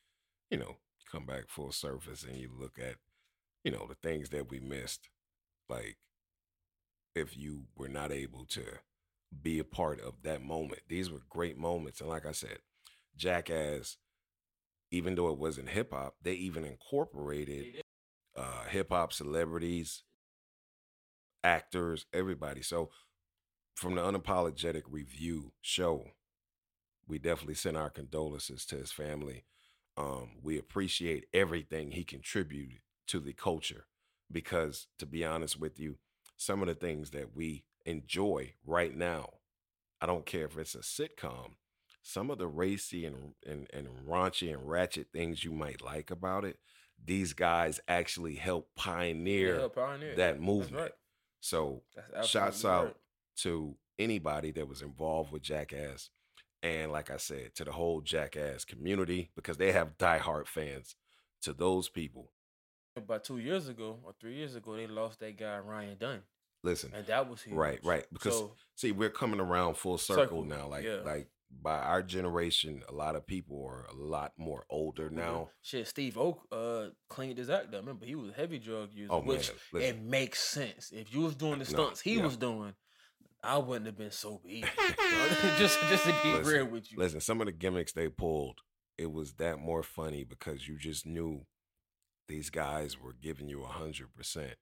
you 0.51 0.57
know, 0.57 0.77
come 1.11 1.25
back 1.25 1.49
full 1.49 1.71
surface 1.71 2.23
and 2.23 2.37
you 2.37 2.49
look 2.57 2.79
at, 2.79 2.95
you 3.63 3.71
know, 3.71 3.87
the 3.87 3.95
things 4.07 4.29
that 4.29 4.49
we 4.49 4.59
missed. 4.59 5.09
Like, 5.69 5.97
if 7.15 7.37
you 7.37 7.63
were 7.75 7.87
not 7.87 8.11
able 8.11 8.45
to 8.45 8.63
be 9.41 9.59
a 9.59 9.63
part 9.63 9.99
of 10.01 10.13
that 10.23 10.41
moment, 10.43 10.81
these 10.87 11.11
were 11.11 11.21
great 11.29 11.57
moments. 11.57 12.01
And 12.01 12.09
like 12.09 12.25
I 12.25 12.31
said, 12.31 12.59
Jackass, 13.17 13.97
even 14.91 15.15
though 15.15 15.29
it 15.29 15.39
wasn't 15.39 15.69
hip 15.69 15.93
hop, 15.93 16.15
they 16.21 16.33
even 16.33 16.65
incorporated 16.65 17.83
uh, 18.37 18.65
hip 18.69 18.89
hop 18.91 19.13
celebrities, 19.13 20.03
actors, 21.43 22.05
everybody. 22.13 22.61
So, 22.61 22.89
from 23.75 23.95
the 23.95 24.01
unapologetic 24.01 24.83
review 24.89 25.51
show, 25.61 26.05
we 27.07 27.19
definitely 27.19 27.55
send 27.55 27.77
our 27.77 27.89
condolences 27.89 28.65
to 28.67 28.77
his 28.77 28.91
family. 28.91 29.45
Um, 29.97 30.37
we 30.41 30.57
appreciate 30.57 31.25
everything 31.33 31.91
he 31.91 32.03
contributed 32.03 32.79
to 33.07 33.19
the 33.19 33.33
culture 33.33 33.85
because, 34.31 34.87
to 34.99 35.05
be 35.05 35.25
honest 35.25 35.59
with 35.59 35.79
you, 35.79 35.97
some 36.37 36.61
of 36.61 36.67
the 36.67 36.75
things 36.75 37.11
that 37.11 37.35
we 37.35 37.65
enjoy 37.85 38.53
right 38.65 38.95
now, 38.95 39.29
I 40.01 40.05
don't 40.05 40.25
care 40.25 40.45
if 40.45 40.57
it's 40.57 40.75
a 40.75 40.79
sitcom, 40.79 41.55
some 42.01 42.29
of 42.31 42.37
the 42.37 42.47
racy 42.47 43.05
and, 43.05 43.33
and, 43.45 43.67
and 43.73 43.87
raunchy 44.07 44.51
and 44.53 44.67
ratchet 44.67 45.07
things 45.13 45.43
you 45.43 45.51
might 45.51 45.81
like 45.81 46.09
about 46.11 46.45
it, 46.45 46.57
these 47.03 47.33
guys 47.33 47.79
actually 47.87 48.35
helped 48.35 48.75
pioneer, 48.75 49.59
Yeah, 49.61 49.67
pioneer. 49.67 50.15
that 50.15 50.41
movement. 50.41 50.83
right. 50.83 50.91
So 51.39 51.83
shouts 52.25 52.63
out 52.65 52.85
right. 52.85 52.95
To 53.37 53.75
anybody 53.99 54.51
that 54.51 54.67
was 54.67 54.81
involved 54.81 55.31
with 55.31 55.41
Jackass. 55.41 56.09
And 56.61 56.91
like 56.91 57.11
I 57.11 57.17
said, 57.17 57.55
to 57.55 57.65
the 57.65 57.71
whole 57.73 57.99
Jackass 58.01 58.63
community, 58.63 59.31
because 59.35 59.57
they 59.57 59.71
have 59.73 59.97
diehard 59.97 60.47
fans. 60.47 60.95
To 61.41 61.51
those 61.51 61.89
people, 61.89 62.31
About 62.95 63.25
two 63.25 63.37
years 63.39 63.67
ago 63.67 63.99
or 64.03 64.13
three 64.21 64.35
years 64.35 64.55
ago, 64.55 64.77
they 64.77 64.87
lost 64.87 65.19
that 65.19 65.37
guy 65.37 65.57
Ryan 65.59 65.97
Dunn, 65.99 66.21
listen, 66.63 66.91
and 66.95 67.05
that 67.07 67.29
was 67.29 67.41
huge. 67.41 67.55
right, 67.55 67.79
right. 67.83 68.05
Because 68.13 68.37
So, 68.37 68.55
see, 68.75 68.93
we're 68.93 69.09
coming 69.09 69.41
around 69.41 69.75
full 69.75 69.97
circle, 69.97 70.23
Circle, 70.23 70.43
now. 70.45 70.67
Like, 70.69 70.85
yeah. 70.85 71.01
like 71.03 71.27
by 71.61 71.79
our 71.79 72.01
generation, 72.01 72.81
a 72.87 72.93
lot 72.93 73.17
of 73.17 73.27
people 73.27 73.61
are 73.67 73.85
a 73.91 73.93
lot 73.93 74.31
more 74.37 74.63
older 74.69 75.09
now. 75.09 75.49
shit, 75.61 75.85
Steve-O 75.87 76.41
uh 76.51 76.91
cleaned 77.09 77.37
his 77.39 77.49
act 77.49 77.73
up. 77.73 77.81
Remember, 77.81 78.05
he 78.05 78.15
was 78.15 78.29
a 78.29 78.33
heavy 78.33 78.57
drug 78.59 78.93
user, 78.93 79.11
Oh 79.11 79.19
man, 79.19 79.27
which 79.27 79.51
listen. 79.73 79.89
it 79.97 80.01
makes 80.01 80.39
sense. 80.41 80.91
If 80.93 81.13
you 81.13 81.21
was 81.21 81.35
doing 81.35 81.59
the 81.59 81.65
No, 81.65 81.65
stunts 81.65 81.99
he 81.99 82.15
yeah. 82.15 82.23
was 82.23 82.37
doing, 82.37 82.73
I 83.43 83.57
wouldn't 83.57 83.85
have 83.87 83.97
been 83.97 84.11
sober 84.11 84.47
either. 84.47 84.67
just, 85.57 85.79
just 85.89 86.05
to 86.05 86.15
be 86.23 86.33
Listen, 86.33 86.53
real 86.53 86.65
with 86.65 86.91
you. 86.91 86.97
Listen, 86.97 87.19
some 87.19 87.41
of 87.41 87.47
the 87.47 87.51
gimmicks 87.51 87.91
they 87.91 88.07
pulled, 88.07 88.59
it 88.97 89.11
was 89.11 89.33
that 89.33 89.59
more 89.59 89.83
funny 89.83 90.23
because 90.23 90.67
you 90.67 90.77
just 90.77 91.05
knew 91.05 91.45
these 92.27 92.49
guys 92.49 92.99
were 92.99 93.13
giving 93.13 93.49
you 93.49 93.63
a 93.63 93.67
hundred 93.67 94.13
percent 94.15 94.55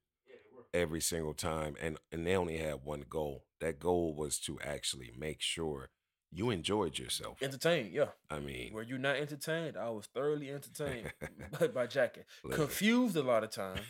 every 0.74 1.02
single 1.02 1.34
time, 1.34 1.76
and 1.82 1.98
and 2.12 2.26
they 2.26 2.36
only 2.36 2.58
had 2.58 2.84
one 2.84 3.04
goal. 3.10 3.46
That 3.60 3.80
goal 3.80 4.16
was 4.16 4.40
to 4.40 4.60
actually 4.62 5.12
make 5.18 5.42
sure 5.42 5.90
you 6.32 6.50
enjoyed 6.50 6.98
yourself. 6.98 7.38
Entertained, 7.42 7.92
yeah. 7.92 8.06
I 8.30 8.40
mean, 8.40 8.74
Were 8.74 8.84
you 8.84 8.98
not 8.98 9.18
entertained? 9.18 9.78
I 9.78 9.90
was 9.90 10.08
thoroughly 10.08 10.50
entertained 10.50 11.12
by, 11.60 11.68
by 11.74 11.88
Jackie. 11.88 12.22
Listen. 12.44 12.66
Confused 12.66 13.18
a 13.18 13.24
lot 13.24 13.44
of 13.44 13.52
times, 13.52 13.82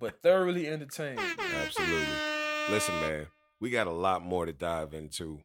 but 0.00 0.22
thoroughly 0.22 0.66
entertained. 0.66 1.20
Absolutely. 1.38 2.06
Listen, 2.70 2.94
man, 3.00 3.26
we 3.60 3.70
got 3.70 3.86
a 3.86 3.92
lot 3.92 4.22
more 4.22 4.46
to 4.46 4.52
dive 4.52 4.92
into. 4.92 5.40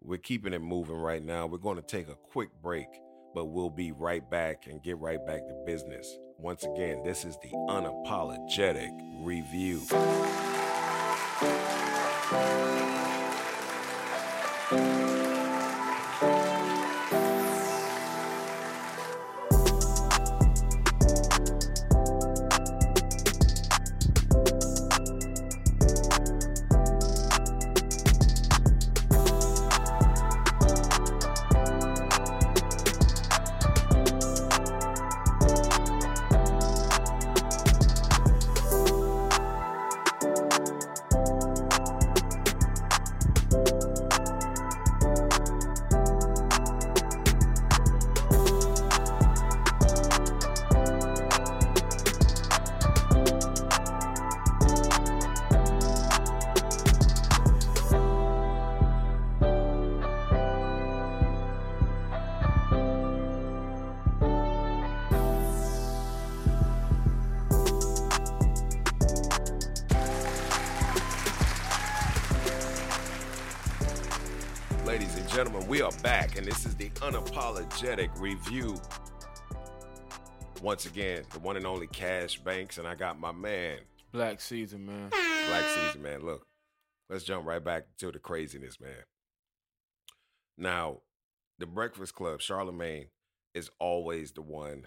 We're 0.00 0.18
keeping 0.18 0.52
it 0.52 0.60
moving 0.60 0.96
right 0.96 1.22
now. 1.22 1.46
We're 1.46 1.58
going 1.58 1.76
to 1.76 1.82
take 1.82 2.08
a 2.08 2.16
quick 2.16 2.50
break, 2.60 2.88
but 3.34 3.46
we'll 3.46 3.70
be 3.70 3.92
right 3.92 4.28
back 4.28 4.66
and 4.66 4.82
get 4.82 4.98
right 4.98 5.24
back 5.26 5.46
to 5.46 5.54
business. 5.64 6.18
Once 6.38 6.64
again, 6.64 7.02
this 7.04 7.24
is 7.24 7.36
the 7.42 7.50
unapologetic 7.68 8.90
review. 9.24 9.80
Unapologetic 77.52 78.18
review. 78.18 78.80
Once 80.62 80.86
again, 80.86 81.22
the 81.32 81.38
one 81.38 81.56
and 81.56 81.66
only 81.66 81.86
Cash 81.86 82.38
Banks, 82.38 82.78
and 82.78 82.88
I 82.88 82.94
got 82.94 83.20
my 83.20 83.32
man, 83.32 83.78
Black 84.10 84.40
Caesar, 84.40 84.78
man. 84.78 85.10
Black 85.10 85.64
Caesar, 85.64 85.98
man. 85.98 86.24
Look, 86.24 86.46
let's 87.10 87.24
jump 87.24 87.46
right 87.46 87.62
back 87.62 87.84
to 87.98 88.10
the 88.10 88.18
craziness, 88.18 88.80
man. 88.80 89.04
Now, 90.56 91.00
the 91.58 91.66
Breakfast 91.66 92.14
Club, 92.14 92.40
Charlemagne 92.40 93.08
is 93.54 93.70
always 93.78 94.32
the 94.32 94.42
one 94.42 94.86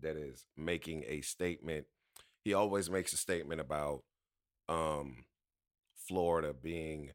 that 0.00 0.16
is 0.16 0.46
making 0.56 1.04
a 1.06 1.20
statement. 1.20 1.86
He 2.44 2.54
always 2.54 2.90
makes 2.90 3.12
a 3.12 3.16
statement 3.16 3.60
about 3.60 4.02
um, 4.68 5.26
Florida 5.96 6.52
being 6.52 7.10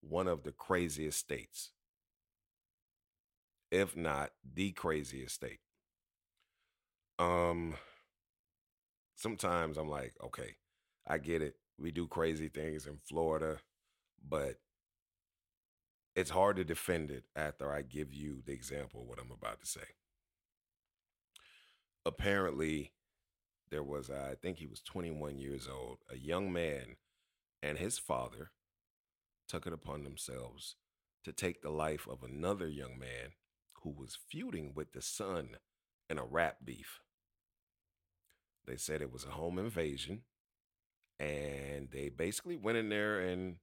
one 0.00 0.26
of 0.26 0.42
the 0.42 0.52
craziest 0.52 1.18
states, 1.18 1.70
if 3.74 3.96
not 3.96 4.30
the 4.54 4.70
craziest 4.70 5.34
state. 5.34 5.58
Um, 7.18 7.74
sometimes 9.16 9.76
I'm 9.76 9.88
like, 9.88 10.14
okay, 10.22 10.54
I 11.08 11.18
get 11.18 11.42
it. 11.42 11.56
We 11.76 11.90
do 11.90 12.06
crazy 12.06 12.48
things 12.48 12.86
in 12.86 12.98
Florida, 13.04 13.58
but 14.26 14.60
it's 16.14 16.30
hard 16.30 16.54
to 16.56 16.64
defend 16.64 17.10
it 17.10 17.24
after 17.34 17.72
I 17.72 17.82
give 17.82 18.14
you 18.14 18.42
the 18.46 18.52
example 18.52 19.00
of 19.02 19.08
what 19.08 19.18
I'm 19.18 19.32
about 19.32 19.60
to 19.60 19.66
say. 19.66 19.80
Apparently, 22.06 22.92
there 23.70 23.82
was, 23.82 24.08
I 24.08 24.36
think 24.40 24.58
he 24.58 24.68
was 24.68 24.82
21 24.82 25.36
years 25.38 25.68
old, 25.68 25.98
a 26.08 26.16
young 26.16 26.52
man 26.52 26.96
and 27.60 27.78
his 27.78 27.98
father 27.98 28.52
took 29.48 29.66
it 29.66 29.72
upon 29.72 30.04
themselves 30.04 30.76
to 31.24 31.32
take 31.32 31.60
the 31.60 31.70
life 31.70 32.06
of 32.06 32.22
another 32.22 32.68
young 32.68 32.96
man 32.96 33.32
who 33.84 33.90
was 33.90 34.18
feuding 34.28 34.72
with 34.74 34.92
the 34.92 35.02
son 35.02 35.50
in 36.10 36.18
a 36.18 36.24
rap 36.24 36.56
beef. 36.64 37.00
They 38.66 38.76
said 38.76 39.02
it 39.02 39.12
was 39.12 39.24
a 39.24 39.30
home 39.30 39.58
invasion 39.58 40.22
and 41.20 41.88
they 41.92 42.08
basically 42.08 42.56
went 42.56 42.78
in 42.78 42.88
there 42.88 43.20
and 43.20 43.56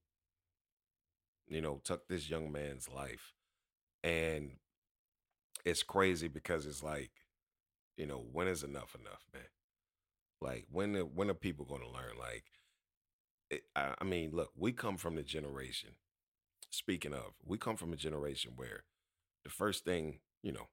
you 1.48 1.60
know 1.60 1.80
took 1.84 2.08
this 2.08 2.30
young 2.30 2.50
man's 2.52 2.88
life. 2.88 3.34
And 4.04 4.52
it's 5.64 5.82
crazy 5.82 6.28
because 6.28 6.66
it's 6.66 6.82
like 6.82 7.10
you 7.96 8.06
know 8.06 8.24
when 8.32 8.48
is 8.48 8.62
enough 8.62 8.96
enough 8.98 9.24
man? 9.34 9.42
Like 10.40 10.66
when 10.70 10.94
when 10.94 11.30
are 11.30 11.34
people 11.34 11.66
going 11.66 11.82
to 11.82 11.88
learn? 11.88 12.16
Like 12.18 12.44
it, 13.50 13.64
I, 13.76 13.94
I 14.00 14.04
mean 14.04 14.30
look 14.32 14.50
we 14.56 14.72
come 14.72 14.96
from 14.96 15.16
the 15.16 15.22
generation 15.22 15.90
speaking 16.70 17.12
of 17.12 17.34
we 17.44 17.58
come 17.58 17.76
from 17.76 17.92
a 17.92 17.96
generation 17.96 18.52
where 18.56 18.84
the 19.44 19.50
first 19.50 19.84
thing 19.84 20.20
you 20.42 20.52
know 20.52 20.68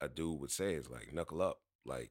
a, 0.00 0.06
a 0.06 0.08
dude 0.08 0.40
would 0.40 0.50
say 0.50 0.74
is 0.74 0.88
like 0.90 1.12
knuckle 1.12 1.40
up 1.42 1.58
like 1.86 2.10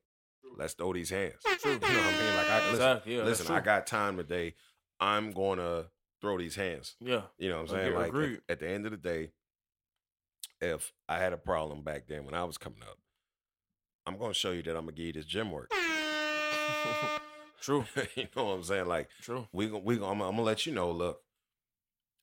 let's 0.58 0.74
throw 0.74 0.94
these 0.94 1.10
hands 1.10 1.36
True. 1.60 1.72
you 1.74 1.80
know 1.80 1.88
what 1.88 1.92
i 1.92 2.18
mean 2.20 2.36
like 2.38 2.50
i 2.50 2.56
listen, 2.60 2.74
Exactly, 2.76 3.18
yeah, 3.18 3.24
listen 3.24 3.56
i 3.56 3.60
got 3.60 3.86
time 3.88 4.18
today 4.18 4.56
i'm 5.00 5.32
gonna 5.32 5.86
throw 6.22 6.38
these 6.38 6.56
hands 6.56 6.96
Yeah. 7.00 7.22
you 7.38 7.50
know 7.50 7.62
what 7.62 7.70
I'm 7.72 7.76
Okay, 7.76 7.84
saying? 7.86 7.96
Like 7.96 8.14
at, 8.16 8.40
at 8.54 8.60
the 8.60 8.68
end 8.70 8.86
of 8.86 8.92
the 8.92 8.98
day, 8.98 9.30
if 10.60 10.92
I 11.08 11.20
had 11.20 11.32
a 11.32 11.38
problem 11.38 11.84
back 11.84 12.08
then 12.08 12.26
when 12.26 12.34
I 12.34 12.44
was 12.44 12.58
coming 12.58 12.82
up, 12.82 12.98
I'm 14.08 14.18
gonna 14.18 14.34
show 14.34 14.50
you 14.50 14.64
that 14.64 14.72
I'm 14.76 14.86
gonna 14.86 14.94
give 14.94 15.06
you 15.06 15.14
this 15.14 15.26
gym 15.26 15.52
work. 15.52 15.70
True. 17.62 17.86
you 18.16 18.26
know 18.36 18.46
what 18.46 18.52
I'm 18.54 18.64
saying? 18.64 18.88
Like 18.88 19.10
True. 19.22 19.48
we 19.54 19.68
we 19.70 19.98
I'm, 19.98 20.22
I'm 20.22 20.32
gonna 20.32 20.42
let 20.42 20.66
you 20.66 20.74
know. 20.74 20.90
Look, 20.92 21.20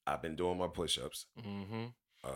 I've 0.09 0.23
been 0.23 0.35
doing 0.35 0.59
my 0.59 0.67
push-ups. 0.67 1.27
Mm-hmm. 1.39 1.85
Uh, 2.25 2.31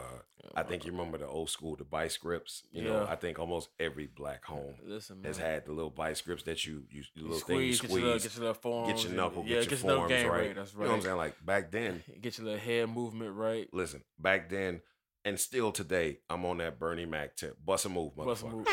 I 0.55 0.63
think 0.65 0.85
you 0.85 0.93
remember 0.93 1.19
the 1.19 1.27
old 1.27 1.51
school, 1.51 1.77
the 1.77 1.85
bike 1.85 2.11
scripts. 2.11 2.63
You 2.71 2.83
know, 2.85 3.03
Yeah. 3.05 3.07
I 3.13 3.17
think 3.17 3.39
almost 3.39 3.69
every 3.81 4.07
black 4.07 4.45
home 4.45 4.75
Listen, 4.85 5.17
man. 5.23 5.27
has 5.27 5.39
had 5.39 5.65
the 5.67 5.73
little 5.73 5.91
bike 5.91 6.17
scripts 6.17 6.43
that 6.45 6.65
you 6.67 6.85
you, 6.91 7.03
You 7.15 7.23
little 7.25 7.39
thing 7.39 7.61
you 7.61 7.73
squeeze, 7.75 7.81
get 7.81 7.91
your 7.91 8.01
little, 8.01 8.19
squeeze, 8.19 8.23
get 8.25 8.35
your 8.39 8.41
little 8.49 8.61
forearms, 8.63 8.93
get 9.03 9.11
your 9.11 9.17
knuckle, 9.17 9.43
yeah, 9.47 9.49
get 9.49 9.55
your 9.55 9.65
get 9.71 9.79
your 9.83 9.89
little 9.89 10.03
forearms 10.09 10.23
game 10.23 10.31
right. 10.33 10.55
That's 10.57 10.75
right. 10.75 10.83
You 10.83 10.87
know 10.89 10.91
what 10.93 10.97
I'm 10.99 11.03
saying? 11.05 11.17
Like 11.17 11.47
back 11.47 11.71
then, 11.71 12.03
Get 12.21 12.39
your 12.39 12.45
little 12.47 12.61
head 12.61 12.89
movement 12.91 13.35
right. 13.35 13.69
listen, 13.73 14.03
back 14.19 14.49
then, 14.51 14.81
and 15.25 15.39
still 15.41 15.73
today, 15.73 16.19
I'm 16.31 16.45
on 16.45 16.59
that 16.59 16.79
Bernie 16.79 17.07
Mac 17.07 17.37
tip. 17.37 17.57
Bust 17.65 17.87
a 17.87 17.89
move, 17.89 18.15
Bust 18.17 18.43
a 18.43 18.47
motherfucker. 18.47 18.53
move. 18.53 18.67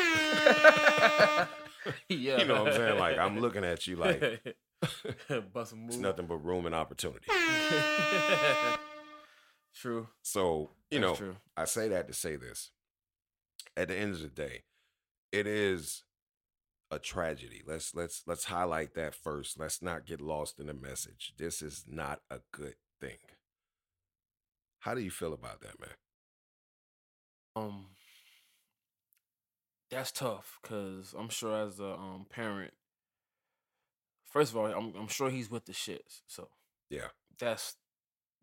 yeah. 2.09 2.37
You 2.39 2.45
know 2.45 2.63
what 2.63 2.71
I'm 2.73 2.77
saying? 2.77 2.99
Like 2.99 3.17
I'm 3.17 3.39
looking 3.39 3.63
at 3.63 3.85
you 3.87 3.95
like 3.97 4.19
Bust 5.53 5.73
a 5.73 5.75
move. 5.75 5.89
it's 5.89 5.97
nothing 5.97 6.25
but 6.27 6.37
room 6.37 6.65
and 6.65 6.73
opportunity. 6.75 7.25
true. 9.75 10.07
So 10.21 10.71
you 10.95 11.01
That's 11.01 11.11
know, 11.11 11.15
true. 11.15 11.37
I 11.57 11.65
say 11.65 11.89
that 11.89 12.07
to 12.07 12.13
say 12.13 12.35
this. 12.37 12.71
At 13.77 13.89
the 13.89 13.95
end 13.97 14.13
of 14.15 14.21
the 14.21 14.29
day, 14.29 14.63
it 15.31 15.47
is 15.47 16.03
a 16.91 16.99
tragedy. 16.99 17.61
Let's 17.65 17.93
let's 17.95 18.23
let's 18.27 18.45
highlight 18.45 18.93
that 18.95 19.15
first. 19.15 19.59
Let's 19.59 19.81
not 19.81 20.05
get 20.05 20.21
lost 20.21 20.59
in 20.59 20.67
the 20.67 20.73
message. 20.73 21.33
This 21.37 21.61
is 21.61 21.85
not 21.87 22.21
a 22.29 22.39
good 22.51 22.75
thing. 22.99 23.17
How 24.79 24.93
do 24.95 25.01
you 25.01 25.11
feel 25.11 25.33
about 25.33 25.61
that, 25.61 25.79
man? 25.79 25.95
Um, 27.55 27.87
that's 29.89 30.11
tough 30.11 30.59
because 30.61 31.13
I'm 31.17 31.29
sure 31.29 31.55
as 31.67 31.79
a 31.79 31.93
um 31.93 32.25
parent, 32.29 32.73
first 34.31 34.51
of 34.51 34.57
all, 34.57 34.65
I'm 34.67 34.93
I'm 34.95 35.07
sure 35.07 35.29
he's 35.29 35.49
with 35.49 35.65
the 35.65 35.73
shits. 35.73 36.21
So 36.27 36.49
Yeah. 36.89 37.09
that's 37.39 37.75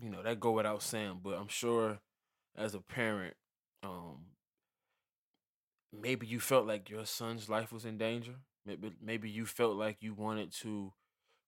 you 0.00 0.10
know 0.10 0.22
that 0.22 0.40
go 0.40 0.52
without 0.52 0.82
saying. 0.82 1.20
But 1.22 1.34
I'm 1.38 1.48
sure 1.48 2.00
as 2.56 2.74
a 2.74 2.80
parent, 2.80 3.34
um, 3.82 4.26
maybe 5.92 6.26
you 6.26 6.40
felt 6.40 6.66
like 6.66 6.90
your 6.90 7.04
son's 7.06 7.48
life 7.48 7.72
was 7.72 7.84
in 7.84 7.98
danger. 7.98 8.34
Maybe 8.64 8.92
maybe 9.02 9.28
you 9.30 9.44
felt 9.46 9.76
like 9.76 9.98
you 10.00 10.14
wanted 10.14 10.52
to 10.60 10.92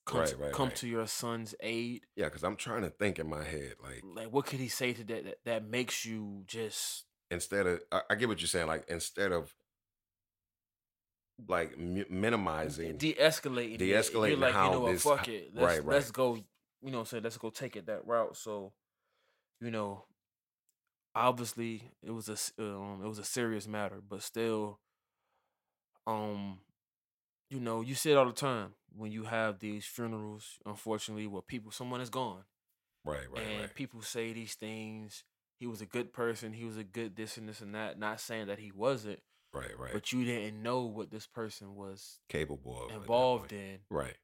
come 0.06 0.20
Right, 0.20 0.28
to, 0.28 0.36
right, 0.36 0.52
come 0.52 0.68
right. 0.68 0.76
to 0.76 0.88
your 0.88 1.06
son's 1.06 1.54
aid. 1.60 2.02
Yeah, 2.16 2.26
because 2.26 2.42
I'm 2.42 2.56
trying 2.56 2.82
to 2.82 2.90
think 2.90 3.18
in 3.18 3.28
my 3.28 3.44
head, 3.44 3.74
like 3.82 4.02
Like, 4.02 4.32
what 4.32 4.46
could 4.46 4.58
he 4.60 4.68
say 4.68 4.92
to 4.92 5.04
that 5.04 5.24
that, 5.24 5.38
that 5.44 5.68
makes 5.68 6.04
you 6.04 6.42
just 6.46 7.04
instead 7.30 7.66
of 7.66 7.80
I, 7.92 8.00
I 8.10 8.14
get 8.16 8.28
what 8.28 8.40
you're 8.40 8.48
saying. 8.48 8.66
Like 8.66 8.84
instead 8.88 9.30
of 9.32 9.54
like 11.48 11.76
mi- 11.78 12.04
minimizing, 12.08 12.96
de-escalating. 12.96 13.78
de-escalating 13.78 14.28
You're 14.30 14.36
like, 14.38 14.52
how 14.52 14.66
you 14.66 14.70
know 14.72 14.80
what, 14.80 14.92
this- 14.92 15.02
fuck 15.02 15.28
it. 15.28 15.50
Let's, 15.54 15.66
right, 15.66 15.84
right. 15.84 15.94
let's 15.94 16.10
go, 16.10 16.36
you 16.82 16.90
know, 16.90 17.04
say 17.04 17.20
let's 17.20 17.38
go 17.38 17.50
take 17.50 17.76
it 17.76 17.86
that 17.86 18.06
route. 18.06 18.36
So, 18.36 18.72
you 19.60 19.70
know, 19.70 20.04
obviously 21.14 21.90
it 22.02 22.10
was 22.10 22.28
a 22.28 22.62
um, 22.62 23.00
it 23.04 23.08
was 23.08 23.18
a 23.18 23.24
serious 23.24 23.66
matter, 23.66 24.00
but 24.06 24.22
still, 24.22 24.80
um, 26.06 26.58
you 27.50 27.60
know, 27.60 27.80
you 27.80 27.94
see 27.94 28.10
it 28.10 28.16
all 28.16 28.26
the 28.26 28.32
time 28.32 28.74
when 28.96 29.12
you 29.12 29.24
have 29.24 29.58
these 29.58 29.84
funerals. 29.84 30.58
Unfortunately, 30.66 31.26
where 31.26 31.42
people, 31.42 31.70
someone 31.70 32.00
is 32.00 32.10
gone, 32.10 32.44
right, 33.04 33.30
right, 33.30 33.42
and 33.42 33.60
right, 33.60 33.74
people 33.74 34.02
say 34.02 34.32
these 34.32 34.54
things. 34.54 35.24
He 35.56 35.66
was 35.66 35.80
a 35.80 35.86
good 35.86 36.12
person. 36.12 36.52
He 36.52 36.64
was 36.64 36.76
a 36.76 36.84
good 36.84 37.16
this 37.16 37.36
and 37.36 37.48
this 37.48 37.60
and 37.60 37.74
that. 37.74 37.98
Not 37.98 38.20
saying 38.20 38.48
that 38.48 38.58
he 38.58 38.72
wasn't, 38.72 39.20
right, 39.52 39.78
right. 39.78 39.92
but 39.92 40.12
you 40.12 40.24
didn't 40.24 40.62
know 40.62 40.82
what 40.82 41.10
this 41.10 41.26
person 41.26 41.76
was 41.76 42.18
Capable 42.28 42.86
of 42.86 42.92
involved 42.92 43.52
in. 43.52 43.78
Right. 43.88 44.16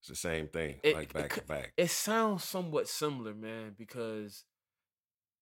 It's 0.00 0.08
the 0.10 0.16
same 0.16 0.48
thing, 0.48 0.80
It- 0.82 0.94
like 0.94 1.10
it 1.10 1.14
back 1.14 1.32
to 1.34 1.42
back. 1.44 1.72
It 1.78 1.88
sounds 1.88 2.44
somewhat 2.44 2.88
similar, 2.88 3.32
man, 3.32 3.74
because 3.78 4.44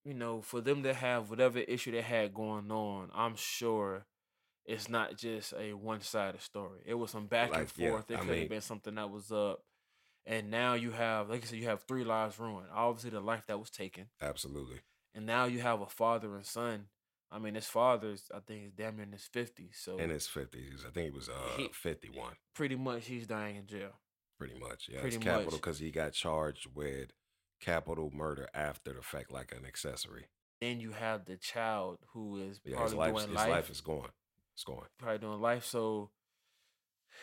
you 0.05 0.15
know, 0.15 0.41
for 0.41 0.61
them 0.61 0.83
to 0.83 0.95
have 0.95 1.31
whatever 1.31 1.59
issue 1.61 1.93
they 1.93 2.03
had 2.03 2.35
going 2.35 2.71
on, 2.71 3.11
I'm 3.15 3.37
sure 3.37 4.07
it's 4.65 4.89
not 4.89 5.17
just 5.17 5.53
a 5.59 5.73
one-sided 5.75 6.41
story. 6.41 6.81
It 6.87 6.95
was 6.95 7.11
some 7.11 7.27
back 7.27 7.49
and 7.51 7.59
Like, 7.59 7.69
yeah, 7.77 7.91
forth. 7.91 8.11
It 8.11 8.19
I 8.19 8.25
could 8.25 8.39
have 8.39 8.49
been 8.49 8.61
something 8.61 8.95
that 8.97 9.11
was 9.11 9.31
up, 9.33 9.61
and 10.27 10.51
now 10.51 10.75
you 10.75 10.91
have, 10.93 11.29
like 11.31 11.43
I 11.43 11.47
said, 11.47 11.59
you 11.59 11.67
have 11.67 11.83
three 11.83 12.05
lives 12.05 12.39
ruined. 12.39 12.69
Obviously, 12.73 13.11
the 13.11 13.21
life 13.21 13.45
that 13.49 13.59
was 13.59 13.71
taken, 13.71 14.07
Absolutely. 14.21 14.81
and 15.15 15.27
now 15.27 15.45
you 15.47 15.61
have 15.61 15.81
a 15.81 15.87
father 15.87 16.35
and 16.37 16.47
son. 16.47 16.87
I 17.31 17.39
mean, 17.39 17.55
his 17.55 17.67
father's, 17.67 18.25
I 18.35 18.41
think, 18.41 18.67
is 18.67 18.73
damn 18.73 18.97
near 18.97 19.07
in 19.07 19.13
his 19.13 19.25
fifties. 19.25 19.79
So 19.83 19.97
In 19.99 20.11
his 20.11 20.27
fifties, 20.27 20.85
I 20.87 20.91
think 20.91 21.07
he 21.07 21.17
was 21.17 21.29
uh 21.31 21.57
He- 21.57 21.71
fifty-one, 21.73 22.35
pretty 22.55 22.77
much, 22.77 23.07
he's 23.07 23.27
dying 23.27 23.57
in 23.57 23.67
jail. 23.67 24.01
pretty 24.39 24.59
much. 24.59 24.89
Yeah, 24.93 25.01
Pretty 25.01 25.17
it's 25.17 25.25
capital 25.25 25.53
because 25.53 25.79
he 25.79 25.91
got 25.91 26.13
charged 26.13 26.67
with 26.75 27.11
capital 27.63 28.11
murder 28.15 28.49
after 28.53 28.93
the 28.93 29.03
fact, 29.03 29.33
like 29.33 29.53
an 29.53 29.65
accessory. 29.67 30.27
Then 30.61 30.81
you 30.81 30.91
have 30.93 31.25
the 31.25 31.37
child 31.37 31.99
who 32.13 32.37
is 32.37 32.61
Yeah, 32.65 32.83
his 32.83 32.93
probably 32.93 32.97
life, 32.99 33.15
doing 33.15 33.29
his 33.29 33.37
life 33.37 33.51
life 33.51 33.71
is 33.71 33.81
gone. 33.81 34.09
It's 34.55 34.65
gone. 34.65 34.87
probably 34.99 35.19
doing 35.19 35.41
life. 35.41 35.65
So 35.65 36.11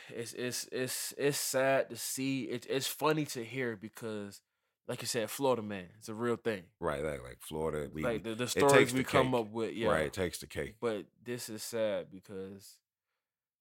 it's 0.10 0.34
it's 0.34 0.68
it's 0.72 1.14
it's 1.18 1.38
sad 1.38 1.90
to 1.90 1.96
see. 1.96 2.44
It, 2.44 2.66
it's 2.70 2.88
funny 2.88 3.26
to 3.28 3.44
hear 3.44 3.76
because, 3.76 4.42
like 4.88 5.02
you 5.02 5.08
said, 5.08 5.30
Florida 5.30 5.62
man, 5.62 5.88
it's 5.98 6.10
a 6.10 6.14
real 6.14 6.36
thing. 6.36 6.64
Right, 6.80 7.04
like 7.04 7.24
like 7.24 7.38
Florida, 7.42 7.90
we 7.94 8.04
like 8.04 8.24
the, 8.24 8.32
the 8.32 8.46
takes 8.46 8.52
stories 8.52 8.92
the 8.92 9.00
we 9.00 9.04
come 9.04 9.32
cake. 9.32 9.40
up 9.40 9.52
with, 9.52 9.74
yeah. 9.74 9.88
right 9.90 10.06
it 10.08 10.14
takes 10.14 10.40
the 10.40 10.48
cake. 10.48 10.76
But 10.82 11.06
this 11.24 11.50
is 11.50 11.64
sad 11.64 12.08
because 12.12 12.78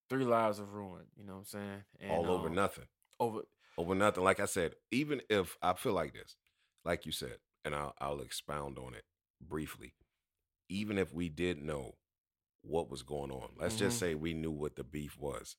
three 0.09 0.24
lives 0.24 0.61
are 0.61 0.64
ruined. 0.64 1.07
You 1.16 1.26
know 1.26 1.35
what 1.35 1.39
I'm 1.41 1.45
saying? 1.45 1.85
And, 2.01 2.11
all 2.11 2.31
over 2.31 2.49
um, 2.49 2.55
nothing. 2.55 2.85
Over. 3.20 3.41
over 3.76 3.95
nothing. 3.95 4.24
Like 4.24 4.41
I 4.41 4.47
said, 4.47 4.74
even 4.91 5.20
if 5.29 5.57
I 5.62 5.74
feel 5.74 5.93
like 5.93 6.14
this, 6.14 6.37
like 6.89 7.07
you 7.07 7.12
said, 7.12 7.39
and 7.64 7.74
I'll, 7.76 7.95
I'll 8.01 8.20
expound 8.22 8.78
on 8.78 8.95
it 8.95 9.05
briefly. 9.41 9.95
Even 10.68 10.99
if 10.99 11.14
we 11.14 11.28
did 11.28 11.62
know 11.62 11.97
what 12.62 12.91
was 12.91 13.03
going 13.03 13.30
on, 13.32 13.51
let's 13.57 13.76
just 13.76 13.97
Mhm. 13.97 14.01
say 14.01 14.14
we 14.16 14.34
knew 14.34 14.53
what 14.53 14.76
the 14.76 14.84
beef 14.84 15.18
was, 15.18 15.57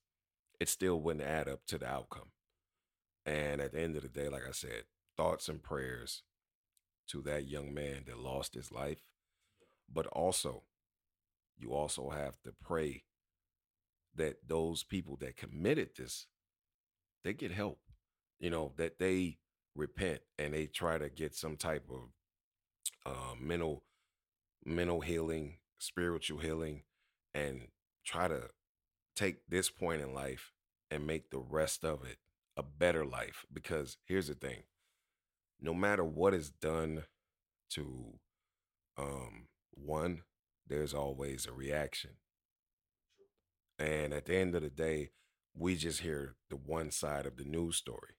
it 0.60 0.68
still 0.68 1.00
wouldn't 1.00 1.24
add 1.26 1.48
up 1.48 1.66
to 1.66 1.78
the 1.78 1.86
outcome. 1.88 2.32
And 3.26 3.60
at 3.60 3.72
the 3.72 3.80
end 3.80 3.96
of 3.96 4.02
the 4.02 4.08
day, 4.08 4.28
like 4.28 4.46
I 4.46 4.52
said, 4.52 4.86
thoughts 5.16 5.48
and 5.48 5.62
prayers 5.62 6.22
to 7.08 7.22
that 7.22 7.48
young 7.48 7.74
man 7.74 8.04
that 8.06 8.18
lost 8.18 8.54
his 8.54 8.72
life. 8.72 9.02
But 9.88 10.06
also, 10.08 10.64
you 11.58 11.72
also 11.74 12.10
have 12.10 12.40
to 12.42 12.52
pray 12.52 13.04
that 14.14 14.46
those 14.46 14.82
people 14.84 15.16
that 15.16 15.36
committed 15.36 15.90
this, 15.96 16.26
they 17.24 17.34
get 17.34 17.52
help 17.52 17.80
you 18.40 18.50
know 18.50 18.72
that 18.76 18.98
they 18.98 19.38
repent 19.74 20.20
and 20.38 20.54
they 20.54 20.66
try 20.66 20.98
to 20.98 21.08
get 21.08 21.34
some 21.34 21.56
type 21.56 21.84
of 21.90 22.10
uh, 23.06 23.34
mental 23.40 23.82
mental 24.64 25.00
healing 25.00 25.56
spiritual 25.78 26.38
healing 26.38 26.82
and 27.34 27.68
try 28.04 28.28
to 28.28 28.48
take 29.16 29.36
this 29.48 29.70
point 29.70 30.02
in 30.02 30.14
life 30.14 30.52
and 30.90 31.06
make 31.06 31.30
the 31.30 31.38
rest 31.38 31.84
of 31.84 32.04
it 32.04 32.18
a 32.56 32.62
better 32.62 33.04
life. 33.04 33.44
Because 33.52 33.96
here's 34.06 34.28
the 34.28 34.34
thing 34.34 34.64
no 35.60 35.74
matter 35.74 36.04
what 36.04 36.34
is 36.34 36.50
done 36.50 37.04
to 37.70 38.14
um 38.98 39.48
one 39.72 40.22
there's 40.66 40.94
always 40.94 41.46
a 41.46 41.52
reaction. 41.52 42.12
And 43.78 44.12
at 44.12 44.26
the 44.26 44.36
end 44.36 44.54
of 44.54 44.62
the 44.62 44.70
day 44.70 45.10
we 45.54 45.74
just 45.74 46.00
hear 46.00 46.36
the 46.48 46.56
one 46.56 46.90
side 46.90 47.26
of 47.26 47.36
the 47.36 47.44
news 47.44 47.76
story 47.76 48.14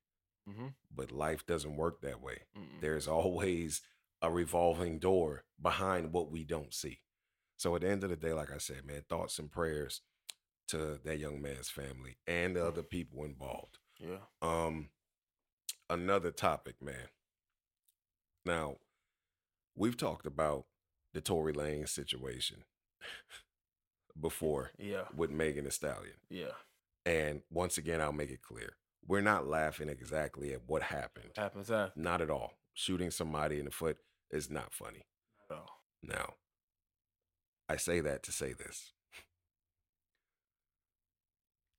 Mm-hmm. 0.50 0.68
but 0.96 1.12
life 1.12 1.46
doesn't 1.46 1.76
work 1.78 2.02
that 2.02 2.22
way. 2.22 2.40
Mm-mm. 2.58 2.82
There's 2.82 3.08
always 3.20 3.82
a 4.22 4.30
revolving 4.32 5.00
door 5.00 5.44
behind 5.62 6.12
what 6.14 6.32
we 6.32 6.44
don't 6.44 6.74
see. 6.74 7.00
So 7.58 7.76
at 7.76 7.82
the 7.82 7.90
end 7.90 8.04
of 8.04 8.10
the 8.10 8.16
day, 8.16 8.34
like 8.34 8.52
I 8.52 8.58
said, 8.58 8.86
man, 8.86 9.04
thoughts 9.08 9.38
and 9.40 9.52
prayers 9.52 10.02
to 10.70 11.00
that 11.04 11.20
young 11.20 11.42
man's 11.42 11.70
family 11.70 12.18
and 12.26 12.56
the 12.56 12.66
other 12.66 12.82
people 12.84 13.24
involved. 13.24 13.78
Yeah. 14.00 14.18
Um, 14.42 14.90
another 15.90 16.32
topic, 16.32 16.82
man. 16.82 17.10
Now, 18.46 18.78
we've 19.76 19.98
talked 19.98 20.26
about 20.26 20.66
the 21.14 21.22
Tory 21.22 21.54
Lanez 21.54 21.90
situation 21.90 22.64
before 24.20 24.72
Yeah. 24.80 25.04
with 25.16 25.30
Megan 25.32 25.66
Thee 25.66 25.70
Stallion. 25.72 26.16
Yeah. 26.30 26.54
And 27.06 27.42
once 27.52 27.78
again, 27.78 28.02
I'll 28.02 28.12
make 28.12 28.32
it 28.32 28.42
clear. 28.42 28.74
We're 29.08 29.22
not 29.22 29.48
laughing 29.48 29.90
exactly 29.90 30.54
at 30.54 30.62
what 30.68 30.84
happened. 30.84 31.32
Happens 31.36 31.72
after. 31.72 32.00
Not 32.00 32.22
at 32.22 32.30
all. 32.30 32.54
Shooting 32.74 33.12
somebody 33.12 33.60
in 33.60 33.66
the 33.66 33.72
foot 33.72 33.98
is 34.30 34.50
not 34.50 34.74
funny. 34.74 35.06
No. 35.50 35.64
Now, 36.04 36.36
I 37.68 37.78
say 37.78 38.00
that 38.02 38.24
to 38.24 38.32
say 38.32 38.54
this. 38.54 38.94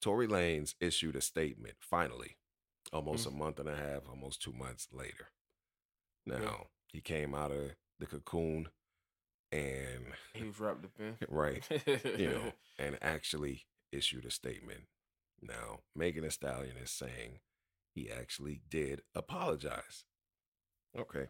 Tory 0.01 0.27
Lanez 0.27 0.75
issued 0.81 1.15
a 1.15 1.21
statement 1.21 1.77
finally, 1.81 2.37
almost 2.93 3.25
a 3.25 3.31
mm-hmm. 3.31 3.39
month 3.39 3.61
and 3.61 3.69
a 3.69 3.77
half, 3.77 4.09
almost 4.09 4.43
two 4.43 4.53
months 4.53 4.89
later. 4.93 5.29
Now, 6.27 6.67
he 6.89 7.01
came 7.01 7.35
out 7.35 7.53
of 7.53 7.73
the 7.99 8.07
cocoon 8.07 8.69
and 9.53 10.07
He 10.35 10.45
was 10.45 10.59
wrapped 10.59 10.85
up 10.85 10.91
in. 10.99 11.17
right, 11.29 11.63
you 12.19 12.29
know, 12.29 12.53
and 12.79 12.99
actually 13.01 13.67
issued 13.93 14.25
a 14.25 14.31
statement. 14.31 14.83
Now, 15.43 15.81
Megan 15.95 16.23
Thee 16.23 16.31
Stallion 16.31 16.77
is 16.81 16.91
saying 16.91 17.41
he 17.95 18.11
actually 18.11 18.63
did 18.69 19.03
apologize. 19.15 20.05
Okay. 20.99 21.27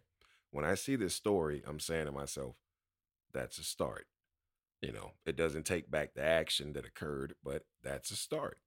When 0.50 0.64
I 0.64 0.74
see 0.74 0.96
this 0.96 1.14
story, 1.14 1.62
I'm 1.66 1.80
saying 1.80 2.06
to 2.06 2.12
myself, 2.12 2.56
that's 3.32 3.58
a 3.58 3.64
start. 3.64 4.06
You 4.82 4.92
know, 4.92 5.12
it 5.24 5.36
doesn't 5.36 5.64
take 5.64 5.90
back 5.90 6.14
the 6.14 6.22
action 6.22 6.74
that 6.74 6.84
occurred, 6.84 7.34
but 7.42 7.62
that's 7.82 8.10
a 8.10 8.16
start. 8.16 8.58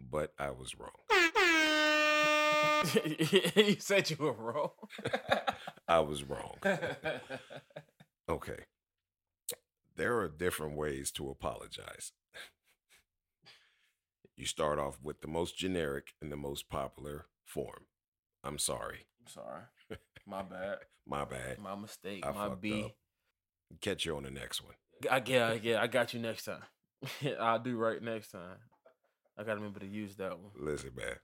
But 0.00 0.32
I 0.38 0.50
was 0.50 0.76
wrong. 0.78 0.90
you 3.56 3.76
said 3.80 4.10
you 4.10 4.16
were 4.18 4.32
wrong. 4.32 4.70
I 5.88 6.00
was 6.00 6.24
wrong. 6.24 6.56
Okay. 8.28 8.64
There 9.96 10.18
are 10.18 10.28
different 10.28 10.76
ways 10.76 11.10
to 11.12 11.30
apologize. 11.30 12.12
You 14.38 14.46
start 14.46 14.78
off 14.78 14.98
with 15.02 15.20
the 15.20 15.26
most 15.26 15.56
generic 15.58 16.14
and 16.22 16.30
the 16.30 16.36
most 16.36 16.68
popular 16.68 17.26
form. 17.44 17.86
I'm 18.44 18.56
sorry. 18.56 19.06
I'm 19.20 19.26
sorry. 19.26 19.62
My 20.24 20.42
bad. 20.42 20.78
My 21.08 21.24
bad. 21.24 21.58
My 21.58 21.74
mistake. 21.74 22.24
I 22.24 22.30
my 22.30 22.54
B. 22.54 22.84
up. 22.84 22.92
Catch 23.80 24.04
you 24.06 24.16
on 24.16 24.22
the 24.22 24.30
next 24.30 24.62
one. 24.62 24.74
I 25.10 25.20
yeah, 25.26 25.54
yeah, 25.60 25.82
I 25.82 25.88
got 25.88 26.14
you 26.14 26.20
next 26.20 26.44
time. 26.44 26.62
I'll 27.40 27.58
do 27.58 27.76
right 27.76 28.00
next 28.00 28.30
time. 28.30 28.58
I 29.36 29.42
gotta 29.42 29.56
remember 29.56 29.80
to 29.80 29.86
use 29.86 30.14
that 30.16 30.38
one. 30.38 30.52
Listen, 30.54 30.90
man. 30.96 31.16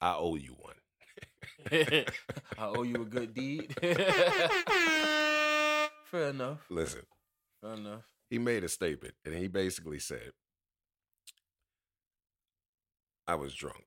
I 0.00 0.14
owe 0.14 0.34
you 0.34 0.56
one. 0.58 0.74
I 1.70 2.06
owe 2.58 2.82
you 2.82 3.02
a 3.02 3.04
good 3.04 3.34
deed. 3.34 3.76
Fair 6.06 6.30
enough. 6.30 6.64
Listen, 6.70 7.02
Fair 7.60 7.74
enough. 7.74 8.04
he 8.30 8.38
made 8.38 8.64
a 8.64 8.68
statement 8.68 9.14
and 9.24 9.34
he 9.34 9.46
basically 9.46 9.98
said, 10.00 10.32
I 13.28 13.34
was 13.34 13.54
drunk. 13.54 13.84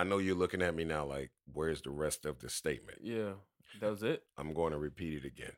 I 0.00 0.04
know 0.04 0.18
you're 0.18 0.34
looking 0.34 0.60
at 0.60 0.74
me 0.74 0.82
now 0.84 1.06
like, 1.06 1.30
where's 1.52 1.80
the 1.80 1.90
rest 1.90 2.26
of 2.26 2.40
the 2.40 2.50
statement? 2.50 2.98
Yeah, 3.00 3.34
that 3.80 3.88
was 3.90 4.02
it. 4.02 4.24
I'm 4.36 4.52
going 4.52 4.72
to 4.72 4.78
repeat 4.78 5.24
it 5.24 5.26
again. 5.26 5.52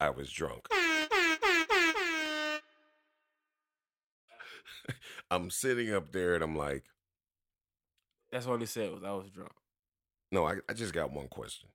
I 0.00 0.08
was 0.10 0.32
drunk. 0.32 0.66
I'm 5.30 5.50
sitting 5.50 5.92
up 5.92 6.10
there 6.10 6.34
and 6.34 6.42
I'm 6.42 6.56
like, 6.56 6.84
That's 8.32 8.46
all 8.46 8.56
he 8.56 8.64
said 8.66 8.90
was 8.90 9.04
I 9.04 9.12
was 9.12 9.28
drunk. 9.30 9.52
no, 10.32 10.46
I, 10.46 10.54
I 10.68 10.72
just 10.72 10.94
got 10.94 11.12
one 11.12 11.28
question. 11.28 11.68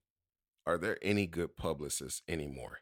Are 0.65 0.79
there 0.79 0.97
any 1.03 1.27
good 1.27 1.55
publicists 1.55 2.23
anymore? 2.27 2.79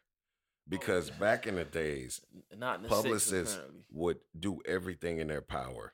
because 0.66 1.10
yeah. 1.10 1.16
back 1.20 1.46
in 1.46 1.56
the 1.56 1.64
days, 1.64 2.22
Not 2.56 2.76
in 2.76 2.84
the 2.84 2.88
publicists 2.88 3.54
apparently. 3.54 3.82
would 3.92 4.16
do 4.36 4.60
everything 4.66 5.18
in 5.18 5.28
their 5.28 5.42
power 5.42 5.92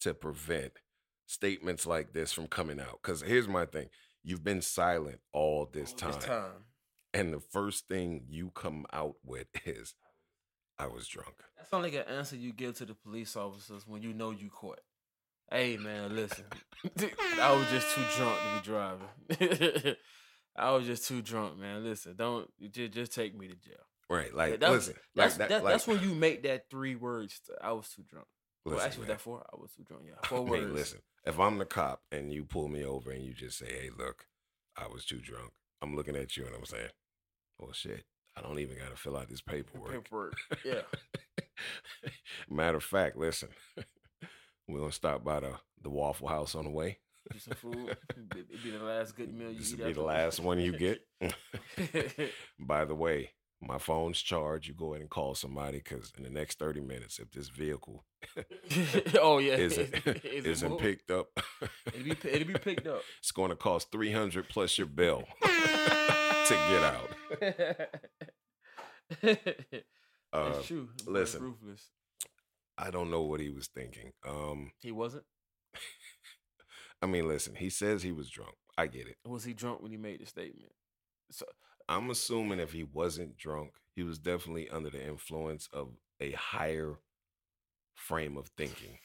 to 0.00 0.14
prevent 0.14 0.72
statements 1.26 1.86
like 1.86 2.12
this 2.12 2.32
from 2.32 2.46
coming 2.46 2.80
out. 2.80 3.00
Because 3.02 3.22
here's 3.22 3.48
my 3.48 3.66
thing 3.66 3.88
you've 4.22 4.44
been 4.44 4.62
silent 4.62 5.20
all 5.32 5.68
this 5.72 5.92
All 5.92 6.10
time. 6.12 6.20
time. 6.20 6.50
And 7.14 7.32
the 7.32 7.40
first 7.40 7.88
thing 7.88 8.24
you 8.28 8.50
come 8.50 8.84
out 8.92 9.14
with 9.24 9.46
is, 9.64 9.94
I 10.78 10.86
was 10.88 11.06
drunk. 11.08 11.36
That's 11.56 11.72
only 11.72 11.96
an 11.96 12.04
answer 12.08 12.36
you 12.36 12.52
give 12.52 12.76
to 12.78 12.84
the 12.84 12.94
police 12.94 13.36
officers 13.36 13.86
when 13.86 14.02
you 14.02 14.12
know 14.12 14.30
you 14.30 14.50
caught. 14.50 14.80
Hey 15.50 15.76
man, 15.76 16.14
listen. 16.16 16.44
I 17.40 17.52
was 17.54 17.68
just 17.70 17.94
too 17.94 18.02
drunk 18.16 18.36
to 18.38 18.60
be 18.60 18.64
driving. 18.64 19.94
I 20.56 20.70
was 20.72 20.86
just 20.86 21.06
too 21.06 21.22
drunk, 21.22 21.58
man. 21.58 21.84
Listen, 21.84 22.16
don't 22.16 22.48
just 22.72 22.92
just 22.92 23.14
take 23.14 23.36
me 23.38 23.46
to 23.48 23.54
jail. 23.54 23.76
Right. 24.10 24.34
Like, 24.34 24.60
That- 24.60 24.70
listen. 24.70 24.94
That's 25.14 25.34
like 25.34 25.38
that, 25.38 25.48
that, 25.50 25.64
like, 25.64 25.74
that's 25.74 25.86
when 25.86 26.00
you 26.02 26.14
make 26.14 26.42
that 26.44 26.68
three 26.70 26.94
words. 26.96 27.40
I 27.62 27.72
was 27.72 27.88
too 27.88 28.02
drunk. 28.08 28.26
Well, 28.66 28.74
listen, 28.74 28.86
actually, 28.88 29.00
was 29.00 29.08
man. 29.08 29.16
that 29.16 29.20
four? 29.20 29.46
I 29.52 29.56
was 29.56 29.70
too 29.76 29.82
drunk. 29.84 30.02
Yeah, 30.06 30.28
four 30.28 30.42
words. 30.42 30.72
listen, 30.72 30.98
if 31.24 31.38
I'm 31.40 31.58
the 31.58 31.64
cop 31.64 32.02
and 32.12 32.32
you 32.32 32.44
pull 32.44 32.68
me 32.68 32.84
over 32.84 33.10
and 33.10 33.24
you 33.24 33.32
just 33.32 33.58
say, 33.58 33.66
hey, 33.66 33.90
look, 33.96 34.26
I 34.76 34.86
was 34.88 35.04
too 35.04 35.20
drunk, 35.20 35.52
I'm 35.82 35.94
looking 35.96 36.16
at 36.16 36.36
you 36.36 36.46
and 36.46 36.54
I'm 36.54 36.64
saying, 36.64 36.90
well, 37.58 37.72
shit, 37.72 38.04
I 38.36 38.42
don't 38.42 38.58
even 38.58 38.76
got 38.76 38.90
to 38.90 38.96
fill 38.96 39.16
out 39.16 39.28
this 39.28 39.40
paperwork. 39.48 39.92
Paperwork. 39.92 40.36
Yeah. 40.64 40.82
Matter 42.50 42.76
of 42.78 42.84
fact, 42.84 43.16
listen, 43.16 43.48
we're 44.68 44.86
to 44.86 44.92
stop 44.92 45.24
by 45.24 45.40
the, 45.40 45.52
the 45.82 45.90
Waffle 45.90 46.28
House 46.28 46.54
on 46.54 46.64
the 46.64 46.70
way. 46.70 46.98
Do 47.32 47.38
some 47.40 47.54
food. 47.54 47.96
It'd 48.32 48.62
be 48.62 48.70
the 48.70 48.84
last 48.84 49.16
good 49.16 49.32
meal 49.34 49.50
you 49.50 49.58
This 49.58 49.72
eat. 49.72 49.84
be 49.84 49.92
the 49.92 50.02
last 50.02 50.38
one 50.38 50.60
you 50.60 50.72
get. 50.78 51.04
By 52.58 52.84
the 52.84 52.94
way, 52.94 53.30
my 53.60 53.78
phone's 53.78 54.20
charged. 54.20 54.68
You 54.68 54.74
go 54.74 54.92
ahead 54.92 55.00
and 55.00 55.10
call 55.10 55.34
somebody 55.34 55.78
because 55.78 56.12
in 56.16 56.22
the 56.24 56.30
next 56.30 56.58
30 56.58 56.80
minutes, 56.80 57.18
if 57.18 57.30
this 57.30 57.48
vehicle 57.48 58.04
oh 59.20 59.38
yeah. 59.38 59.54
isn't, 59.54 59.94
Is 60.24 60.44
isn't 60.44 60.78
picked 60.78 61.10
up, 61.10 61.28
It'll 61.86 62.02
be 62.02 62.16
it'll 62.28 62.48
be 62.48 62.54
picked 62.58 62.86
up. 62.86 63.02
it's 63.20 63.32
going 63.32 63.50
to 63.50 63.56
cost 63.56 63.90
300 63.92 64.48
plus 64.48 64.76
your 64.78 64.86
bill 64.86 65.24
to 65.42 66.54
get 66.70 66.82
out. 66.82 67.10
Uh, 70.32 70.52
That's 70.52 70.66
true. 70.66 70.88
Listen. 71.06 71.42
ruthless. 71.42 71.90
I 72.76 72.90
don't 72.90 73.10
know 73.10 73.22
what 73.22 73.40
he 73.40 73.48
was 73.48 73.68
thinking. 73.68 74.12
Um, 74.26 74.72
He 74.80 74.92
wasn't. 74.92 75.24
I 77.00 77.06
mean, 77.06 77.26
listen, 77.28 77.54
he 77.54 77.70
says 77.70 78.02
he 78.02 78.12
was 78.12 78.28
drunk. 78.28 78.54
I 78.76 78.86
get 78.86 79.06
it. 79.06 79.16
Was 79.26 79.44
he 79.44 79.54
drunk 79.54 79.80
when 79.82 79.92
he 79.92 79.96
made 79.96 80.20
the 80.20 80.26
statement? 80.26 80.72
So 81.30 81.46
I'm 81.88 82.10
assuming 82.10 82.58
if 82.58 82.72
he 82.72 82.82
wasn't 82.82 83.36
drunk, 83.36 83.72
he 83.94 84.02
was 84.02 84.18
definitely 84.18 84.68
under 84.68 84.90
the 84.90 85.04
influence 85.06 85.68
of 85.72 85.90
a 86.20 86.32
higher 86.32 86.98
frame 87.94 88.36
of 88.36 88.48
thinking. 88.56 88.98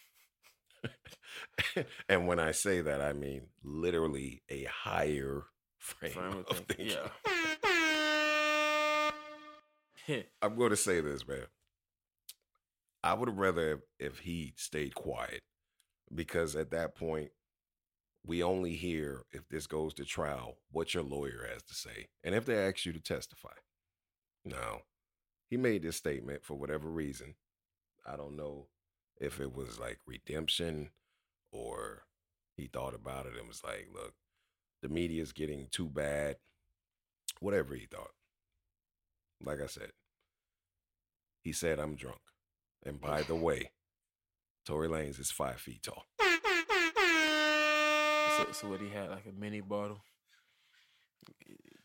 and 2.09 2.27
when 2.27 2.39
I 2.39 2.51
say 2.51 2.81
that, 2.81 3.01
I 3.01 3.13
mean 3.13 3.43
literally 3.63 4.41
a 4.49 4.63
higher 4.63 5.43
frame, 5.77 6.11
frame 6.11 6.45
of 6.49 6.57
thinking. 6.57 6.89
thinking. 6.89 6.99
Yeah. 10.07 10.21
I'm 10.41 10.55
going 10.55 10.71
to 10.71 10.77
say 10.77 11.01
this, 11.01 11.27
man. 11.27 11.45
I 13.03 13.13
would 13.13 13.29
have 13.29 13.37
rather 13.37 13.73
if, 13.73 13.79
if 13.99 14.19
he 14.19 14.53
stayed 14.57 14.95
quiet 14.95 15.41
because 16.13 16.55
at 16.55 16.71
that 16.71 16.95
point, 16.95 17.31
we 18.25 18.43
only 18.43 18.75
hear 18.75 19.23
if 19.31 19.47
this 19.49 19.67
goes 19.67 19.93
to 19.95 20.05
trial 20.05 20.57
what 20.71 20.93
your 20.93 21.03
lawyer 21.03 21.47
has 21.51 21.63
to 21.63 21.73
say 21.73 22.07
and 22.23 22.35
if 22.35 22.45
they 22.45 22.55
ask 22.57 22.85
you 22.85 22.93
to 22.93 22.99
testify. 22.99 23.53
Now, 24.45 24.81
he 25.49 25.57
made 25.57 25.83
this 25.83 25.97
statement 25.97 26.43
for 26.43 26.55
whatever 26.55 26.89
reason. 26.89 27.35
I 28.05 28.15
don't 28.15 28.35
know 28.35 28.67
if 29.19 29.39
it 29.39 29.55
was 29.55 29.79
like 29.79 29.99
redemption 30.05 30.89
or 31.51 32.03
he 32.55 32.67
thought 32.67 32.95
about 32.95 33.25
it 33.25 33.33
and 33.37 33.47
was 33.47 33.63
like, 33.63 33.87
look, 33.93 34.13
the 34.81 34.89
media's 34.89 35.33
getting 35.33 35.67
too 35.71 35.87
bad. 35.87 36.37
Whatever 37.39 37.75
he 37.75 37.85
thought. 37.85 38.11
Like 39.43 39.61
I 39.61 39.65
said, 39.65 39.91
he 41.41 41.51
said, 41.51 41.79
I'm 41.79 41.95
drunk. 41.95 42.21
And 42.85 43.01
by 43.01 43.23
the 43.23 43.35
way, 43.35 43.71
Tory 44.65 44.87
Lanez 44.87 45.19
is 45.19 45.31
five 45.31 45.59
feet 45.59 45.83
tall. 45.83 46.05
So, 48.37 48.51
so 48.51 48.69
what 48.69 48.81
he 48.81 48.89
had 48.89 49.09
like 49.09 49.25
a 49.25 49.39
mini 49.39 49.61
bottle. 49.61 50.03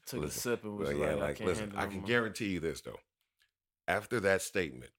Took 0.07 0.22
Listen, 0.22 0.38
a 0.38 0.40
sip 0.40 0.64
and 0.64 0.76
was 0.76 0.88
Well, 0.88 0.99
like, 0.99 1.09
yeah, 1.09 1.14
I 1.14 1.26
like 1.26 1.36
can't 1.36 1.49
listen, 1.49 1.70
handle 1.70 1.80
I 1.80 1.86
can 1.86 2.03
guarantee 2.03 2.49
you 2.49 2.61
this 2.61 2.80
though. 2.80 2.99
After 3.88 4.20
that 4.20 4.42
statement, 4.42 4.92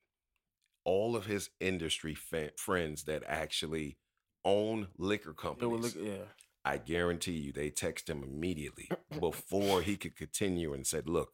all 0.83 1.15
of 1.15 1.25
his 1.25 1.49
industry 1.59 2.15
fa- 2.15 2.51
friends 2.57 3.03
that 3.03 3.23
actually 3.25 3.97
own 4.43 4.87
liquor 4.97 5.33
companies, 5.33 5.71
would 5.71 5.81
look, 5.81 5.95
yeah. 5.95 6.25
I 6.65 6.77
guarantee 6.77 7.33
you 7.33 7.53
they 7.53 7.69
text 7.69 8.09
him 8.09 8.23
immediately 8.23 8.89
before 9.19 9.81
he 9.81 9.95
could 9.95 10.15
continue 10.15 10.73
and 10.73 10.85
said, 10.85 11.07
"Look, 11.07 11.33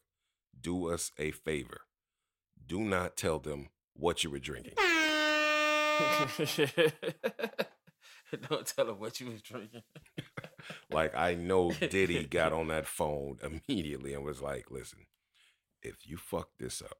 do 0.59 0.89
us 0.89 1.11
a 1.17 1.31
favor. 1.31 1.81
Do 2.65 2.79
not 2.79 3.17
tell 3.17 3.39
them 3.39 3.69
what 3.93 4.23
you 4.23 4.29
were 4.29 4.39
drinking." 4.39 4.75
Don't 8.49 8.65
tell 8.65 8.89
him 8.89 8.99
what 8.99 9.19
you 9.19 9.31
was 9.31 9.41
drinking. 9.41 9.83
Like 10.89 11.13
I 11.13 11.35
know 11.35 11.71
Diddy 11.71 12.23
got 12.23 12.53
on 12.53 12.67
that 12.69 12.87
phone 12.87 13.37
immediately 13.43 14.13
and 14.13 14.23
was 14.23 14.41
like, 14.41 14.71
"Listen, 14.71 14.99
if 15.81 15.95
you 16.05 16.15
fuck 16.15 16.51
this 16.57 16.81
up, 16.81 16.97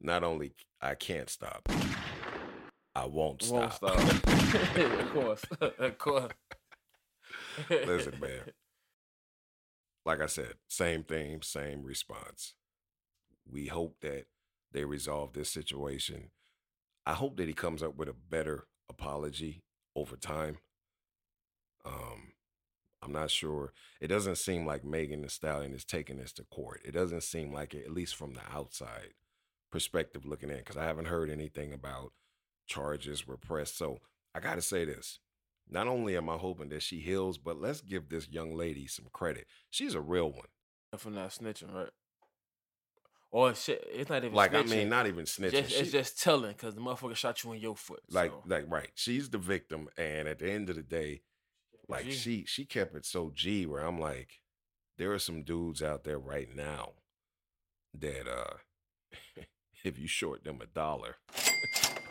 not 0.00 0.22
only 0.22 0.52
I 0.80 0.94
can't 0.94 1.28
stop, 1.28 1.68
I 2.94 3.06
won't 3.06 3.42
stop." 3.42 3.52
Won't 3.52 3.72
stop. 3.72 3.98
of 3.98 5.12
course. 5.12 5.42
of 5.60 5.98
course. 5.98 6.32
Listen, 7.68 8.14
man. 8.20 8.52
Like 10.06 10.20
I 10.20 10.26
said, 10.26 10.54
same 10.68 11.02
thing, 11.02 11.42
same 11.42 11.82
response. 11.82 12.54
We 13.50 13.66
hope 13.66 13.96
that 14.02 14.26
they 14.70 14.84
resolve 14.84 15.32
this 15.32 15.50
situation. 15.50 16.30
I 17.06 17.14
hope 17.14 17.36
that 17.38 17.48
he 17.48 17.54
comes 17.54 17.82
up 17.82 17.96
with 17.96 18.08
a 18.08 18.14
better 18.14 18.66
apology 18.88 19.62
over 19.94 20.16
time. 20.16 20.58
Um, 21.84 22.32
I'm 23.02 23.12
not 23.12 23.30
sure. 23.30 23.72
It 24.00 24.08
doesn't 24.08 24.38
seem 24.38 24.66
like 24.66 24.84
Megan 24.84 25.22
Thee 25.22 25.28
Stallion 25.28 25.74
is 25.74 25.84
taking 25.84 26.16
this 26.16 26.32
to 26.34 26.44
court. 26.44 26.80
It 26.84 26.92
doesn't 26.92 27.22
seem 27.22 27.52
like 27.52 27.74
it, 27.74 27.84
at 27.84 27.92
least 27.92 28.16
from 28.16 28.34
the 28.34 28.40
outside 28.52 29.12
perspective 29.70 30.24
looking 30.24 30.50
in, 30.50 30.58
because 30.58 30.76
I 30.76 30.84
haven't 30.84 31.06
heard 31.06 31.28
anything 31.30 31.72
about 31.72 32.12
charges 32.66 33.26
were 33.26 33.36
pressed. 33.36 33.76
So 33.76 33.98
I 34.34 34.40
got 34.40 34.54
to 34.54 34.62
say 34.62 34.84
this. 34.84 35.18
Not 35.68 35.86
only 35.86 36.16
am 36.16 36.28
I 36.28 36.36
hoping 36.36 36.68
that 36.70 36.82
she 36.82 37.00
heals, 37.00 37.38
but 37.38 37.60
let's 37.60 37.80
give 37.80 38.08
this 38.08 38.28
young 38.28 38.54
lady 38.54 38.86
some 38.86 39.06
credit. 39.12 39.46
She's 39.70 39.94
a 39.94 40.00
real 40.00 40.30
one. 40.30 40.48
For 40.96 41.10
not 41.10 41.30
snitching, 41.30 41.74
right? 41.74 41.90
Or 43.34 43.52
shit, 43.52 43.84
it's 43.92 44.08
not 44.08 44.22
even 44.22 44.32
Like, 44.32 44.52
snitching. 44.52 44.72
I 44.72 44.76
mean, 44.76 44.88
not 44.88 45.08
even 45.08 45.24
snitching. 45.24 45.50
Just, 45.50 45.70
She- 45.72 45.76
it's 45.80 45.90
just 45.90 46.22
telling 46.22 46.52
because 46.52 46.76
the 46.76 46.80
motherfucker 46.80 47.16
shot 47.16 47.42
you 47.42 47.50
in 47.52 47.58
your 47.60 47.74
foot. 47.74 48.00
like, 48.08 48.30
so. 48.30 48.42
like, 48.46 48.64
right. 48.68 48.90
She's 48.94 49.28
the 49.28 49.38
victim. 49.38 49.88
And 49.98 50.28
at 50.28 50.38
the 50.38 50.48
end 50.52 50.70
of 50.70 50.76
the 50.76 50.82
day, 50.84 51.22
like 51.88 52.04
G. 52.04 52.12
she 52.12 52.44
she 52.46 52.64
kept 52.64 52.94
it 52.94 53.04
so 53.04 53.32
G 53.34 53.66
where 53.66 53.82
I'm 53.82 53.98
like, 53.98 54.40
there 54.98 55.12
are 55.12 55.18
some 55.18 55.42
dudes 55.42 55.82
out 55.82 56.04
there 56.04 56.18
right 56.20 56.48
now 56.54 56.92
that 57.92 58.28
uh 58.28 58.58
if 59.84 59.98
you 59.98 60.06
short 60.06 60.44
them 60.44 60.60
a 60.62 60.66
dollar, 60.66 61.16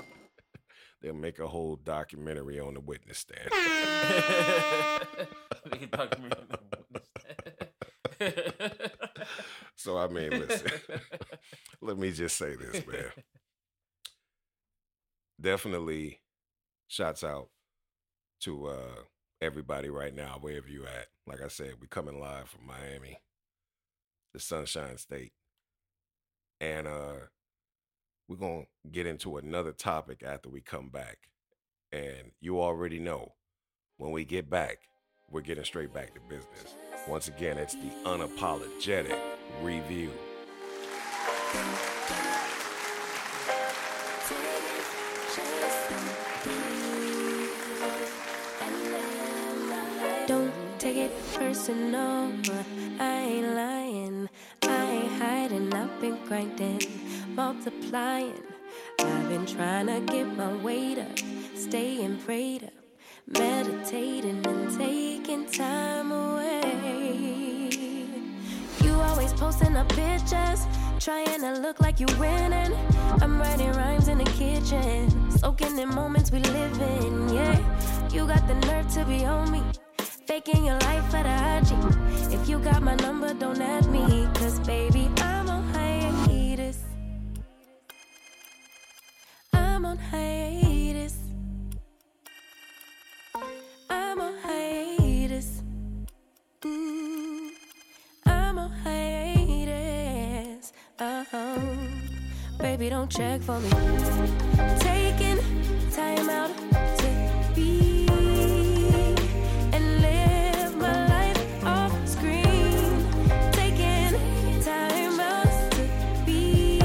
they'll 1.02 1.14
make 1.14 1.40
a 1.40 1.48
whole 1.48 1.78
documentary 1.78 2.60
on 2.60 2.74
the 2.74 2.82
witness 2.82 3.20
stand. 3.20 3.50
Nigga 5.70 5.90
talking 5.90 6.30
to 6.30 6.36
me. 6.38 6.58
so 9.76 9.98
I 9.98 10.08
mean, 10.08 10.32
listen, 10.32 10.72
let 11.82 11.98
me 11.98 12.12
just 12.12 12.38
say 12.38 12.56
this, 12.56 12.86
man. 12.86 13.06
Definitely 15.40 16.22
shouts 16.88 17.24
out 17.24 17.50
to 18.42 18.68
uh 18.68 19.02
everybody 19.42 19.90
right 19.90 20.16
now, 20.16 20.38
wherever 20.40 20.68
you 20.68 20.84
at. 20.86 21.08
Like 21.28 21.42
I 21.42 21.48
said, 21.48 21.74
we 21.82 21.88
coming 21.88 22.20
live 22.20 22.50
from 22.50 22.68
Miami, 22.68 23.18
the 24.34 24.40
Sunshine 24.40 24.98
State. 24.98 25.34
And 26.62 26.88
uh 26.88 27.28
we're 28.28 28.38
gonna 28.38 28.64
get 28.92 29.06
into 29.06 29.38
another 29.38 29.72
topic 29.72 30.24
after 30.26 30.50
we 30.50 30.62
come 30.62 30.90
back. 30.90 31.18
And 31.92 32.32
you 32.42 32.62
already 32.62 33.00
know 33.00 33.34
when 33.98 34.12
we 34.12 34.26
get 34.26 34.50
back, 34.50 34.80
we're 35.30 35.42
getting 35.42 35.64
straight 35.64 35.94
back 35.94 36.14
to 36.14 36.20
business. 36.30 36.76
Once 37.06 37.28
again, 37.28 37.58
it's 37.58 37.76
the 37.76 37.90
unapologetic 38.06 39.20
review. 39.62 40.10
Don't 50.28 50.54
take 50.80 50.96
it 50.96 51.12
personal, 51.34 52.32
I 53.00 53.20
ain't 53.20 53.48
lying. 53.54 54.30
I 54.62 54.86
ain't 54.86 55.12
hiding, 55.22 55.74
I've 55.74 56.00
been 56.00 56.18
grinding, 56.26 56.80
multiplying. 57.36 58.44
I've 59.00 59.28
been 59.28 59.46
trying 59.46 59.88
to 59.88 60.00
get 60.12 60.26
my 60.38 60.56
weight 60.64 61.00
up, 61.00 61.20
staying 61.56 62.20
prayed 62.20 62.64
up, 62.64 62.83
meditating 63.34 64.46
and 64.46 64.78
taking 64.78 65.46
time 65.46 66.12
away. 66.12 67.70
You 68.82 68.94
always 68.94 69.34
posting 69.34 69.76
up 69.76 69.90
pictures, 69.90 70.66
trying 71.00 71.42
to 71.42 71.60
look 71.60 71.80
like 71.80 72.00
you 72.00 72.08
winning. 72.20 72.74
I'm 73.22 73.40
writing 73.40 73.72
rhymes 73.74 74.08
in 74.08 74.18
the 74.18 74.30
kitchen, 74.32 75.10
soaking 75.32 75.78
in 75.78 75.90
moments 75.90 76.32
we 76.32 76.40
live 76.40 76.82
in. 76.82 77.30
Yeah, 77.30 77.58
you 78.12 78.28
got 78.28 78.48
the 78.48 78.56
nerve 78.68 78.88
to 78.94 79.06
be 79.06 79.26
on 79.26 79.52
me, 79.52 79.62
faking 80.28 80.66
your 80.66 80.80
life 80.80 81.06
for 81.06 81.24
the 81.24 81.36
IG. 81.58 82.34
If 82.34 82.50
you 82.50 82.60
got 82.60 82.82
my 82.82 82.96
number, 82.96 83.34
don't 83.34 83.62
add 83.62 83.88
me, 83.88 84.28
cause 84.36 84.60
baby, 84.60 85.10
I'm 85.18 85.50
on 85.50 85.64
hiatus. 85.74 86.80
I'm 89.54 89.86
on 89.86 89.98
hiatus. 89.98 90.63
Baby, 102.74 102.90
don't 102.90 103.08
check 103.08 103.40
for 103.42 103.60
me. 103.60 103.70
Taking 104.80 105.38
time 105.92 106.28
out 106.28 106.50
to 106.98 107.54
be 107.54 108.08
and 109.72 110.02
live 110.02 110.76
my 110.78 111.08
life 111.08 111.66
off 111.66 112.08
screen. 112.08 113.08
Taking 113.52 114.16
time 114.64 115.20
out 115.20 115.72
to 115.74 115.88
be 116.26 116.80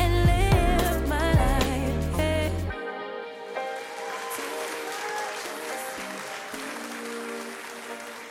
and 0.00 0.26
live 0.26 1.08
my 1.08 1.32
life. 1.32 2.16
Hey. 2.16 2.50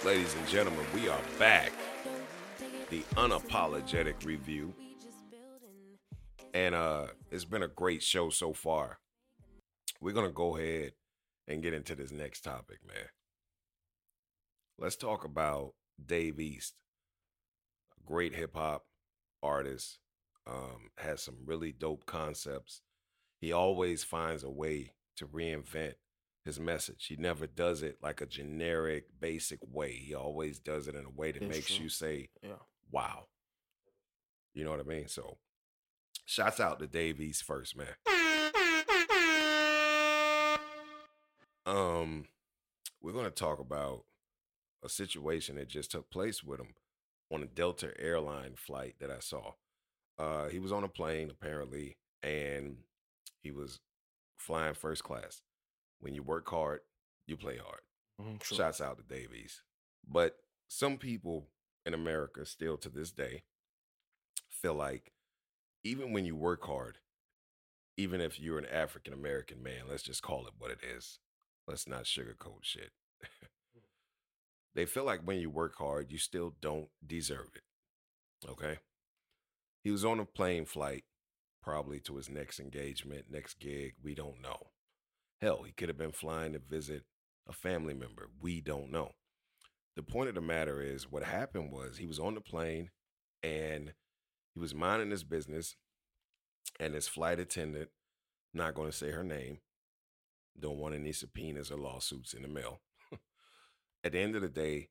Ladies 0.03 0.35
and 0.35 0.45
gentlemen, 0.49 0.85
we 0.93 1.07
are 1.07 1.21
back. 1.39 1.71
The 2.89 3.01
unapologetic 3.15 4.25
review. 4.25 4.73
And 6.55 6.73
uh 6.73 7.07
it's 7.31 7.43
been 7.43 7.63
a 7.63 7.67
great 7.67 8.01
show 8.01 8.29
so 8.29 8.53
far. 8.53 8.99
We're 9.99 10.13
gonna 10.13 10.31
go 10.31 10.55
ahead 10.55 10.93
and 11.49 11.61
get 11.61 11.73
into 11.73 11.95
this 11.95 12.11
next 12.11 12.41
topic, 12.45 12.79
man. 12.87 13.09
Let's 14.79 14.95
talk 14.95 15.25
about 15.25 15.73
Dave 16.03 16.39
East, 16.39 16.75
a 17.99 18.07
great 18.07 18.33
hip 18.35 18.55
hop 18.55 18.85
artist, 19.43 19.99
um, 20.47 20.91
has 20.97 21.21
some 21.21 21.39
really 21.45 21.73
dope 21.73 22.05
concepts. 22.05 22.81
He 23.41 23.51
always 23.51 24.05
finds 24.05 24.43
a 24.43 24.49
way 24.49 24.93
to 25.17 25.27
reinvent 25.27 25.95
his 26.45 26.57
message. 26.57 27.07
He 27.07 27.17
never 27.17 27.47
does 27.47 27.83
it 27.83 27.97
like 28.01 28.21
a 28.21 28.25
generic, 28.25 29.05
basic 29.19 29.59
way. 29.61 29.91
He 29.93 30.13
always 30.13 30.59
does 30.59 30.87
it 30.87 30.95
in 30.95 31.05
a 31.05 31.09
way 31.09 31.33
that 31.33 31.41
That's 31.41 31.51
makes 31.53 31.73
true. 31.75 31.83
you 31.83 31.89
say, 31.89 32.29
yeah. 32.41 32.59
wow. 32.91 33.25
You 34.53 34.63
know 34.63 34.71
what 34.71 34.79
I 34.79 34.83
mean? 34.83 35.07
So, 35.07 35.37
shouts 36.25 36.59
out 36.59 36.79
to 36.79 36.87
Dave 36.87 37.19
East 37.21 37.43
first, 37.43 37.75
man. 37.77 37.87
Um, 41.65 42.25
we're 43.01 43.11
going 43.13 43.25
to 43.25 43.31
talk 43.31 43.59
about 43.59 44.03
a 44.83 44.89
situation 44.89 45.55
that 45.55 45.67
just 45.67 45.91
took 45.91 46.09
place 46.11 46.43
with 46.43 46.59
him 46.59 46.75
on 47.31 47.41
a 47.41 47.47
Delta 47.47 47.91
airline 47.99 48.53
flight 48.55 48.95
that 48.99 49.09
I 49.09 49.19
saw. 49.19 49.53
Uh, 50.19 50.47
he 50.47 50.59
was 50.59 50.71
on 50.71 50.83
a 50.83 50.87
plane 50.87 51.29
apparently, 51.31 51.97
and 52.21 52.77
he 53.41 53.51
was 53.51 53.79
flying 54.37 54.75
first 54.75 55.03
class. 55.03 55.41
When 55.99 56.13
you 56.13 56.21
work 56.23 56.47
hard, 56.49 56.81
you 57.25 57.35
play 57.35 57.57
hard. 57.57 57.81
Mhm, 58.21 58.39
true. 58.39 58.57
Shouts 58.57 58.79
out 58.79 58.97
to 58.97 59.03
Dave 59.03 59.33
East. 59.33 59.61
But 60.07 60.37
some 60.67 60.97
people 60.97 61.49
in 61.85 61.93
America 61.93 62.45
still 62.45 62.77
to 62.77 62.89
this 62.89 63.11
day 63.11 63.43
feel 64.49 64.75
like 64.75 65.11
even 65.85 66.11
when 66.11 66.25
you 66.25 66.35
work 66.35 66.65
hard, 66.65 66.97
even 67.95 68.19
if 68.19 68.39
you're 68.39 68.57
an 68.57 68.65
African 68.65 69.13
American 69.13 69.63
man, 69.63 69.83
let's 69.87 70.03
just 70.03 70.23
call 70.23 70.47
it 70.47 70.53
what 70.57 70.71
it 70.71 70.79
is. 70.83 71.19
Let's 71.67 71.87
not 71.87 72.03
sugarcoat 72.03 72.63
shit. 72.63 72.91
Hmm. 73.73 73.81
they 74.73 74.85
feel 74.85 75.03
like 75.03 75.21
when 75.23 75.39
you 75.39 75.49
work 75.49 75.75
hard, 75.77 76.11
you 76.11 76.17
still 76.17 76.55
don't 76.61 76.87
deserve 77.05 77.49
it. 77.55 78.49
Okay? 78.49 78.79
He 79.83 79.91
was 79.91 80.03
on 80.05 80.19
a 80.19 80.25
plane 80.25 80.65
flight, 80.65 81.03
probably 81.61 81.99
to 82.01 82.15
his 82.15 82.29
next 82.29 82.59
engagement, 82.59 83.25
next 83.29 83.59
gig. 83.59 83.93
We 84.01 84.15
don't 84.15 84.41
know. 84.41 84.71
Hell, 85.41 85.63
he 85.63 85.73
could 85.73 85.89
have 85.89 85.97
been 85.97 86.11
flying 86.11 86.53
to 86.53 86.59
visit 86.59 87.03
a 87.47 87.53
family 87.53 87.93
member. 87.93 88.29
We 88.41 88.61
don't 88.61 88.91
know. 88.91 89.11
The 89.95 90.03
point 90.03 90.29
of 90.29 90.35
the 90.35 90.41
matter 90.41 90.81
is 90.81 91.11
what 91.11 91.23
happened 91.23 91.71
was 91.71 91.97
he 91.97 92.07
was 92.07 92.19
on 92.19 92.35
the 92.35 92.41
plane 92.41 92.89
and 93.43 93.93
he 94.55 94.59
was 94.59 94.73
minding 94.73 95.11
his 95.11 95.23
business, 95.23 95.75
and 96.79 96.95
his 96.95 97.07
flight 97.07 97.39
attendant, 97.39 97.89
not 98.53 98.73
going 98.73 98.89
to 98.89 98.97
say 98.97 99.11
her 99.11 99.23
name, 99.23 99.59
don't 100.59 100.79
want 100.79 100.95
any 100.95 101.11
subpoenas 101.11 101.69
or 101.69 101.77
lawsuits 101.77 102.33
in 102.33 102.41
the 102.41 102.47
mail. 102.47 102.81
At 104.03 104.13
the 104.13 104.19
end 104.19 104.35
of 104.35 104.41
the 104.41 104.49
day, 104.49 104.89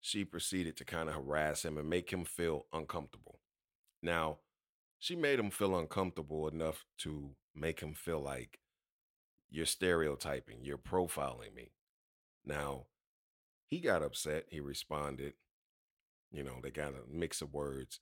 she 0.00 0.24
proceeded 0.24 0.76
to 0.78 0.84
kind 0.84 1.08
of 1.08 1.14
harass 1.14 1.64
him 1.64 1.78
and 1.78 1.88
make 1.88 2.12
him 2.12 2.24
feel 2.24 2.66
uncomfortable. 2.72 3.38
Now, 4.02 4.38
she 4.98 5.14
made 5.14 5.38
him 5.38 5.50
feel 5.50 5.78
uncomfortable 5.78 6.48
enough 6.48 6.84
to 6.98 7.36
make 7.54 7.80
him 7.80 7.94
feel 7.94 8.20
like 8.20 8.58
you're 9.50 9.66
stereotyping, 9.66 10.58
you're 10.62 10.78
profiling 10.78 11.54
me. 11.54 11.72
Now, 12.44 12.86
he 13.72 13.80
got 13.80 14.02
upset. 14.02 14.44
He 14.48 14.60
responded. 14.60 15.32
You 16.30 16.42
know, 16.42 16.58
they 16.62 16.70
got 16.70 16.94
a 16.94 17.10
mix 17.10 17.40
of 17.40 17.54
words. 17.54 18.00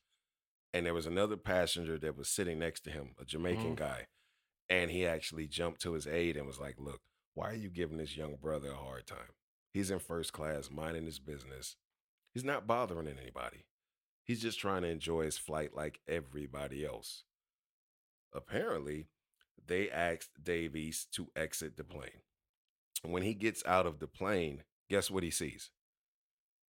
And 0.73 0.87
there 0.87 0.95
was 0.95 1.07
another 1.07 1.37
passenger 1.37 1.99
that 1.99 2.17
was 2.17 2.29
sitting 2.29 2.59
next 2.59 2.83
to 2.83 2.91
him, 2.91 3.15
a 3.19 3.25
Jamaican 3.25 3.73
Mhm. 3.75 3.77
guy. 3.77 4.07
And 4.69 4.91
he 4.91 5.05
actually 5.05 5.49
jumped 5.49 5.81
to 5.83 5.95
his 5.95 6.07
aid 6.07 6.37
and 6.37 6.47
was 6.47 6.61
like, 6.61 6.79
Look, 6.79 7.03
why 7.35 7.51
are 7.51 7.55
you 7.57 7.71
giving 7.71 7.97
this 7.99 8.17
young 8.17 8.37
brother 8.37 8.71
a 8.71 8.77
hard 8.77 9.07
time? 9.07 9.35
He's 9.73 9.91
in 9.91 9.99
first 9.99 10.33
class, 10.33 10.71
minding 10.71 11.07
his 11.07 11.19
business. 11.19 11.77
He's 12.33 12.45
not 12.45 12.67
bothering 12.67 13.09
anybody. 13.09 13.67
He's 14.25 14.41
just 14.43 14.61
trying 14.61 14.83
to 14.83 14.89
enjoy 14.89 15.25
his 15.25 15.39
flight 15.39 15.75
like 15.75 16.01
everybody 16.07 16.85
else. 16.85 17.25
Apparently, 18.33 19.09
they 19.65 19.91
asked 19.91 20.43
Dave 20.43 20.77
East 20.77 21.13
to 21.15 21.33
exit 21.35 21.77
the 21.77 21.85
plane. 21.85 22.23
When 23.03 23.23
he 23.23 23.35
gets 23.35 23.65
out 23.67 23.87
of 23.87 23.99
the 23.99 24.07
plane, 24.07 24.65
guess 24.89 25.11
what 25.11 25.23
he 25.23 25.31
sees? 25.31 25.71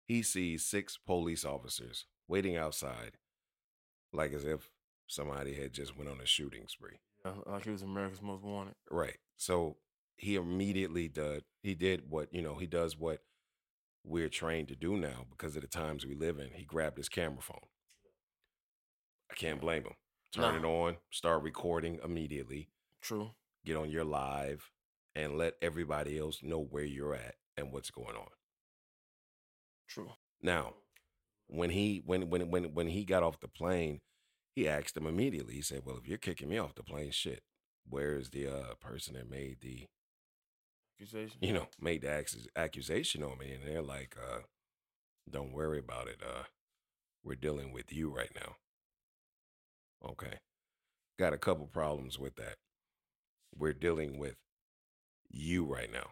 He 0.08 0.24
sees 0.24 0.66
six 0.66 0.98
police 0.98 1.46
officers 1.46 2.06
waiting 2.28 2.56
outside, 2.56 3.18
like 4.14 4.34
as 4.34 4.46
if 4.46 4.70
somebody 5.08 5.54
had 5.54 5.74
just 5.74 5.98
went 5.98 6.10
on 6.10 6.22
a 6.22 6.26
shooting 6.26 6.66
spree. 6.68 7.00
Yeah, 7.26 7.34
like 7.46 7.66
he 7.66 7.72
was 7.72 7.82
America's 7.82 8.22
Most 8.22 8.44
Wanted. 8.44 8.76
Right. 8.90 9.18
So 9.38 9.78
he 10.16 10.36
immediately 10.36 11.08
did 11.08 11.44
he 11.62 11.76
did 11.76 12.10
what, 12.10 12.34
you 12.34 12.42
know, 12.42 12.56
he 12.56 12.68
does 12.68 12.98
what 12.98 13.20
we're 14.04 14.30
trained 14.30 14.68
to 14.70 14.76
do 14.76 14.98
now 14.98 15.26
because 15.30 15.56
of 15.56 15.62
the 15.62 15.68
times 15.68 16.06
we 16.06 16.16
live 16.16 16.40
in. 16.40 16.50
He 16.54 16.64
grabbed 16.64 16.98
his 16.98 17.10
camera 17.10 17.42
phone. 17.42 17.60
I 19.30 19.36
can't 19.36 19.62
blame 19.62 19.84
him. 19.84 19.94
Turn 20.34 20.56
it 20.56 20.66
on, 20.66 20.96
start 21.10 21.44
recording 21.44 22.00
immediately, 22.04 22.70
True. 23.02 23.32
get 23.66 23.76
on 23.76 23.90
your 23.90 24.06
live, 24.06 24.72
and 25.14 25.38
let 25.38 25.56
everybody 25.62 26.18
else 26.18 26.42
know 26.42 26.60
where 26.60 26.86
you're 26.86 27.14
at 27.14 27.36
and 27.58 27.74
what's 27.74 27.92
going 27.92 28.16
on. 28.16 28.30
True. 29.90 30.12
Now, 30.42 30.76
when 31.52 31.70
he 31.70 32.02
when 32.06 32.30
when 32.30 32.50
when 32.50 32.74
when 32.74 32.88
he 32.88 33.06
got 33.06 33.24
off 33.24 33.40
the 33.40 33.48
plane, 33.48 34.00
he 34.56 34.68
asked 34.68 34.98
him 34.98 35.08
immediately. 35.08 35.56
He 35.56 35.62
said, 35.62 35.82
"Well, 35.86 35.98
if 35.98 36.08
you're 36.08 36.18
kicking 36.18 36.50
me 36.50 36.58
off 36.58 36.76
the 36.76 36.84
plane, 36.84 37.12
shit, 37.12 37.44
where's 37.90 38.30
the 38.30 38.48
uh 38.48 38.76
person 38.80 39.16
that 39.16 39.30
made 39.30 39.60
the 39.62 39.88
Accusation. 41.00 41.38
you 41.42 41.54
know 41.54 41.68
made 41.80 42.02
the 42.02 42.08
accu- 42.08 42.48
accusation 42.56 43.24
on 43.24 43.38
me?" 43.38 43.52
And 43.52 43.66
they're 43.66 43.82
like, 43.82 44.16
"Uh, 44.18 44.42
don't 45.30 45.54
worry 45.54 45.80
about 45.80 46.08
it. 46.08 46.22
Uh, 46.24 46.44
we're 47.24 47.36
dealing 47.36 47.72
with 47.74 47.92
you 47.94 48.10
right 48.10 48.32
now." 48.36 48.56
Okay, 50.04 50.40
got 51.20 51.34
a 51.34 51.38
couple 51.38 51.68
problems 51.68 52.20
with 52.20 52.36
that. 52.36 52.58
We're 53.56 53.74
dealing 53.74 54.18
with 54.18 54.38
you 55.30 55.66
right 55.66 55.92
now. 55.92 56.12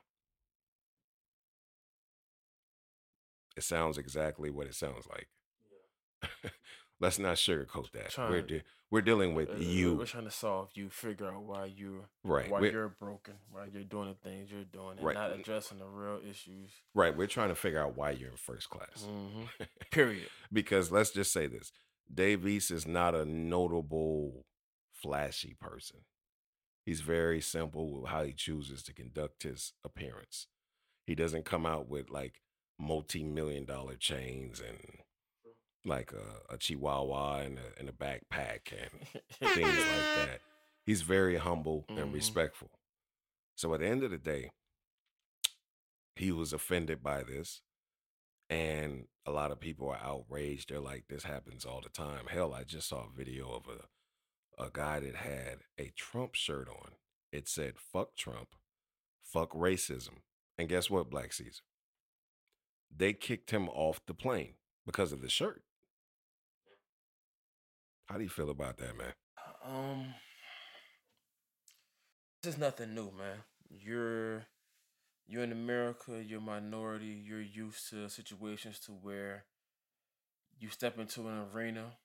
It 3.60 3.64
sounds 3.64 3.98
exactly 3.98 4.50
what 4.50 4.68
it 4.68 4.74
sounds 4.74 5.06
like. 5.10 5.28
Let's 7.02 7.20
not 7.20 7.36
sugarcoat 7.36 7.92
that. 7.92 8.16
we're 8.18 8.42
de- 8.42 8.64
we're 8.90 9.02
dealing 9.02 9.36
with 9.36 9.50
Uh, 9.50 9.56
you, 9.58 9.96
We're 9.96 10.06
trying 10.06 10.24
to 10.24 10.32
solve 10.32 10.70
you, 10.76 10.90
figure 10.90 11.28
out 11.28 11.44
why 11.44 11.66
you 11.66 12.06
right? 12.24 12.50
why 12.50 12.62
We're, 12.62 12.72
you're 12.72 12.88
broken, 12.90 13.34
why 13.52 13.66
you're 13.72 13.84
doing 13.84 14.08
the 14.08 14.30
things 14.30 14.50
you're 14.50 14.64
doing, 14.64 14.98
and 14.98 15.06
Right. 15.06 15.14
not 15.14 15.32
addressing 15.32 15.80
the 15.80 15.86
real 15.88 16.22
issues. 16.26 16.72
right. 16.94 17.16
We're 17.16 17.28
trying 17.28 17.50
to 17.50 17.56
figure 17.56 17.82
out 17.82 17.98
why 17.98 18.12
you're 18.12 18.32
in 18.32 18.38
first 18.38 18.70
class. 18.70 19.04
hmm 19.06 19.44
Period. 19.92 20.30
because 20.54 20.90
let's 20.90 21.12
just 21.12 21.34
say 21.34 21.48
this: 21.48 21.74
Dave 22.14 22.48
East 22.48 22.72
is 22.72 22.88
not 22.88 23.14
a 23.14 23.26
notable, 23.26 24.46
flashy 24.94 25.54
person. 25.60 26.00
He's 26.86 27.02
very 27.02 27.42
simple 27.42 27.92
with 28.02 28.10
how 28.10 28.24
he 28.24 28.32
chooses 28.32 28.84
to 28.84 28.94
conduct 28.94 29.44
his 29.44 29.74
appearance. 29.84 30.48
He 31.06 31.14
doesn't 31.14 31.44
come 31.46 31.66
out 31.66 31.88
with 31.90 32.10
like 32.10 32.42
multi-million 32.80 33.66
dollar 33.66 33.96
chains 33.96 34.60
and 34.62 34.78
like 35.86 36.12
a, 36.14 36.54
a 36.54 36.58
chihuahua 36.58 37.40
and 37.42 37.60
a, 37.60 37.80
and 37.80 37.90
a 37.90 37.92
backpack 37.92 38.72
and 38.72 39.52
things 39.54 39.68
like 39.68 40.16
that. 40.28 40.40
He's 40.86 41.02
very 41.04 41.38
humble 41.38 41.86
and 41.90 41.98
Mhm. 42.12 42.14
respectful. 42.14 42.70
So 43.56 43.74
at 43.74 43.82
the 43.82 43.88
end 43.88 44.04
of 44.04 44.12
the 44.12 44.18
day, 44.18 44.52
he 46.16 46.32
was 46.32 46.54
offended 46.54 47.02
by 47.04 47.24
this. 47.24 47.62
And 48.50 49.06
a 49.28 49.32
lot 49.32 49.52
of 49.52 49.60
people 49.60 49.90
are 49.90 50.00
outraged. 50.04 50.70
They're 50.70 50.80
like, 50.80 51.06
this 51.08 51.24
happens 51.24 51.66
all 51.66 51.82
the 51.82 51.90
time. 51.90 52.26
Hell, 52.30 52.54
I 52.54 52.64
just 52.64 52.88
saw 52.90 53.02
a 53.06 53.16
video 53.16 53.50
of 53.52 53.66
a, 53.68 54.64
a 54.64 54.70
guy 54.74 55.00
that 55.02 55.16
had 55.16 55.60
a 55.78 55.92
Trump 55.96 56.34
shirt 56.34 56.68
on. 56.68 56.94
It 57.32 57.48
said, 57.48 57.76
fuck 57.78 58.16
Trump, 58.16 58.56
fuck 59.24 59.52
racism. 59.52 60.22
And 60.58 60.68
guess 60.68 60.90
what, 60.90 61.12
Black 61.12 61.32
Caesar? 61.34 61.62
They 62.96 63.14
kicked 63.14 63.52
him 63.52 63.70
off 63.70 64.02
the 64.06 64.14
plane 64.14 64.54
because 64.86 65.12
of 65.12 65.22
the 65.22 65.30
shirt. 65.30 65.62
How 68.08 68.18
do 68.18 68.24
you 68.24 68.30
feel 68.30 68.50
about 68.50 68.78
that, 68.78 68.98
man? 68.98 69.14
Um, 69.64 70.14
this 72.42 72.56
is 72.56 72.60
nothing 72.60 72.96
new, 72.96 73.12
man. 73.12 73.44
You're 73.70 74.46
you're 75.28 75.44
in 75.44 75.52
America. 75.52 76.24
You're 76.26 76.40
a 76.40 76.42
minority. 76.42 77.22
You're 77.24 77.42
used 77.42 77.90
to 77.92 78.10
situations 78.10 78.80
to 78.80 78.92
where 78.92 79.46
you 80.60 80.70
step 80.70 80.98
into 80.98 81.28
an 81.28 81.46
arena 81.54 81.98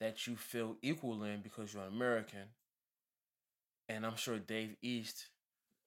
that 0.00 0.26
you 0.26 0.36
feel 0.36 0.76
equal 0.82 1.22
in 1.24 1.42
because 1.42 1.74
you're 1.74 1.82
an 1.82 1.92
American. 1.92 2.48
And 3.88 4.06
I'm 4.06 4.16
sure 4.16 4.38
Dave 4.38 4.76
East, 4.80 5.28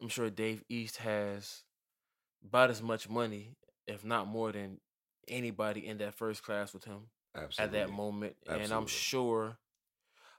I'm 0.01 0.07
sure 0.07 0.29
Dave 0.29 0.63
East 0.69 0.97
has 0.97 1.63
about 2.45 2.69
as 2.69 2.81
much 2.81 3.09
money, 3.09 3.55
if 3.87 4.03
not 4.03 4.27
more 4.27 4.51
than 4.51 4.79
anybody 5.27 5.87
in 5.87 5.97
that 5.99 6.15
first 6.15 6.43
class 6.43 6.73
with 6.73 6.85
him 6.85 7.07
Absolutely. 7.35 7.79
at 7.79 7.87
that 7.87 7.93
moment. 7.93 8.35
And 8.47 8.71
I'm 8.71 8.87
sure, 8.87 9.57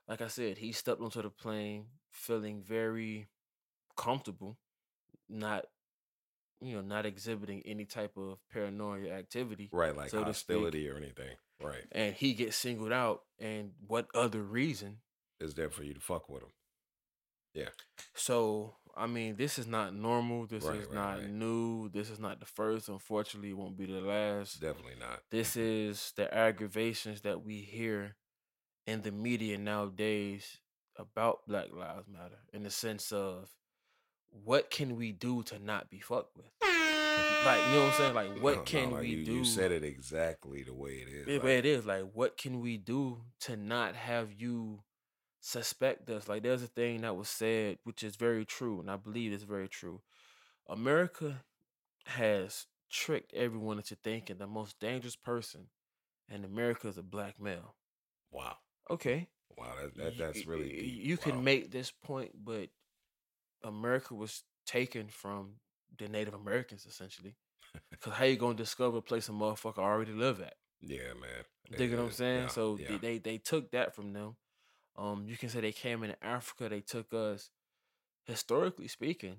like 0.09 0.21
I 0.21 0.29
said, 0.29 0.59
he 0.59 0.73
stepped 0.73 1.01
onto 1.01 1.23
the 1.23 1.31
plane 1.31 1.87
feeling 2.11 2.63
very 2.63 3.29
comfortable, 3.97 4.59
not 5.29 5.67
you 6.61 6.75
know, 6.75 6.83
not 6.83 7.05
exhibiting 7.05 7.63
any 7.67 7.85
type 7.85 8.17
of 8.17 8.39
paranoia 8.51 9.11
activity. 9.11 9.69
Right, 9.73 9.97
like 9.97 10.11
so 10.11 10.25
hostility 10.25 10.89
or 10.89 10.97
anything. 10.97 11.37
Right. 11.63 11.85
And 11.93 12.15
he 12.15 12.35
gets 12.35 12.57
singled 12.57 12.93
out, 12.93 13.23
and 13.39 13.73
what 13.87 14.07
other 14.15 14.43
reason? 14.43 14.99
Is 15.41 15.55
there 15.55 15.71
for 15.71 15.83
you 15.83 15.95
to 15.95 16.01
fuck 16.01 16.29
with 16.29 16.43
him. 16.43 16.51
Yeah. 17.55 17.69
So 18.15 18.77
I 18.97 19.07
mean, 19.07 19.37
this 19.37 19.59
is 19.59 19.67
not 19.67 19.95
normal. 19.95 20.47
This 20.47 20.65
Right, 20.65 20.77
is 20.81 20.87
right, 20.87 20.95
not 20.95 21.19
right. 21.19 21.29
new. 21.31 21.89
This 21.91 22.09
is 22.11 22.19
not 22.19 22.41
the 22.41 22.47
first. 22.47 22.89
Unfortunately, 22.89 23.51
it 23.51 23.57
won't 23.57 23.77
be 23.77 23.87
the 23.87 24.01
last. 24.01 24.61
Definitely 24.61 24.95
not. 24.99 25.21
this 25.31 25.57
is 25.57 26.13
the 26.17 26.33
aggravations 26.35 27.21
that 27.23 27.45
we 27.45 27.61
hear 27.61 28.17
in 28.87 29.03
the 29.03 29.11
media 29.13 29.59
nowadays 29.59 30.59
about 30.97 31.47
Black 31.47 31.67
Lives 31.73 32.09
Matter 32.09 32.39
in 32.53 32.63
the 32.63 32.71
sense 32.71 33.13
of 33.13 33.51
what 34.31 34.71
can 34.71 34.97
we 34.97 35.13
do 35.13 35.43
to 35.45 35.59
not 35.59 35.91
be 35.91 36.01
fucked 36.01 36.37
with? 36.37 36.47
Like, 37.45 37.61
you 37.69 37.75
know 37.75 37.85
what 37.85 37.87
I'm 37.89 37.93
saying? 37.93 38.15
Like, 38.15 38.29
what 38.43 38.53
No, 38.55 38.59
no, 38.61 38.65
can 38.65 38.91
like 38.93 39.01
we 39.03 39.09
you, 39.09 39.25
do? 39.25 39.33
You 39.35 39.45
said 39.45 39.73
it 39.73 39.85
exactly 39.85 40.63
the 40.63 40.75
way 40.75 40.93
it 41.07 41.09
is. 41.09 41.27
Yeah, 41.27 41.35
like, 41.35 41.43
but 41.43 41.51
it 41.51 41.67
is 41.67 41.85
like, 41.87 42.05
what 42.13 42.37
can 42.37 42.61
we 42.61 42.77
do 42.77 43.19
to 43.41 43.57
not 43.57 43.95
have 43.95 44.33
you 44.33 44.81
suspect 45.47 46.11
us? 46.11 46.29
Like, 46.29 46.43
there's 46.43 46.63
a 46.63 46.67
thing 46.69 47.03
that 47.03 47.17
was 47.17 47.29
said, 47.29 47.79
which 47.85 48.03
is 48.03 48.17
very 48.17 48.45
true, 48.45 48.81
and 48.81 48.91
I 48.91 48.97
believe 48.97 49.33
it's 49.33 49.45
very 49.45 49.69
true. 49.69 50.01
America 50.69 51.45
has 52.07 52.67
tricked 52.91 53.35
everyone 53.35 53.79
into 53.79 53.97
thinking 53.97 54.39
the 54.39 54.47
most 54.47 54.79
dangerous 54.81 55.17
person 55.17 55.69
in 56.29 56.45
America 56.45 56.89
is 56.89 56.99
a 56.99 57.03
black 57.03 57.41
male. 57.41 57.77
wow. 58.31 58.57
Okay, 58.91 59.29
Wow, 59.57 59.75
that, 59.81 59.97
that 59.97 60.19
that's 60.19 60.47
really 60.47 60.69
deep. 60.69 61.05
You 61.05 61.17
can 61.17 61.37
Wow. 61.37 61.41
make 61.43 61.71
this 61.71 61.91
point, 61.91 62.33
but 62.45 62.69
America 63.65 64.15
was 64.15 64.45
taken 64.67 65.09
from 65.09 65.61
the 65.99 66.09
Native 66.09 66.35
Americans 66.35 66.87
essentially. 66.87 67.37
Because 67.91 68.15
how 68.15 68.25
you 68.25 68.37
gonna 68.37 68.55
discover 68.55 68.99
a 68.99 69.03
place 69.03 69.29
a 69.29 69.33
motherfucker 69.33 69.79
already 69.79 70.13
live 70.13 70.41
at? 70.41 70.55
Yeah, 70.81 71.15
man. 71.15 71.45
Dig 71.77 71.91
what 71.93 72.01
I'm 72.01 72.11
saying? 72.13 72.43
Yeah, 72.43 72.49
so 72.49 72.79
yeah. 72.79 72.99
They 72.99 73.19
they 73.19 73.39
took 73.39 73.71
that 73.73 73.95
from 73.95 74.13
them. 74.13 74.37
Um, 74.99 75.27
you 75.29 75.37
can 75.37 75.49
say 75.49 75.61
they 75.61 75.73
came 75.73 76.03
into 76.03 76.23
Africa. 76.25 76.69
They 76.69 76.81
took 76.81 77.13
us, 77.13 77.51
historically 78.25 78.89
speaking, 78.89 79.37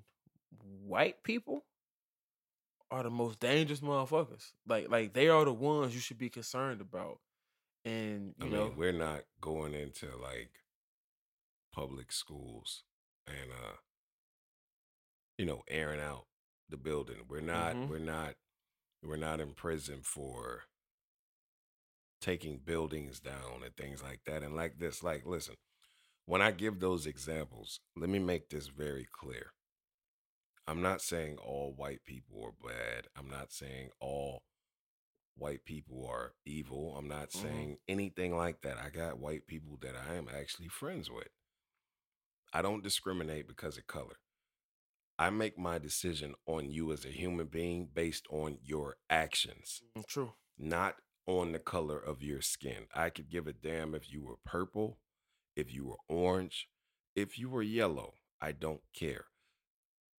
white 0.86 1.22
people 1.22 1.64
are 2.90 3.02
the 3.02 3.10
most 3.10 3.38
dangerous 3.40 3.80
motherfuckers. 3.80 4.52
Like 4.66 4.88
like 4.90 5.12
they 5.12 5.28
are 5.28 5.44
the 5.44 5.52
ones 5.52 5.94
you 5.94 6.00
should 6.00 6.18
be 6.18 6.30
concerned 6.30 6.80
about. 6.80 7.18
And 7.84 8.34
I 8.40 8.44
you 8.44 8.50
mean, 8.50 8.60
know, 8.60 8.74
we're 8.76 8.92
not 8.92 9.24
going 9.40 9.74
into 9.74 10.06
like 10.16 10.50
public 11.72 12.12
schools 12.12 12.82
and 13.26 13.50
uh 13.50 13.76
you 15.36 15.44
know, 15.46 15.62
airing 15.68 16.00
out 16.00 16.26
the 16.68 16.76
building. 16.76 17.16
We're 17.28 17.40
not 17.40 17.74
Mhm. 17.74 17.88
we're 17.88 17.98
not 17.98 18.34
we're 19.02 19.16
not 19.16 19.40
in 19.40 19.52
prison 19.54 20.00
for 20.02 20.64
taking 22.20 22.58
buildings 22.58 23.20
down 23.20 23.62
and 23.64 23.74
things 23.76 24.02
like 24.02 24.20
that. 24.26 24.42
And 24.42 24.54
like 24.56 24.78
this, 24.78 25.02
like 25.02 25.24
listen, 25.26 25.54
when 26.26 26.42
I 26.42 26.50
give 26.50 26.80
those 26.80 27.06
examples, 27.06 27.80
let 27.96 28.10
me 28.10 28.18
make 28.18 28.48
this 28.50 28.68
very 28.68 29.06
clear. 29.12 29.52
I'm 30.66 30.82
not 30.82 31.00
saying 31.00 31.38
all 31.38 31.72
white 31.74 32.04
people 32.04 32.44
are 32.44 32.68
bad. 32.68 33.06
I'm 33.16 33.30
not 33.30 33.52
saying 33.52 33.90
all 34.00 34.42
white 35.36 35.64
people 35.64 36.06
are 36.06 36.34
evil. 36.44 36.96
I'm 36.96 37.08
not 37.08 37.30
Mhm. 37.30 37.42
saying 37.42 37.78
anything 37.88 38.36
like 38.36 38.60
that. 38.62 38.76
I 38.76 38.90
got 38.90 39.18
white 39.18 39.46
people 39.46 39.76
that 39.78 39.96
I 39.96 40.14
am 40.14 40.28
actually 40.28 40.68
friends 40.68 41.10
with. 41.10 41.28
I 42.52 42.62
don't 42.62 42.82
discriminate 42.82 43.46
because 43.46 43.78
of 43.78 43.86
color. 43.86 44.18
I 45.18 45.30
make 45.30 45.58
my 45.58 45.78
decision 45.78 46.34
on 46.46 46.70
you 46.70 46.92
as 46.92 47.04
a 47.04 47.10
human 47.10 47.46
being 47.48 47.86
based 47.86 48.26
on 48.30 48.58
your 48.62 48.98
actions, 49.10 49.82
Mm, 49.96 50.06
True. 50.06 50.34
not 50.56 50.96
on 51.28 51.52
the 51.52 51.58
color 51.58 51.98
of 51.98 52.22
your 52.22 52.40
skin. 52.40 52.86
I 52.94 53.10
could 53.10 53.28
give 53.28 53.46
a 53.46 53.52
damn 53.52 53.94
if 53.94 54.10
you 54.10 54.22
were 54.24 54.38
purple, 54.46 54.98
if 55.54 55.72
you 55.72 55.84
were 55.86 55.98
orange, 56.08 56.68
if 57.14 57.38
you 57.38 57.50
were 57.50 57.62
yellow. 57.62 58.14
I 58.40 58.52
don't 58.52 58.80
care. 58.94 59.26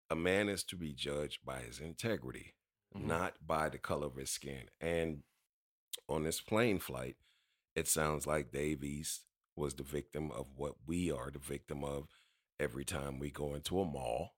A 0.09 0.15
man 0.15 0.49
is 0.49 0.63
to 0.65 0.75
be 0.75 0.93
judged 0.93 1.43
by 1.43 1.61
his 1.61 1.79
integrity, 1.79 2.55
Mhm. 2.95 3.05
not 3.05 3.45
by 3.47 3.69
the 3.69 3.79
color 3.79 4.07
of 4.07 4.17
his 4.17 4.29
skin. 4.29 4.69
And 4.79 5.23
on 6.07 6.23
this 6.23 6.41
plane 6.41 6.79
flight, 6.79 7.17
it 7.75 7.87
sounds 7.87 8.27
like 8.27 8.51
Dave 8.51 8.83
East 8.83 9.25
was 9.55 9.75
the 9.75 9.83
victim 9.83 10.31
of 10.31 10.57
what 10.57 10.75
we 10.85 11.11
are 11.11 11.31
the 11.31 11.39
victim 11.39 11.83
of 11.83 12.09
every 12.59 12.85
time 12.85 13.19
we 13.19 13.31
go 13.31 13.55
into 13.55 13.79
a 13.79 13.85
mall 13.85 14.35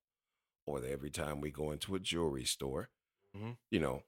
or 0.66 0.84
every 0.86 1.12
time 1.12 1.42
we 1.42 1.52
go 1.52 1.72
into 1.72 1.96
a 1.96 2.00
jewelry 2.00 2.46
store. 2.46 2.92
Mhm. 3.36 3.58
You 3.70 3.80
know, 3.80 4.06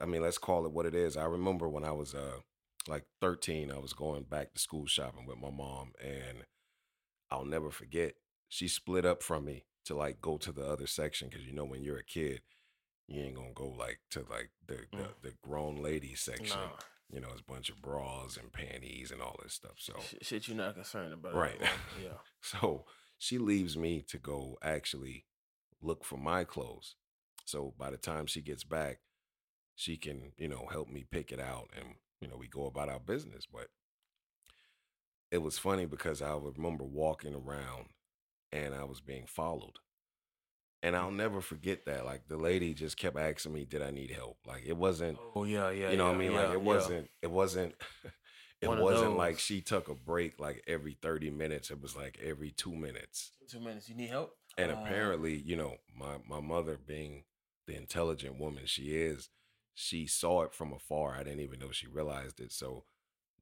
I 0.00 0.06
mean, 0.06 0.22
let's 0.22 0.38
call 0.38 0.64
it 0.66 0.72
what 0.72 0.86
it 0.86 0.94
is. 0.94 1.16
I 1.16 1.24
remember 1.24 1.68
when 1.68 1.84
I 1.84 1.92
was 1.92 2.14
uh 2.14 2.38
like 2.86 3.04
13, 3.20 3.70
I 3.70 3.78
was 3.78 3.92
going 3.94 4.24
back 4.24 4.52
to 4.52 4.60
school 4.60 4.86
shopping 4.86 5.26
with 5.26 5.38
my 5.38 5.50
mom 5.50 5.92
and 6.02 6.44
I'll 7.30 7.44
never 7.46 7.70
forget. 7.70 8.14
She 8.48 8.68
split 8.68 9.04
up 9.06 9.22
from 9.22 9.46
me 9.46 9.64
to 9.86 9.94
like 9.94 10.20
go 10.20 10.36
to 10.38 10.52
the 10.52 10.64
other 10.66 10.86
section 10.86 11.28
because 11.28 11.44
you 11.46 11.52
know 11.54 11.64
when 11.64 11.82
you're 11.82 11.98
a 11.98 12.04
kid, 12.04 12.42
you 13.08 13.22
ain't 13.22 13.34
gonna 13.36 13.52
go 13.54 13.68
like 13.68 14.00
to 14.10 14.20
like 14.30 14.50
the 14.66 14.80
the, 14.92 14.98
Mm. 14.98 15.08
the 15.22 15.32
grown 15.42 15.76
ladies 15.82 16.20
section. 16.20 16.58
You 17.12 17.20
know, 17.20 17.28
it's 17.32 17.42
a 17.42 17.52
bunch 17.52 17.68
of 17.68 17.80
bras 17.82 18.36
and 18.38 18.50
panties 18.52 19.10
and 19.10 19.20
all 19.20 19.38
this 19.42 19.52
stuff. 19.52 19.74
So 19.76 19.94
shit 20.22 20.48
you're 20.48 20.56
not 20.56 20.74
concerned 20.74 21.12
about. 21.12 21.34
Right. 21.34 21.60
Yeah. 22.02 22.18
so 22.40 22.86
she 23.18 23.38
leaves 23.38 23.76
me 23.76 24.02
to 24.08 24.18
go 24.18 24.58
actually 24.62 25.26
look 25.82 26.02
for 26.04 26.16
my 26.16 26.44
clothes. 26.44 26.96
So 27.44 27.74
by 27.78 27.90
the 27.90 27.98
time 27.98 28.26
she 28.26 28.40
gets 28.40 28.64
back, 28.64 29.00
she 29.76 29.96
can, 29.96 30.32
you 30.38 30.48
know, 30.48 30.66
help 30.70 30.88
me 30.88 31.04
pick 31.10 31.32
it 31.32 31.40
out 31.40 31.70
and, 31.76 31.96
you 32.20 32.28
know, 32.28 32.36
we 32.36 32.48
go 32.48 32.66
about 32.66 32.88
our 32.88 33.00
business. 33.00 33.46
But 33.50 33.68
it 35.30 35.38
was 35.38 35.58
funny 35.58 35.84
because 35.84 36.22
I 36.22 36.34
remember 36.34 36.84
walking 36.84 37.34
around 37.34 37.90
and 38.52 38.74
I 38.74 38.84
was 38.84 39.00
being 39.00 39.26
followed. 39.26 39.78
And 40.82 40.96
I'll 40.96 41.10
never 41.10 41.40
forget 41.40 41.84
that. 41.86 42.04
Like 42.04 42.28
the 42.28 42.36
lady 42.36 42.74
just 42.74 42.96
kept 42.96 43.16
asking 43.18 43.52
me, 43.54 43.64
did 43.64 43.82
I 43.82 43.90
need 43.90 44.10
help? 44.10 44.38
Like 44.46 44.64
it 44.66 44.76
wasn't 44.76 45.20
Oh 45.34 45.44
yeah, 45.44 45.70
yeah. 45.70 45.90
you 45.90 45.96
know 45.96 46.06
what 46.06 46.14
I 46.14 46.18
yeah, 46.18 46.18
mean? 46.18 46.32
like 46.32 46.50
it 46.50 46.60
wasn't 46.62 47.10
it 47.22 47.30
wasn't 47.30 47.74
it 48.62 48.72
One 48.72 48.72
wasn't 48.72 49.16
like 49.16 49.38
she 49.38 49.60
took 49.60 49.88
a 49.88 49.94
break 49.94 50.40
like 50.40 50.64
every 50.66 50.94
30 51.02 51.30
minutes. 51.30 51.70
It 51.70 51.80
was 51.82 51.96
like 51.96 52.18
every 52.22 52.50
two 52.52 52.74
minutes. 52.74 53.32
two 53.48 53.60
minutes. 53.60 53.88
You 53.88 53.94
need 53.94 54.10
help? 54.10 54.36
And 54.56 54.70
Uh, 54.70 54.70
apparently, 54.70 55.34
you 55.36 55.56
know, 55.56 55.76
my 55.94 56.18
my 56.28 56.40
mother 56.40 56.76
being 56.76 57.24
the 57.66 57.74
intelligent 57.76 58.38
woman 58.38 58.66
she 58.66 58.94
is, 58.96 59.28
she 59.74 60.06
saw 60.06 60.42
it 60.42 60.54
from 60.54 60.72
afar. 60.72 61.14
I 61.14 61.24
didn't 61.24 61.40
even 61.40 61.58
know 61.58 61.70
she 61.72 61.86
realized 61.86 62.40
it. 62.40 62.52
So 62.52 62.84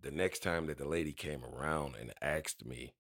the 0.01 0.11
next 0.11 0.43
time 0.43 0.67
that 0.67 0.79
the 0.79 0.89
lady 0.89 1.13
came 1.13 1.45
around 1.45 1.95
and 2.01 2.13
asked 2.21 2.65
me, 2.65 2.95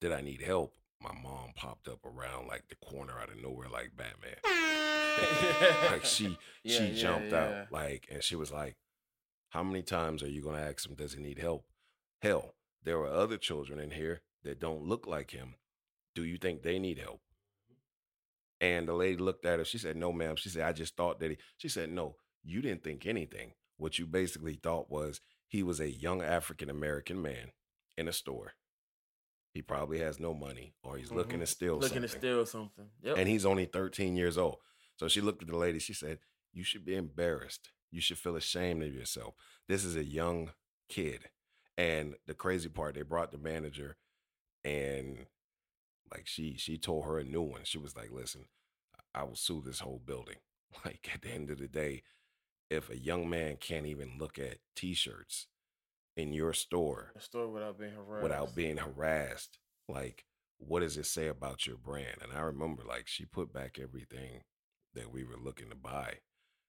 did 0.00 0.12
I 0.12 0.20
need 0.20 0.42
help? 0.42 0.74
My 1.02 1.12
mom 1.22 1.52
popped 1.54 1.88
up 1.88 2.04
around 2.04 2.48
like 2.48 2.64
the 2.68 2.74
corner 2.74 3.18
out 3.18 3.30
of 3.30 3.42
nowhere 3.42 3.68
like 3.68 3.92
Batman. 3.96 4.36
like 5.90 6.04
she 6.04 6.36
Yeah, 6.64 6.78
she 6.78 6.84
yeah, 6.86 7.02
jumped 7.02 7.32
yeah. 7.32 7.62
out 7.62 7.72
like 7.72 8.06
and 8.10 8.22
she 8.22 8.36
was 8.36 8.52
like 8.52 8.76
how 9.50 9.62
many 9.62 9.82
times 9.82 10.22
are 10.22 10.28
you 10.28 10.42
going 10.42 10.56
to 10.56 10.62
ask 10.62 10.86
him 10.86 10.94
does 10.94 11.14
he 11.14 11.22
need 11.22 11.38
help 11.38 11.64
hell 12.22 12.54
there 12.84 12.98
are 12.98 13.08
other 13.08 13.36
children 13.36 13.78
in 13.78 13.90
here 13.90 14.22
that 14.44 14.60
don't 14.60 14.84
look 14.84 15.06
like 15.06 15.30
him 15.30 15.54
do 16.14 16.24
you 16.24 16.36
think 16.36 16.62
they 16.62 16.78
need 16.78 16.98
help 16.98 17.20
mm-hmm. 17.70 18.66
and 18.66 18.88
the 18.88 18.92
lady 18.92 19.16
looked 19.16 19.44
at 19.44 19.58
her 19.58 19.64
she 19.64 19.78
said 19.78 19.96
no 19.96 20.12
ma'am 20.12 20.36
she 20.36 20.48
said 20.48 20.62
i 20.62 20.72
just 20.72 20.96
thought 20.96 21.18
that 21.18 21.30
he 21.30 21.38
she 21.56 21.68
said 21.68 21.90
no 21.90 22.16
you 22.42 22.60
didn't 22.62 22.82
think 22.84 23.06
anything 23.06 23.52
what 23.76 23.98
you 23.98 24.06
basically 24.06 24.54
thought 24.54 24.90
was 24.90 25.20
he 25.48 25.62
was 25.62 25.80
a 25.80 25.90
young 25.90 26.22
african 26.22 26.68
american 26.70 27.20
man 27.20 27.52
in 27.98 28.08
a 28.08 28.12
store 28.12 28.52
he 29.52 29.62
probably 29.62 29.98
has 29.98 30.20
no 30.20 30.32
money 30.32 30.74
or 30.82 30.96
he's 30.96 31.10
looking 31.10 31.38
Mhm. 31.38 31.42
to 31.42 31.46
steal 31.46 31.78
Looking 31.78 32.02
to 32.02 32.08
something 32.08 32.20
steal 32.20 32.46
something. 32.46 32.90
Yep. 33.02 33.16
and 33.18 33.28
he's 33.28 33.44
only 33.44 33.64
13 33.66 34.14
years 34.16 34.38
old. 34.38 34.58
So 34.96 35.08
she 35.08 35.20
looked 35.20 35.42
at 35.42 35.48
the 35.48 35.56
lady. 35.56 35.80
She 35.80 35.92
said, 35.92 36.20
You 36.52 36.62
should 36.62 36.84
be 36.84 36.94
embarrassed. 36.94 37.72
You 37.90 38.00
should 38.00 38.18
feel 38.18 38.36
ashamed 38.36 38.84
of 38.84 38.94
yourself. 38.94 39.34
This 39.66 39.84
is 39.84 39.96
a 39.96 40.04
young 40.04 40.52
kid. 40.88 41.30
And 41.76 42.14
the 42.28 42.34
crazy 42.34 42.68
part, 42.68 42.94
they 42.94 43.02
brought 43.02 43.32
the 43.32 43.38
manager 43.38 43.96
and 44.64 45.26
like 46.12 46.28
she 46.28 46.56
she 46.56 46.78
told 46.78 47.04
her 47.06 47.18
a 47.18 47.24
new 47.24 47.42
one. 47.42 47.64
She 47.64 47.78
was 47.78 47.96
like, 47.96 48.12
Listen, 48.12 48.44
I 49.14 49.24
will 49.24 49.34
sue 49.34 49.62
this 49.66 49.80
whole 49.80 49.98
building. 50.04 50.36
Like 50.84 51.10
at 51.12 51.22
the 51.22 51.30
end 51.32 51.50
of 51.50 51.58
the 51.58 51.66
day, 51.66 52.04
if 52.70 52.88
a 52.88 52.98
young 52.98 53.28
man 53.28 53.56
can't 53.56 53.86
even 53.86 54.16
look 54.18 54.38
at 54.38 54.58
t-shirts 54.76 55.48
in 56.16 56.32
your 56.32 56.52
store 56.52 57.12
store 57.18 57.48
without 57.48 57.78
being 57.78 57.92
harassed. 57.92 58.22
without 58.22 58.54
being 58.54 58.76
harassed. 58.76 59.58
Like, 59.88 60.24
what 60.58 60.80
does 60.80 60.96
it 60.96 61.06
say 61.06 61.26
about 61.26 61.66
your 61.66 61.76
brand? 61.76 62.18
And 62.22 62.32
I 62.32 62.40
remember, 62.42 62.82
like, 62.86 63.06
she 63.06 63.24
put 63.24 63.52
back 63.52 63.78
everything 63.80 64.42
that 64.94 65.12
we 65.12 65.24
were 65.24 65.38
looking 65.42 65.68
to 65.70 65.76
buy 65.76 66.18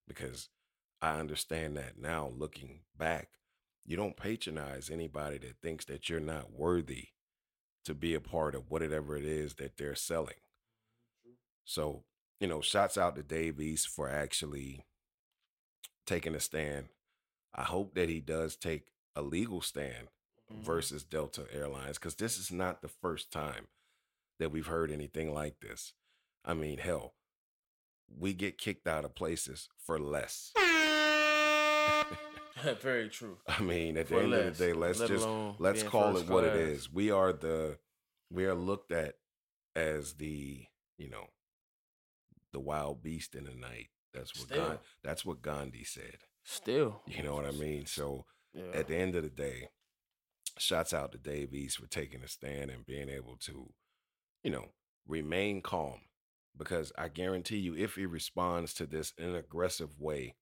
because 0.08 0.50
I 1.02 1.20
understand 1.20 1.78
that 1.78 2.00
now 2.00 2.32
looking 2.36 2.82
back, 2.98 3.30
you 3.86 3.98
don't 3.98 4.18
patronize 4.18 4.90
anybody 4.90 5.38
that 5.40 5.62
thinks 5.62 5.86
that 5.86 6.10
you're 6.10 6.20
not 6.20 6.52
worthy 6.52 7.10
to 7.86 7.94
be 7.94 8.14
a 8.14 8.22
part 8.22 8.56
of 8.56 8.70
whatever 8.70 9.18
it 9.18 9.26
is 9.26 9.56
that 9.56 9.78
they're 9.78 9.96
selling. 9.96 10.36
Mm-hmm. 11.28 11.34
So, 11.66 12.04
you 12.40 12.48
know, 12.48 12.62
shouts 12.62 12.98
out 12.98 13.16
to 13.16 13.24
Dave 13.24 13.60
East 13.60 13.88
for 13.88 14.10
actually 14.10 14.86
taking 16.12 16.36
a 16.36 16.40
stand. 16.42 16.90
I 17.56 17.64
hope 17.64 17.96
that 17.96 18.10
he 18.10 18.20
does 18.20 18.58
take 18.58 18.92
a 19.16 19.22
legal 19.22 19.62
stand 19.62 20.10
Mhm. 20.52 20.62
versus 20.62 21.06
Delta 21.06 21.48
Airlines 21.54 21.98
because 21.98 22.16
this 22.16 22.38
is 22.38 22.52
not 22.52 22.82
the 22.82 22.90
first 22.90 23.32
time 23.32 23.70
that 24.38 24.52
we've 24.52 24.68
heard 24.68 24.92
anything 24.92 25.34
like 25.34 25.62
this. 25.62 25.94
I 26.44 26.54
mean, 26.54 26.80
hell, 26.80 27.16
we 28.10 28.34
get 28.34 28.58
kicked 28.58 28.88
out 28.88 29.06
of 29.06 29.16
places 29.16 29.70
for 29.78 29.98
less. 29.98 30.52
Very 32.82 33.08
true. 33.10 33.40
I 33.48 33.62
mean, 33.62 33.96
at 33.98 34.10
the 34.10 34.20
end 34.20 34.32
less, 34.32 34.48
of 34.48 34.58
the 34.58 34.66
day, 34.66 34.74
let's 34.74 35.00
let 35.00 35.08
just 35.08 35.28
let's 35.60 35.84
call 35.84 36.18
it 36.18 36.28
what 36.28 36.44
it 36.44 36.58
is. 36.58 36.92
We 36.92 37.10
are 37.10 37.32
the 37.32 37.80
we 38.30 38.46
are 38.46 38.54
looked 38.54 38.92
at 38.92 39.18
as 39.78 40.16
the 40.16 40.68
you 40.98 41.10
know 41.10 41.30
the 42.52 42.60
wild 42.60 43.02
beast 43.02 43.34
in 43.34 43.46
the 43.46 43.56
night. 43.56 43.90
That's 44.14 44.36
what 44.38 44.48
Still. 44.48 44.68
Gan- 44.68 44.80
that's 45.04 45.26
what 45.26 45.42
Gandhi 45.42 45.84
said. 45.84 46.18
Still. 46.44 47.02
You 47.08 47.24
know 47.24 47.36
what 47.36 47.46
I 47.46 47.52
mean? 47.52 47.86
So 47.86 48.26
Yeah. 48.54 48.72
at 48.74 48.88
the 48.88 48.96
end 48.96 49.16
of 49.16 49.24
the 49.24 49.30
day, 49.30 49.70
shouts 50.58 50.94
out 50.94 51.12
to 51.14 51.18
Dave 51.18 51.54
East 51.54 51.78
for 51.78 51.88
taking 51.88 52.24
a 52.24 52.28
stand 52.28 52.70
and 52.72 52.86
being 52.86 53.10
able 53.10 53.38
to, 53.38 53.74
you 54.44 54.52
know, 54.52 54.70
remain 55.08 55.62
calm. 55.62 56.02
Because 56.58 56.92
I 56.98 57.08
guarantee 57.08 57.58
you, 57.58 57.76
if 57.76 57.96
he 57.96 58.06
responds 58.06 58.74
to 58.76 58.86
this 58.86 59.14
in 59.18 59.26
an 59.30 59.36
aggressive 59.36 59.98
way, 60.00 60.36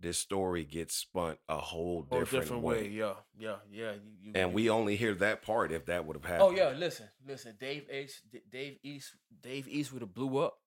this 0.00 0.18
story 0.18 0.64
gets 0.64 0.96
spun 0.96 1.38
a 1.48 1.56
whole 1.58 2.06
Oh, 2.10 2.18
different, 2.24 2.60
way. 2.62 2.88
Yeah, 2.88 3.14
yeah, 3.38 3.56
yeah. 3.70 3.92
You, 3.92 4.00
you, 4.20 4.32
And 4.34 4.50
you- 4.50 4.54
we 4.54 4.68
only 4.68 4.96
hear 4.96 5.14
that 5.14 5.42
part 5.42 5.70
if 5.70 5.86
that 5.86 6.04
would 6.04 6.16
have 6.16 6.24
oh, 6.24 6.28
happened. 6.28 6.58
Oh 6.58 6.62
yeah, 6.70 6.76
listen, 6.76 7.08
listen. 7.24 7.56
Dave 7.60 7.88
East, 7.88 8.22
Dave 8.50 8.78
East, 8.82 9.14
Dave 9.40 9.68
East 9.68 9.92
would 9.92 10.02
have 10.02 10.12
blew 10.12 10.38
up, 10.38 10.58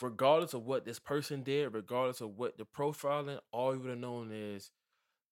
regardless 0.00 0.54
of 0.54 0.64
what 0.64 0.84
this 0.84 0.98
person 0.98 1.42
did, 1.42 1.74
regardless 1.74 2.20
of 2.20 2.36
what 2.38 2.56
the 2.58 2.64
profiling. 2.64 3.38
All 3.52 3.74
you 3.74 3.80
would 3.80 3.90
have 3.90 3.98
known 3.98 4.30
is, 4.32 4.70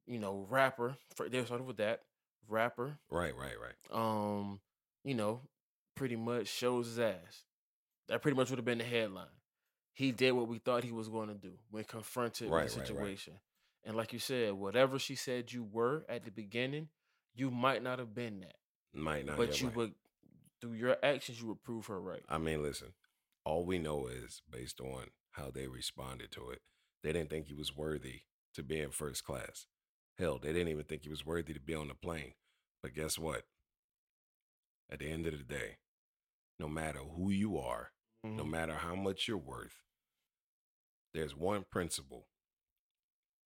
you 0.07 0.19
know, 0.19 0.47
rapper. 0.51 0.97
For, 1.15 1.29
they 1.29 1.45
started 1.45 1.67
with 1.67 1.79
that 1.79 2.01
rapper. 2.49 2.99
Right, 3.11 3.35
right, 3.37 3.55
right. 3.61 3.97
Um, 3.97 4.61
you 5.05 5.15
know, 5.15 5.41
pretty 5.97 6.17
much 6.17 6.49
shows 6.49 6.87
his 6.87 6.99
ass. 6.99 7.45
That 8.09 8.23
pretty 8.23 8.37
much 8.37 8.51
would 8.51 8.59
have 8.59 8.65
been 8.65 8.79
the 8.79 8.85
headline. 8.85 9.27
He 9.93 10.13
did 10.13 10.33
what 10.33 10.49
we 10.49 10.59
thought 10.59 10.83
he 10.85 10.93
was 10.93 11.09
going 11.09 11.29
to 11.29 11.35
do 11.35 11.53
when 11.71 11.85
confronted 11.85 12.51
Right, 12.51 12.65
with 12.65 12.75
the 12.75 12.81
right, 12.81 12.89
right. 12.89 12.97
situation. 12.97 13.35
And 13.85 13.97
like 13.97 14.13
you 14.13 14.19
said, 14.19 14.53
whatever 14.55 14.99
she 14.99 15.15
said 15.15 15.53
you 15.53 15.63
were 15.65 16.05
at 16.09 16.25
the 16.25 16.31
beginning, 16.31 16.89
you 17.35 17.51
might 17.51 17.83
not 17.83 17.99
have 17.99 18.15
been 18.15 18.41
that 18.41 18.55
Might 18.93 19.27
not. 19.27 19.37
but 19.37 19.61
you 19.61 19.69
right. 19.69 19.77
would 19.77 19.95
through 20.61 20.73
your 20.75 20.97
actions 21.03 21.41
you 21.41 21.49
would 21.49 21.63
prove 21.63 21.87
her 21.87 21.99
right. 22.01 22.23
I 22.29 22.37
mean, 22.39 22.63
listen, 22.63 22.89
all 23.45 23.65
we 23.65 23.79
know 23.79 24.07
is 24.07 24.43
based 24.51 24.81
on 24.81 25.07
how 25.33 25.51
they 25.51 25.67
responded 25.67 26.31
to 26.33 26.51
it, 26.51 26.61
they 27.03 27.13
didn't 27.13 27.31
think 27.31 27.47
he 27.47 27.55
was 27.55 27.77
worthy 27.77 28.23
to 28.55 28.63
be 28.63 28.81
in 28.81 28.91
first 28.91 29.25
class. 29.25 29.67
Hell, 30.19 30.39
they 30.39 30.53
didn't 30.53 30.69
even 30.69 30.85
think 30.85 31.03
he 31.03 31.09
was 31.09 31.25
worthy 31.25 31.55
to 31.55 31.61
be 31.61 31.75
on 31.75 31.89
the 31.89 31.95
plane. 31.95 32.35
But 32.83 32.95
guess 32.95 33.19
what? 33.19 33.47
At 34.91 34.99
the 34.99 35.11
end 35.11 35.27
of 35.27 35.33
the 35.33 35.45
day, 35.45 35.79
no 36.59 36.69
matter 36.69 36.99
who 36.99 37.31
you 37.31 37.59
are, 37.59 37.93
no 38.23 38.45
Mhm. 38.45 38.51
matter 38.51 38.75
how 38.75 38.95
much 38.95 39.29
you're 39.29 39.39
worth, 39.39 39.83
there's 41.13 41.35
one 41.35 41.65
principle. 41.65 42.29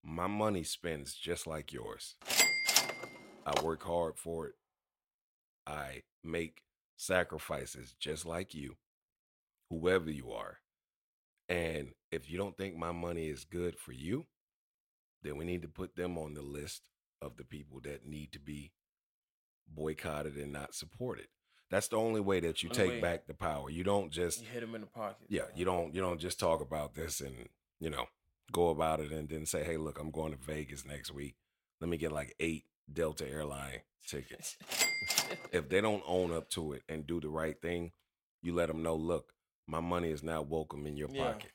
My 0.02 0.26
money 0.26 0.64
spends 0.64 1.14
just 1.14 1.46
like 1.46 1.72
yours. 1.72 2.16
I 3.46 3.62
work 3.62 3.82
hard 3.82 4.18
for 4.18 4.48
it. 4.48 4.58
I 5.66 6.02
make 6.22 6.64
sacrifices 6.96 7.94
just 7.94 8.24
like 8.26 8.54
you. 8.54 8.78
Whoever 9.78 10.10
you 10.10 10.32
are. 10.32 10.58
And 11.48 11.92
if 12.10 12.30
you 12.30 12.38
don't 12.38 12.56
think 12.56 12.76
my 12.76 12.92
money 12.92 13.28
is 13.28 13.44
good 13.44 13.78
for 13.78 13.92
you, 13.92 14.26
then 15.22 15.36
we 15.36 15.44
need 15.44 15.62
to 15.62 15.68
put 15.68 15.96
them 15.96 16.16
on 16.18 16.34
the 16.34 16.42
list 16.42 16.88
of 17.20 17.36
the 17.36 17.44
people 17.44 17.80
that 17.84 18.06
need 18.06 18.32
to 18.32 18.38
be 18.38 18.72
boycotted 19.68 20.36
and 20.36 20.52
not 20.52 20.74
supported. 20.74 21.26
That's 21.70 21.88
the 21.88 21.96
only 21.96 22.20
way 22.20 22.40
that 22.40 22.62
you 22.62 22.68
Only 22.70 22.82
take 22.82 22.90
way. 22.90 23.00
back 23.00 23.26
the 23.26 23.34
power. 23.34 23.70
You 23.70 23.84
don't 23.84 24.10
just 24.12 24.42
You 24.42 24.48
hit 24.48 24.60
them 24.60 24.74
in 24.74 24.82
the 24.82 24.86
pocket. 24.86 25.26
yeah, 25.28 25.46
you 25.54 25.64
don't 25.64 25.94
you 25.94 26.00
don't 26.00 26.20
just 26.20 26.38
talk 26.38 26.60
about 26.60 26.94
this 26.94 27.20
and, 27.20 27.48
you 27.80 27.90
know, 27.90 28.06
go 28.52 28.68
about 28.68 29.00
it 29.00 29.10
and 29.10 29.28
then 29.28 29.46
say, 29.46 29.64
"Hey, 29.64 29.76
look, 29.76 29.98
I'm 29.98 30.10
going 30.10 30.32
to 30.32 30.38
Vegas 30.38 30.84
next 30.84 31.10
week. 31.12 31.36
Let 31.80 31.88
me 31.88 31.96
get 31.96 32.12
like 32.12 32.34
8 32.38 32.64
Delta 32.92 33.28
airline 33.28 33.80
tickets." 34.06 34.56
if 35.52 35.68
they 35.68 35.80
don't 35.80 36.02
own 36.06 36.32
up 36.32 36.48
to 36.50 36.74
it 36.74 36.82
and 36.88 37.06
do 37.06 37.20
the 37.20 37.28
right 37.30 37.60
thing, 37.60 37.92
you 38.42 38.54
let 38.54 38.68
them 38.68 38.82
know, 38.82 38.94
"Look, 38.94 39.33
my 39.66 39.80
money 39.80 40.10
is 40.10 40.22
now 40.22 40.42
welcome 40.42 40.86
in 40.86 40.96
your 40.96 41.08
Yeah. 41.10 41.32
pocket." 41.32 41.50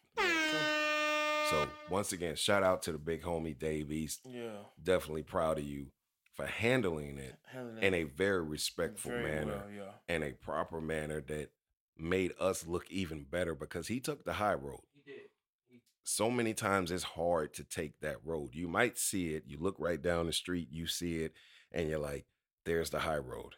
So, 1.49 1.67
once 1.89 2.11
again, 2.11 2.35
shout 2.35 2.61
out 2.61 2.83
to 2.83 2.91
the 2.91 2.99
big 2.99 3.23
homie 3.23 3.57
Dave 3.57 3.91
East. 3.91 4.21
Yeah. 4.29 4.63
Definitely 4.81 5.23
proud 5.23 5.57
of 5.57 5.63
you 5.63 5.91
for 6.33 6.45
handling 6.45 7.17
it 7.17 7.35
Handling 7.45 7.83
in 7.83 7.93
a 7.95 8.03
very 8.03 8.41
respectful 8.43 9.11
very 9.11 9.23
manner 9.23 9.57
well, 9.57 9.71
yeah. 9.71 9.91
and 10.07 10.23
a 10.23 10.31
proper 10.33 10.79
manner 10.79 11.21
that 11.21 11.49
made 11.97 12.33
us 12.39 12.67
look 12.67 12.89
even 12.91 13.23
better 13.23 13.55
because 13.55 13.87
he 13.87 13.99
took 13.99 14.23
the 14.25 14.33
high 14.33 14.53
road. 14.53 14.81
He 14.93 15.01
did. 15.11 15.29
He- 15.67 15.81
So 16.03 16.29
many 16.29 16.53
times 16.53 16.91
it's 16.91 17.03
hard 17.03 17.53
to 17.55 17.63
take 17.63 17.99
that 18.01 18.23
road. 18.23 18.53
You 18.53 18.67
might 18.67 18.97
see 18.99 19.33
it, 19.33 19.45
you 19.47 19.57
look 19.57 19.75
right 19.79 20.01
down 20.01 20.27
the 20.27 20.33
street, 20.33 20.69
you 20.71 20.85
see 20.85 21.23
it, 21.23 21.33
and 21.71 21.89
you're 21.89 21.97
like, 21.99 22.27
there's 22.63 22.91
the 22.91 22.99
high 22.99 23.17
road. 23.17 23.55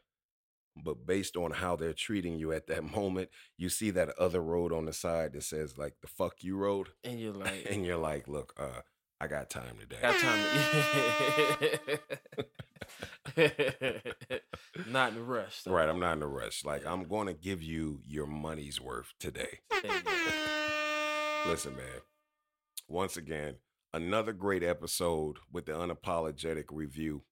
But 0.76 1.06
based 1.06 1.35
on 1.35 1.52
how 1.52 1.76
they're 1.76 1.93
treating 1.93 2.38
you 2.38 2.52
at 2.53 2.68
that 2.68 2.84
moment, 2.95 3.30
you 3.57 3.69
see 3.69 3.91
that 3.91 4.10
other 4.18 4.41
road 4.41 4.72
on 4.73 4.85
the 4.85 4.93
side 4.93 5.34
that 5.34 5.43
says 5.43 5.77
like 5.77 5.95
the 6.02 6.07
fuck 6.07 6.35
you 6.43 6.56
road. 6.57 6.89
And 7.03 7.19
you're 7.19 7.34
like, 7.45 7.68
And 7.69 7.85
you're 7.85 7.98
like, 7.98 8.27
look, 8.27 8.53
uh, 8.57 8.81
I 9.19 9.27
got 9.27 9.49
time 9.49 9.76
today. 9.80 9.98
got 10.02 10.15
time. 10.18 10.39
To- 13.35 14.02
Not 14.89 15.14
in 15.14 15.19
a 15.19 15.23
rush. 15.23 15.61
though. 15.64 15.72
Right, 15.73 15.88
I'm 15.88 15.99
not 15.99 16.18
in 16.18 16.23
a 16.23 16.27
rush. 16.27 16.65
Like 16.65 16.85
I'm 16.85 17.03
going 17.07 17.27
to 17.27 17.34
give 17.34 17.61
you 17.61 17.99
your 18.07 18.26
money's 18.27 18.81
worth 18.81 19.14
today. 19.19 19.60
There 19.69 19.81
you 19.95 20.02
go. 20.02 20.11
Listen, 21.49 21.76
man. 21.76 22.02
Once 22.88 23.15
again, 23.18 23.56
another 23.93 24.34
great 24.34 24.64
episode 24.64 25.38
with 25.52 25.65
the 25.65 25.72
unapologetic 25.73 26.65
review. 26.72 27.23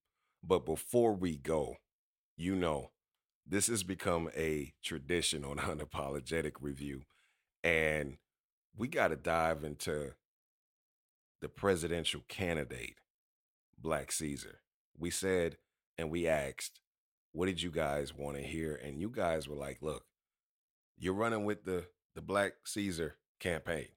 But 0.44 0.66
before 0.66 1.14
we 1.14 1.38
go, 1.38 1.76
you 2.38 2.56
know, 2.56 2.92
this 3.50 3.68
has 3.68 3.84
become 3.84 4.30
a 4.38 4.74
tradition 4.84 5.44
on 5.44 5.58
unapologetic 5.58 6.54
review. 6.62 7.02
And 7.64 8.18
we 8.78 8.88
got 8.88 9.10
to 9.10 9.16
dive 9.16 9.64
into 9.64 10.14
the 11.42 11.50
presidential 11.50 12.22
candidate, 12.30 12.96
Black 13.78 14.12
Caesar. 14.12 14.60
We 14.98 15.10
said 15.10 15.58
and 15.98 16.10
we 16.10 16.28
asked, 16.28 16.80
what 17.32 17.48
did 17.48 17.62
you 17.62 17.72
guys 17.72 18.16
want 18.16 18.38
to 18.38 18.44
hear? 18.44 18.76
And 18.76 19.00
you 19.00 19.10
guys 19.10 19.48
were 19.48 19.56
like, 19.56 19.80
look, 19.82 20.04
you're 20.98 21.14
running 21.14 21.46
with 21.46 21.64
the 21.66 21.86
the 22.16 22.22
Black 22.22 22.54
Caesar 22.66 23.16
campaign. 23.40 23.88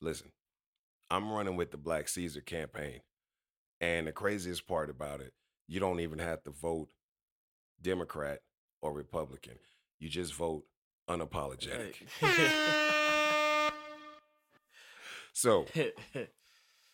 Listen, 0.00 0.32
I'm 1.10 1.30
running 1.30 1.56
with 1.56 1.70
the 1.70 1.76
Black 1.76 2.08
Caesar 2.08 2.40
campaign. 2.40 3.00
And 3.80 4.06
the 4.06 4.12
craziest 4.12 4.66
part 4.66 4.90
about 4.90 5.20
it, 5.20 5.32
you 5.66 5.80
don't 5.80 6.00
even 6.00 6.18
have 6.18 6.42
to 6.44 6.50
vote 6.50 6.90
Democrat 7.80 8.40
or 8.82 8.92
Republican. 8.92 9.58
You 9.98 10.08
just 10.08 10.34
vote 10.34 10.64
unapologetic. 11.08 11.94
So, 15.32 15.66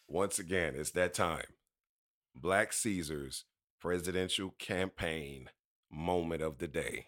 once 0.08 0.38
again, 0.38 0.74
it's 0.76 0.90
that 0.92 1.14
time. 1.14 1.46
Black 2.34 2.72
Caesar's 2.72 3.44
presidential 3.80 4.54
campaign 4.58 5.48
moment 5.90 6.42
of 6.42 6.58
the 6.58 6.68
day. 6.68 7.06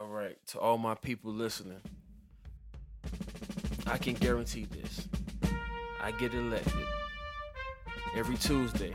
all 0.00 0.08
right, 0.08 0.36
to 0.48 0.58
all 0.58 0.78
my 0.78 0.94
people 0.94 1.30
listening, 1.32 1.80
I 3.86 3.98
can 3.98 4.14
guarantee 4.14 4.64
this. 4.64 5.06
I 6.00 6.10
get 6.12 6.34
elected 6.34 6.86
every 8.16 8.36
Tuesday. 8.38 8.94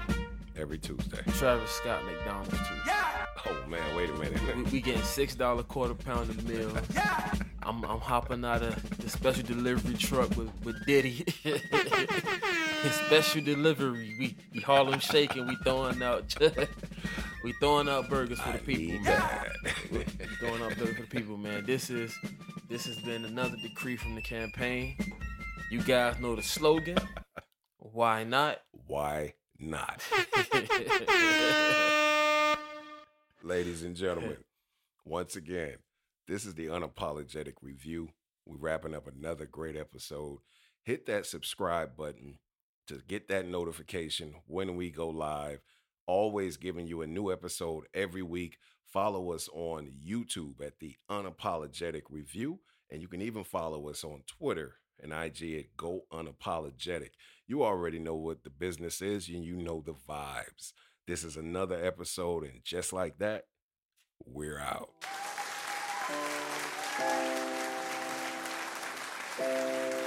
Every 0.58 0.78
Tuesday. 0.78 1.22
Travis 1.38 1.70
Scott 1.70 2.04
McDonald's 2.06 2.58
too. 2.58 3.03
Oh 3.46 3.66
man, 3.68 3.96
wait 3.96 4.10
a 4.10 4.14
minute. 4.14 4.56
We, 4.56 4.64
we 4.64 4.82
getting 4.82 5.02
six 5.04 5.36
dollar 5.36 5.64
quarter 5.64 5.94
pounder 5.94 6.42
meal. 6.44 6.72
I'm 7.62 7.84
I'm 7.84 8.00
hopping 8.00 8.46
out 8.46 8.62
of 8.62 8.98
the 9.00 9.10
special 9.10 9.44
delivery 9.44 9.96
truck 9.96 10.30
with 10.38 10.52
with 10.64 10.86
Diddy. 10.86 11.26
His 11.44 12.94
special 13.06 13.42
delivery. 13.42 14.16
We 14.20 14.38
we 14.54 14.62
Harlem 14.62 15.00
shaking. 15.00 15.48
We 15.48 15.56
throwing 15.64 16.02
out 16.02 16.34
we 17.44 17.54
throwing 17.54 17.90
out 17.90 18.10
burgers 18.10 18.40
for 18.40 18.52
the 18.54 18.60
people, 18.60 18.94
need 18.94 19.04
man. 19.04 19.46
We 19.92 20.00
throwing 20.40 20.62
out 20.62 20.78
burgers 20.78 20.96
for 20.96 21.02
the 21.02 21.08
people, 21.08 21.38
man. 21.38 21.66
This 21.66 21.90
is 21.90 22.18
this 22.70 22.86
has 22.86 22.98
been 23.00 23.26
another 23.26 23.58
decree 23.62 23.98
from 23.98 24.16
the 24.16 24.22
campaign. 24.22 24.98
You 25.70 25.82
guys 25.82 26.20
know 26.20 26.36
the 26.36 26.44
slogan. 26.44 26.98
Why 27.78 28.24
not? 28.24 28.60
Why 28.88 29.34
not? 29.60 30.02
Ladies 33.46 33.84
and 33.84 33.94
gentlemen, 33.94 34.38
once 35.06 35.36
again, 35.36 35.76
this 36.30 36.46
is 36.46 36.54
the 36.54 36.68
unapologetic 36.68 37.56
review. 37.62 38.08
We're 38.46 38.56
wrapping 38.56 38.96
up 38.96 39.06
another 39.06 39.46
great 39.46 39.76
episode. 39.76 40.40
Hit 40.84 41.06
that 41.08 41.26
subscribe 41.26 41.98
button 41.98 42.40
to 42.88 43.02
get 43.06 43.28
that 43.28 43.46
notification 43.46 44.36
when 44.48 44.78
we 44.78 44.92
go 44.92 45.10
live. 45.10 45.60
Always 46.08 46.56
giving 46.56 46.88
you 46.88 47.02
a 47.02 47.08
new 47.08 47.34
episode 47.34 47.84
every 47.94 48.22
week. 48.22 48.60
Follow 48.94 49.34
us 49.34 49.50
on 49.52 49.92
YouTube 50.08 50.66
at 50.66 50.80
the 50.80 50.96
Unapologetic 51.12 52.04
Review, 52.10 52.62
and 52.90 53.02
you 53.02 53.10
can 53.10 53.22
even 53.22 53.44
follow 53.44 53.90
us 53.90 54.06
on 54.06 54.24
Twitter 54.26 54.76
and 55.02 55.12
IG 55.12 55.56
at 55.56 55.76
Go 55.76 56.04
Unapologetic. 56.14 57.10
You 57.46 57.66
already 57.66 58.00
know 58.00 58.16
what 58.16 58.46
the 58.46 58.50
business 58.50 59.02
is, 59.02 59.28
and 59.28 59.44
you 59.44 59.58
know 59.58 59.84
the 59.86 59.96
vibes. 60.10 60.72
This 61.06 61.26
is 61.26 61.36
another 61.36 61.84
episode, 61.84 62.44
and 62.44 62.64
just 62.64 62.94
like 62.94 63.18
that, 63.20 63.44
we're 64.26 64.60
out. 64.60 64.90
Thank 69.36 70.03